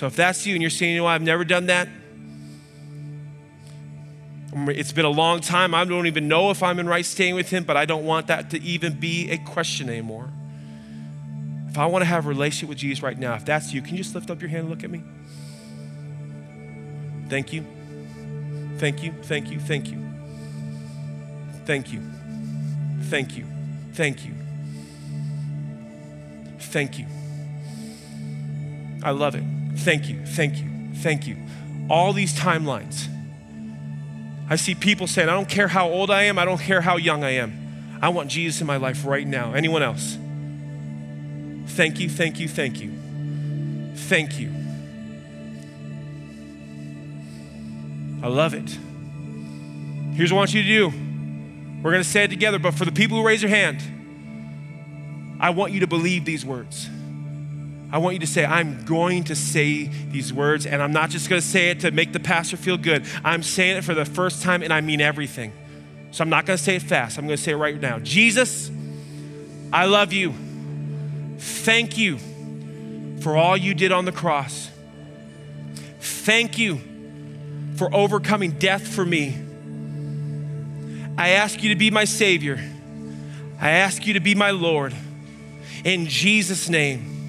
So 0.00 0.06
if 0.06 0.16
that's 0.16 0.46
you 0.46 0.54
and 0.54 0.62
you're 0.62 0.70
saying, 0.70 0.94
you 0.94 1.02
know, 1.02 1.06
I've 1.06 1.20
never 1.20 1.44
done 1.44 1.66
that, 1.66 1.86
it's 4.54 4.92
been 4.92 5.04
a 5.04 5.10
long 5.10 5.40
time. 5.40 5.74
I 5.74 5.84
don't 5.84 6.06
even 6.06 6.26
know 6.26 6.50
if 6.50 6.62
I'm 6.62 6.78
in 6.78 6.88
right 6.88 7.04
staying 7.04 7.34
with 7.34 7.50
Him, 7.50 7.64
but 7.64 7.76
I 7.76 7.84
don't 7.84 8.06
want 8.06 8.28
that 8.28 8.48
to 8.52 8.62
even 8.62 8.98
be 8.98 9.30
a 9.30 9.36
question 9.36 9.90
anymore. 9.90 10.30
If 11.68 11.76
I 11.76 11.84
want 11.84 12.00
to 12.00 12.06
have 12.06 12.24
a 12.24 12.30
relationship 12.30 12.70
with 12.70 12.78
Jesus 12.78 13.02
right 13.02 13.18
now, 13.18 13.34
if 13.34 13.44
that's 13.44 13.74
you, 13.74 13.82
can 13.82 13.90
you 13.94 14.02
just 14.02 14.14
lift 14.14 14.30
up 14.30 14.40
your 14.40 14.48
hand 14.48 14.60
and 14.60 14.70
look 14.70 14.84
at 14.84 14.90
me? 14.90 15.02
Thank 17.28 17.52
you. 17.52 17.66
Thank 18.78 19.02
you. 19.02 19.12
Thank 19.24 19.50
you. 19.50 19.60
Thank 19.60 19.90
you. 19.90 20.02
Thank 21.66 21.92
you. 21.92 22.00
Thank 23.02 23.36
you. 23.36 23.44
Thank 23.92 24.24
you. 24.24 24.34
Thank 26.58 26.98
you. 26.98 27.06
I 29.04 29.10
love 29.10 29.34
it. 29.34 29.59
Thank 29.80 30.08
you, 30.08 30.24
thank 30.26 30.58
you, 30.58 30.68
thank 30.96 31.26
you. 31.26 31.36
All 31.88 32.12
these 32.12 32.34
timelines, 32.34 33.08
I 34.48 34.56
see 34.56 34.74
people 34.74 35.06
saying, 35.06 35.28
I 35.28 35.32
don't 35.32 35.48
care 35.48 35.68
how 35.68 35.88
old 35.88 36.10
I 36.10 36.24
am, 36.24 36.38
I 36.38 36.44
don't 36.44 36.60
care 36.60 36.80
how 36.80 36.96
young 36.96 37.24
I 37.24 37.30
am. 37.30 37.98
I 38.02 38.10
want 38.10 38.30
Jesus 38.30 38.60
in 38.60 38.66
my 38.66 38.76
life 38.76 39.04
right 39.04 39.26
now. 39.26 39.52
Anyone 39.54 39.82
else? 39.82 40.18
Thank 41.66 42.00
you, 42.00 42.08
thank 42.08 42.38
you, 42.40 42.48
thank 42.48 42.80
you. 42.80 42.92
Thank 43.94 44.38
you. 44.38 44.50
I 48.22 48.28
love 48.28 48.54
it. 48.54 48.76
Here's 50.14 50.30
what 50.32 50.38
I 50.38 50.40
want 50.40 50.54
you 50.54 50.62
to 50.62 50.68
do. 50.68 50.88
We're 51.82 51.92
going 51.92 52.02
to 52.02 52.08
say 52.08 52.24
it 52.24 52.28
together, 52.28 52.58
but 52.58 52.74
for 52.74 52.84
the 52.84 52.92
people 52.92 53.16
who 53.16 53.24
raise 53.24 53.40
their 53.40 53.48
hand, 53.48 53.80
I 55.40 55.50
want 55.50 55.72
you 55.72 55.80
to 55.80 55.86
believe 55.86 56.26
these 56.26 56.44
words. 56.44 56.90
I 57.92 57.98
want 57.98 58.14
you 58.14 58.20
to 58.20 58.26
say, 58.26 58.44
I'm 58.44 58.84
going 58.84 59.24
to 59.24 59.34
say 59.34 59.84
these 59.86 60.32
words, 60.32 60.64
and 60.64 60.80
I'm 60.80 60.92
not 60.92 61.10
just 61.10 61.28
going 61.28 61.40
to 61.42 61.46
say 61.46 61.70
it 61.70 61.80
to 61.80 61.90
make 61.90 62.12
the 62.12 62.20
pastor 62.20 62.56
feel 62.56 62.76
good. 62.76 63.04
I'm 63.24 63.42
saying 63.42 63.78
it 63.78 63.84
for 63.84 63.94
the 63.94 64.04
first 64.04 64.42
time, 64.42 64.62
and 64.62 64.72
I 64.72 64.80
mean 64.80 65.00
everything. 65.00 65.52
So 66.12 66.22
I'm 66.22 66.30
not 66.30 66.46
going 66.46 66.56
to 66.56 66.62
say 66.62 66.76
it 66.76 66.82
fast. 66.82 67.18
I'm 67.18 67.26
going 67.26 67.36
to 67.36 67.42
say 67.42 67.52
it 67.52 67.56
right 67.56 67.80
now. 67.80 67.98
Jesus, 67.98 68.70
I 69.72 69.86
love 69.86 70.12
you. 70.12 70.34
Thank 71.38 71.98
you 71.98 72.18
for 73.20 73.36
all 73.36 73.56
you 73.56 73.74
did 73.74 73.92
on 73.92 74.04
the 74.04 74.12
cross. 74.12 74.70
Thank 75.98 76.58
you 76.58 76.80
for 77.76 77.92
overcoming 77.94 78.52
death 78.52 78.86
for 78.86 79.04
me. 79.04 79.36
I 81.18 81.30
ask 81.30 81.62
you 81.62 81.70
to 81.70 81.76
be 81.76 81.90
my 81.90 82.04
Savior. 82.04 82.58
I 83.60 83.70
ask 83.70 84.06
you 84.06 84.14
to 84.14 84.20
be 84.20 84.34
my 84.34 84.52
Lord. 84.52 84.94
In 85.84 86.06
Jesus' 86.06 86.68
name. 86.68 87.19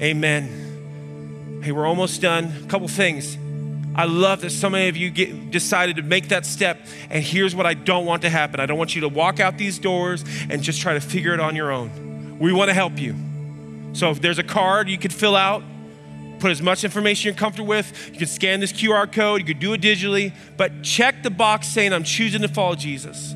Amen. 0.00 1.60
Hey, 1.62 1.72
we're 1.72 1.86
almost 1.86 2.20
done. 2.20 2.52
A 2.64 2.68
couple 2.68 2.86
things. 2.86 3.36
I 3.96 4.04
love 4.04 4.42
that 4.42 4.50
so 4.50 4.70
many 4.70 4.88
of 4.88 4.96
you 4.96 5.10
get, 5.10 5.50
decided 5.50 5.96
to 5.96 6.02
make 6.02 6.28
that 6.28 6.46
step. 6.46 6.78
And 7.10 7.24
here's 7.24 7.56
what 7.56 7.66
I 7.66 7.74
don't 7.74 8.06
want 8.06 8.22
to 8.22 8.30
happen 8.30 8.60
I 8.60 8.66
don't 8.66 8.78
want 8.78 8.94
you 8.94 9.00
to 9.00 9.08
walk 9.08 9.40
out 9.40 9.58
these 9.58 9.80
doors 9.80 10.24
and 10.48 10.62
just 10.62 10.80
try 10.80 10.94
to 10.94 11.00
figure 11.00 11.34
it 11.34 11.40
on 11.40 11.56
your 11.56 11.72
own. 11.72 12.38
We 12.38 12.52
want 12.52 12.68
to 12.68 12.74
help 12.74 12.96
you. 12.98 13.16
So 13.92 14.10
if 14.10 14.20
there's 14.20 14.38
a 14.38 14.44
card 14.44 14.88
you 14.88 14.98
could 14.98 15.12
fill 15.12 15.34
out, 15.34 15.64
put 16.38 16.52
as 16.52 16.62
much 16.62 16.84
information 16.84 17.26
you're 17.26 17.34
comfortable 17.34 17.68
with. 17.68 18.10
You 18.12 18.20
could 18.20 18.28
scan 18.28 18.60
this 18.60 18.72
QR 18.72 19.10
code, 19.10 19.40
you 19.40 19.46
could 19.46 19.58
do 19.58 19.72
it 19.72 19.80
digitally, 19.80 20.32
but 20.56 20.82
check 20.82 21.24
the 21.24 21.30
box 21.30 21.66
saying, 21.66 21.92
I'm 21.92 22.04
choosing 22.04 22.42
to 22.42 22.48
follow 22.48 22.76
Jesus 22.76 23.34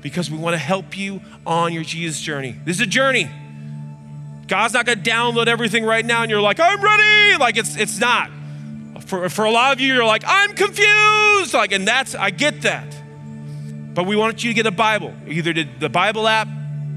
because 0.00 0.28
we 0.28 0.38
want 0.38 0.54
to 0.54 0.58
help 0.58 0.98
you 0.98 1.20
on 1.46 1.72
your 1.72 1.84
Jesus 1.84 2.20
journey. 2.20 2.56
This 2.64 2.76
is 2.76 2.82
a 2.82 2.86
journey. 2.86 3.30
God's 4.50 4.74
not 4.74 4.84
going 4.84 5.00
to 5.00 5.08
download 5.08 5.46
everything 5.46 5.84
right 5.84 6.04
now 6.04 6.22
and 6.22 6.30
you're 6.30 6.40
like, 6.40 6.58
I'm 6.58 6.82
ready. 6.82 7.38
Like 7.38 7.56
it's 7.56 7.76
it's 7.76 8.00
not. 8.00 8.32
For, 9.06 9.28
for 9.28 9.44
a 9.44 9.50
lot 9.50 9.72
of 9.72 9.80
you, 9.80 9.94
you're 9.94 10.04
like, 10.04 10.24
I'm 10.26 10.54
confused. 10.54 11.54
Like, 11.54 11.70
and 11.70 11.86
that's 11.86 12.16
I 12.16 12.30
get 12.30 12.62
that. 12.62 12.96
But 13.94 14.06
we 14.06 14.16
want 14.16 14.42
you 14.42 14.50
to 14.50 14.54
get 14.54 14.66
a 14.66 14.72
Bible, 14.72 15.14
either 15.28 15.52
the 15.52 15.88
Bible 15.88 16.26
app, 16.26 16.48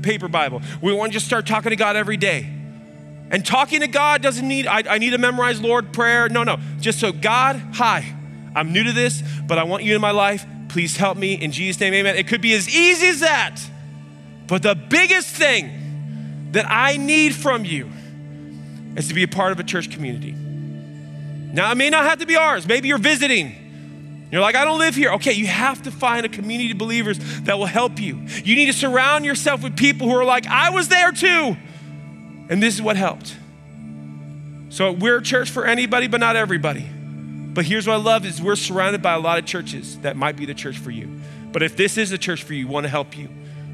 paper 0.01 0.27
Bible. 0.27 0.63
We 0.81 0.93
want 0.93 1.13
you 1.13 1.19
to 1.19 1.25
start 1.25 1.45
talking 1.45 1.69
to 1.69 1.75
God 1.75 1.95
every 1.95 2.17
day. 2.17 2.49
And 3.29 3.45
talking 3.45 3.81
to 3.81 3.87
God 3.87 4.23
doesn't 4.23 4.47
need, 4.47 4.65
I, 4.65 4.83
I 4.89 4.97
need 4.97 5.11
to 5.11 5.19
memorize 5.19 5.61
Lord 5.61 5.93
prayer. 5.93 6.29
No, 6.29 6.43
no. 6.43 6.57
Just 6.79 6.99
so, 6.99 7.11
God, 7.11 7.61
hi, 7.73 8.15
I'm 8.55 8.73
new 8.73 8.83
to 8.83 8.91
this, 8.91 9.23
but 9.47 9.59
I 9.59 9.63
want 9.63 9.83
you 9.83 9.93
in 9.93 10.01
my 10.01 10.11
life. 10.11 10.43
Please 10.69 10.97
help 10.97 11.17
me 11.17 11.35
in 11.35 11.51
Jesus' 11.51 11.79
name, 11.79 11.93
amen. 11.93 12.15
It 12.15 12.27
could 12.27 12.41
be 12.41 12.53
as 12.55 12.67
easy 12.67 13.07
as 13.07 13.19
that. 13.19 13.59
But 14.47 14.63
the 14.63 14.73
biggest 14.73 15.27
thing 15.35 15.82
that 16.53 16.65
I 16.69 16.97
need 16.97 17.35
from 17.35 17.65
you 17.65 17.89
is 18.95 19.07
to 19.07 19.13
be 19.13 19.23
a 19.23 19.27
part 19.27 19.51
of 19.51 19.59
a 19.59 19.63
church 19.63 19.91
community. 19.91 20.31
Now, 20.31 21.71
it 21.71 21.75
may 21.75 21.89
not 21.89 22.05
have 22.05 22.19
to 22.19 22.25
be 22.25 22.35
ours. 22.35 22.67
Maybe 22.67 22.87
you're 22.87 22.97
visiting. 22.97 24.27
You're 24.31 24.41
like, 24.41 24.55
I 24.55 24.65
don't 24.65 24.79
live 24.79 24.95
here. 24.95 25.11
Okay, 25.13 25.33
you 25.33 25.45
have 25.45 25.83
to 25.83 25.91
find 25.91 26.25
a 26.25 26.29
community 26.29 26.71
of 26.71 26.77
believers 26.77 27.19
that 27.41 27.57
will 27.57 27.67
help 27.67 27.99
you. 27.99 28.25
You 28.43 28.55
need 28.55 28.67
to 28.67 28.73
surround 28.73 29.25
yourself 29.25 29.61
with 29.61 29.77
people 29.77 30.09
who 30.09 30.15
are 30.15 30.25
like, 30.25 30.47
I 30.47 30.71
was 30.71 30.87
there 30.87 31.11
too. 31.11 31.55
And 32.49 32.61
this 32.61 32.73
is 32.75 32.81
what 32.81 32.97
helped. 32.97 33.35
So 34.69 34.91
we're 34.91 35.17
a 35.17 35.21
church 35.21 35.51
for 35.51 35.65
anybody, 35.65 36.07
but 36.07 36.19
not 36.19 36.35
everybody. 36.35 36.87
But 36.89 37.65
here's 37.65 37.85
what 37.85 37.93
I 37.93 37.97
love 37.97 38.25
is 38.25 38.41
we're 38.41 38.55
surrounded 38.55 39.03
by 39.03 39.13
a 39.13 39.19
lot 39.19 39.37
of 39.37 39.45
churches 39.45 39.99
that 39.99 40.17
might 40.17 40.35
be 40.35 40.45
the 40.45 40.55
church 40.55 40.79
for 40.79 40.89
you. 40.89 41.19
But 41.51 41.61
if 41.61 41.75
this 41.75 41.97
is 41.97 42.09
the 42.09 42.17
church 42.17 42.41
for 42.41 42.53
you, 42.53 42.67
want 42.67 42.85
to 42.85 42.89
help 42.89 43.15
you. 43.15 43.29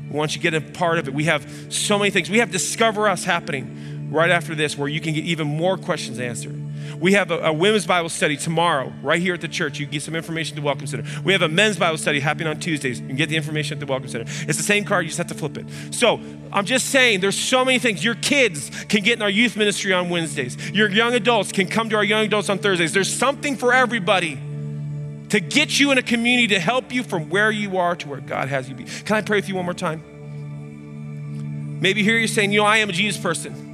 We 0.10 0.18
want 0.18 0.36
you 0.36 0.42
to 0.42 0.52
get 0.52 0.54
a 0.54 0.62
part 0.62 0.98
of 0.98 1.08
it. 1.08 1.14
We 1.14 1.26
have 1.26 1.74
so 1.74 1.98
many 1.98 2.10
things. 2.12 2.30
We 2.30 2.40
have 2.40 2.52
Discover 2.52 3.08
Us 3.08 3.24
happening 3.24 4.10
right 4.12 4.32
after 4.32 4.56
this 4.56 4.78
where 4.78 4.88
you 4.88 5.00
can 5.00 5.14
get 5.14 5.24
even 5.26 5.48
more 5.48 5.78
questions 5.78 6.20
answered. 6.20 6.56
We 7.00 7.14
have 7.14 7.32
a, 7.32 7.38
a, 7.40 7.54
women's 7.54 7.86
Bible 7.86 8.10
study 8.10 8.36
tomorrow, 8.36 8.92
right 9.04 9.22
here 9.22 9.34
at 9.34 9.42
the 9.42 9.48
church. 9.48 9.80
You 9.80 9.86
get 9.86 10.02
some 10.02 10.16
information 10.16 10.58
at 10.58 10.62
the 10.62 10.66
Welcome 10.66 10.88
Center. 10.88 11.06
We 11.24 11.34
have 11.34 11.42
a 11.42 11.48
men's 11.48 11.78
Bible 11.78 11.98
study 11.98 12.20
happening 12.20 12.48
on 12.48 12.60
Tuesdays. 12.60 13.00
You 13.00 13.08
can 13.08 13.16
get 13.16 13.30
the 13.30 13.36
information 13.36 13.78
at 13.78 13.80
the 13.80 13.86
Welcome 13.86 14.10
Center. 14.10 14.26
It's 14.28 14.58
the 14.58 14.64
same 14.64 14.84
card, 14.84 15.06
you 15.06 15.10
just 15.10 15.20
have 15.20 15.28
to 15.28 15.36
flip 15.36 15.58
it. 15.58 15.66
So 15.94 16.20
I'm 16.52 16.66
just 16.66 16.88
saying, 16.90 17.20
there's 17.20 17.38
so 17.40 17.64
many 17.64 17.80
things. 17.80 18.04
Your 18.04 18.16
kids 18.16 18.70
can 18.86 19.04
get 19.04 19.18
in 19.18 19.22
our 19.22 19.30
youth 19.30 19.56
ministry 19.56 19.94
on 19.94 20.10
Wednesdays. 20.10 20.72
Your 20.72 20.90
young 20.90 21.14
adults 21.14 21.52
can 21.52 21.68
come 21.68 21.90
to 21.90 21.96
our 21.96 22.04
young 22.04 22.26
adults 22.26 22.50
on 22.50 22.58
Thursdays. 22.58 22.94
There's 22.94 23.14
something 23.14 23.56
for 23.56 23.74
everybody 23.74 24.40
to 25.30 25.40
get 25.40 25.80
you 25.80 25.92
in 25.92 25.98
a 25.98 26.04
community 26.04 26.48
to 26.48 26.60
help 26.60 26.92
you 26.92 27.04
from 27.04 27.30
where 27.30 27.52
you 27.52 27.78
are 27.78 27.96
to 27.96 28.08
where 28.08 28.20
God 28.20 28.50
has 28.50 28.68
you 28.68 28.76
be. 28.76 28.84
Can 28.84 29.16
I 29.16 29.22
pray 29.22 29.38
with 29.38 29.48
you 29.48 29.56
one 29.56 29.66
more 29.66 29.74
time? 29.74 30.02
Maybe 31.82 32.04
here 32.04 32.18
you're 32.18 32.28
saying, 32.28 32.52
you 32.52 32.60
know, 32.60 32.66
I 32.66 32.78
am 32.78 32.90
a 32.90 32.94
Jesus 32.94 33.22
person. 33.22 33.68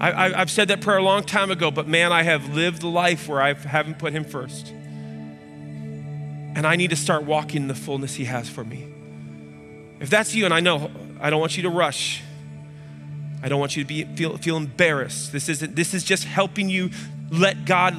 I, 0.00 0.28
have 0.30 0.50
said 0.50 0.68
that 0.68 0.80
prayer 0.80 0.98
a 0.98 1.02
long 1.02 1.24
time 1.24 1.50
ago, 1.50 1.70
but 1.70 1.88
man, 1.88 2.12
I 2.12 2.22
have 2.22 2.54
lived 2.54 2.82
the 2.82 2.88
life 2.88 3.28
where 3.28 3.42
I 3.42 3.54
haven't 3.54 3.98
put 3.98 4.12
Him 4.12 4.24
first. 4.24 4.68
And 4.68 6.64
I 6.66 6.76
need 6.76 6.90
to 6.90 6.96
start 6.96 7.24
walking 7.24 7.62
in 7.62 7.68
the 7.68 7.74
fullness 7.74 8.14
He 8.14 8.24
has 8.24 8.48
for 8.48 8.64
me. 8.64 8.86
If 10.00 10.08
that's 10.08 10.34
you, 10.34 10.44
and 10.44 10.54
I 10.54 10.60
know 10.60 10.90
I 11.20 11.30
don't 11.30 11.40
want 11.40 11.56
you 11.56 11.64
to 11.64 11.70
rush, 11.70 12.22
I 13.42 13.48
don't 13.48 13.58
want 13.58 13.76
you 13.76 13.82
to 13.82 13.88
be, 13.88 14.04
feel, 14.16 14.36
feel 14.36 14.56
embarrassed. 14.56 15.32
This, 15.32 15.48
isn't, 15.48 15.74
this 15.74 15.94
is 15.94 16.04
just 16.04 16.24
helping 16.24 16.68
you 16.68 16.90
let 17.30 17.64
God 17.64 17.96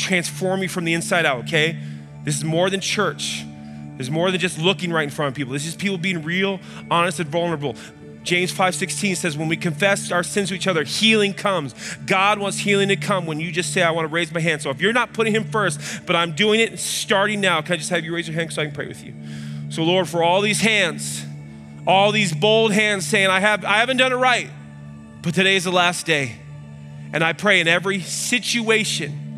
transform 0.00 0.62
you 0.62 0.68
from 0.68 0.84
the 0.84 0.94
inside 0.94 1.26
out, 1.26 1.44
okay? 1.44 1.76
This 2.24 2.36
is 2.36 2.44
more 2.44 2.70
than 2.70 2.80
church. 2.80 3.44
There's 3.96 4.10
more 4.10 4.30
than 4.30 4.40
just 4.40 4.58
looking 4.58 4.92
right 4.92 5.04
in 5.04 5.10
front 5.10 5.28
of 5.28 5.34
people. 5.34 5.52
This 5.52 5.66
is 5.66 5.74
people 5.74 5.98
being 5.98 6.22
real, 6.22 6.58
honest, 6.90 7.20
and 7.20 7.28
vulnerable. 7.28 7.76
James 8.22 8.52
5:16 8.52 9.16
says 9.16 9.36
when 9.36 9.48
we 9.48 9.56
confess 9.56 10.12
our 10.12 10.22
sins 10.22 10.50
to 10.50 10.54
each 10.54 10.66
other, 10.66 10.84
healing 10.84 11.32
comes. 11.32 11.74
God 12.06 12.38
wants 12.38 12.58
healing 12.58 12.88
to 12.88 12.96
come 12.96 13.26
when 13.26 13.40
you 13.40 13.50
just 13.50 13.72
say, 13.72 13.82
I 13.82 13.90
want 13.90 14.08
to 14.08 14.12
raise 14.12 14.32
my 14.32 14.40
hand. 14.40 14.62
So 14.62 14.70
if 14.70 14.80
you're 14.80 14.92
not 14.92 15.12
putting 15.12 15.34
him 15.34 15.44
first, 15.44 15.80
but 16.06 16.16
I'm 16.16 16.32
doing 16.32 16.60
it 16.60 16.78
starting 16.78 17.40
now, 17.40 17.62
can 17.62 17.74
I 17.74 17.76
just 17.76 17.90
have 17.90 18.04
you 18.04 18.14
raise 18.14 18.28
your 18.28 18.34
hand 18.34 18.52
so 18.52 18.62
I 18.62 18.66
can 18.66 18.74
pray 18.74 18.86
with 18.86 19.02
you? 19.04 19.14
So 19.70 19.82
Lord, 19.84 20.08
for 20.08 20.22
all 20.22 20.42
these 20.42 20.60
hands, 20.60 21.24
all 21.86 22.12
these 22.12 22.32
bold 22.34 22.72
hands 22.72 23.06
saying, 23.06 23.28
I 23.28 23.40
have 23.40 23.64
I 23.64 23.78
haven't 23.78 23.96
done 23.96 24.12
it 24.12 24.16
right, 24.16 24.50
but 25.22 25.34
today 25.34 25.56
is 25.56 25.64
the 25.64 25.72
last 25.72 26.04
day. 26.04 26.36
And 27.12 27.24
I 27.24 27.32
pray 27.32 27.60
in 27.60 27.68
every 27.68 28.00
situation, 28.00 29.29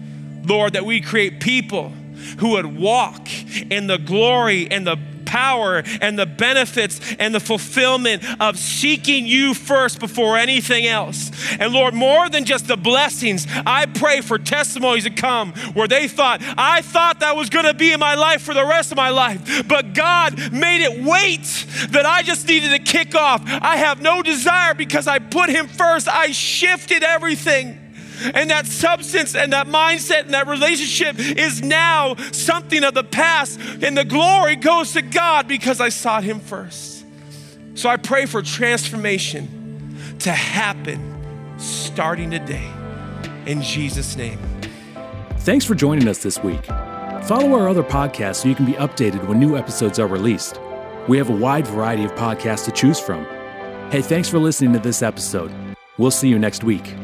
Lord, 0.45 0.75
that 0.75 0.85
we 0.85 1.01
create 1.01 1.41
people 1.41 1.93
who 2.39 2.51
would 2.51 2.67
walk 2.67 3.29
in 3.71 3.87
the 3.87 3.99
glory 3.99 4.71
and 4.71 4.87
the 4.87 4.99
power 5.33 5.83
and 6.03 6.19
the 6.19 6.27
benefits 6.27 7.01
and 7.19 7.35
the 7.35 7.41
fulfillment 7.41 8.23
of 8.39 8.59
seeking 8.59 9.27
you 9.27 9.55
first 9.55 9.99
before 9.99 10.37
anything 10.37 10.87
else. 10.87 11.31
And 11.59 11.73
Lord, 11.73 11.95
more 11.95 12.29
than 12.29 12.45
just 12.45 12.69
the 12.69 12.77
blessings, 12.77 13.47
I 13.65 13.87
pray 13.87 14.21
for 14.21 14.39
testimonies 14.39 15.05
to 15.05 15.11
come 15.11 15.53
where 15.73 15.89
they 15.89 16.07
thought, 16.07 16.43
I 16.59 16.83
thought 16.83 17.21
that 17.21 17.35
was 17.35 17.49
going 17.49 17.65
to 17.65 17.73
be 17.73 17.93
in 17.93 18.01
my 18.01 18.15
life 18.15 18.43
for 18.43 18.53
the 18.53 18.65
rest 18.65 18.93
of 18.93 18.97
my 18.97 19.09
life, 19.09 19.67
but 19.67 19.95
God 19.95 20.53
made 20.53 20.85
it 20.85 21.03
wait 21.03 21.67
that 21.91 22.05
I 22.05 22.21
just 22.23 22.47
needed 22.47 22.71
to 22.71 22.79
kick 22.79 23.15
off. 23.15 23.43
I 23.47 23.77
have 23.77 24.03
no 24.03 24.23
desire 24.23 24.75
because 24.75 25.07
I 25.07 25.19
put 25.19 25.49
Him 25.49 25.67
first. 25.67 26.09
I 26.09 26.33
shifted 26.33 27.03
everything. 27.03 27.82
And 28.35 28.51
that 28.51 28.67
substance 28.67 29.35
and 29.35 29.53
that 29.53 29.67
mindset 29.67 30.23
and 30.23 30.35
that 30.35 30.47
relationship 30.47 31.19
is 31.19 31.63
now 31.63 32.15
something 32.33 32.85
of 32.85 32.95
the 32.95 33.05
past. 33.05 33.61
And 33.83 33.97
the 33.97 34.05
glory 34.05 34.57
goes 34.57 34.93
to 34.93 35.03
God 35.03 35.49
because 35.49 35.81
I 35.81 35.89
sought 35.89 36.25
Him 36.25 36.41
first. 36.41 37.05
So 37.75 37.89
I 37.89 37.97
pray 37.97 38.27
for 38.27 38.43
transformation 38.43 39.97
to 40.21 40.31
happen 40.31 41.59
starting 41.59 42.31
today. 42.31 42.71
In 43.47 43.63
Jesus' 43.63 44.17
name. 44.17 44.39
Thanks 45.39 45.65
for 45.65 45.75
joining 45.75 46.07
us 46.07 46.19
this 46.19 46.43
week. 46.43 46.65
Follow 47.25 47.55
our 47.55 47.69
other 47.69 47.83
podcasts 47.83 48.37
so 48.37 48.49
you 48.49 48.55
can 48.55 48.67
be 48.67 48.75
updated 48.75 49.27
when 49.27 49.41
new 49.41 49.57
episodes 49.57 49.99
are 49.99 50.07
released. 50.07 50.61
We 51.09 51.19
have 51.19 51.31
a 51.31 51.37
wide 51.37 51.67
variety 51.67 52.05
of 52.05 52.13
podcasts 52.13 52.65
to 52.67 52.71
choose 52.71 53.01
from. 53.01 53.25
Hey, 53.91 54.03
thanks 54.03 54.29
for 54.29 54.39
listening 54.39 54.73
to 54.75 54.79
this 54.79 55.03
episode. 55.03 55.53
We'll 55.99 56.11
see 56.11 56.29
you 56.29 56.39
next 56.39 56.65
week. 56.65 56.95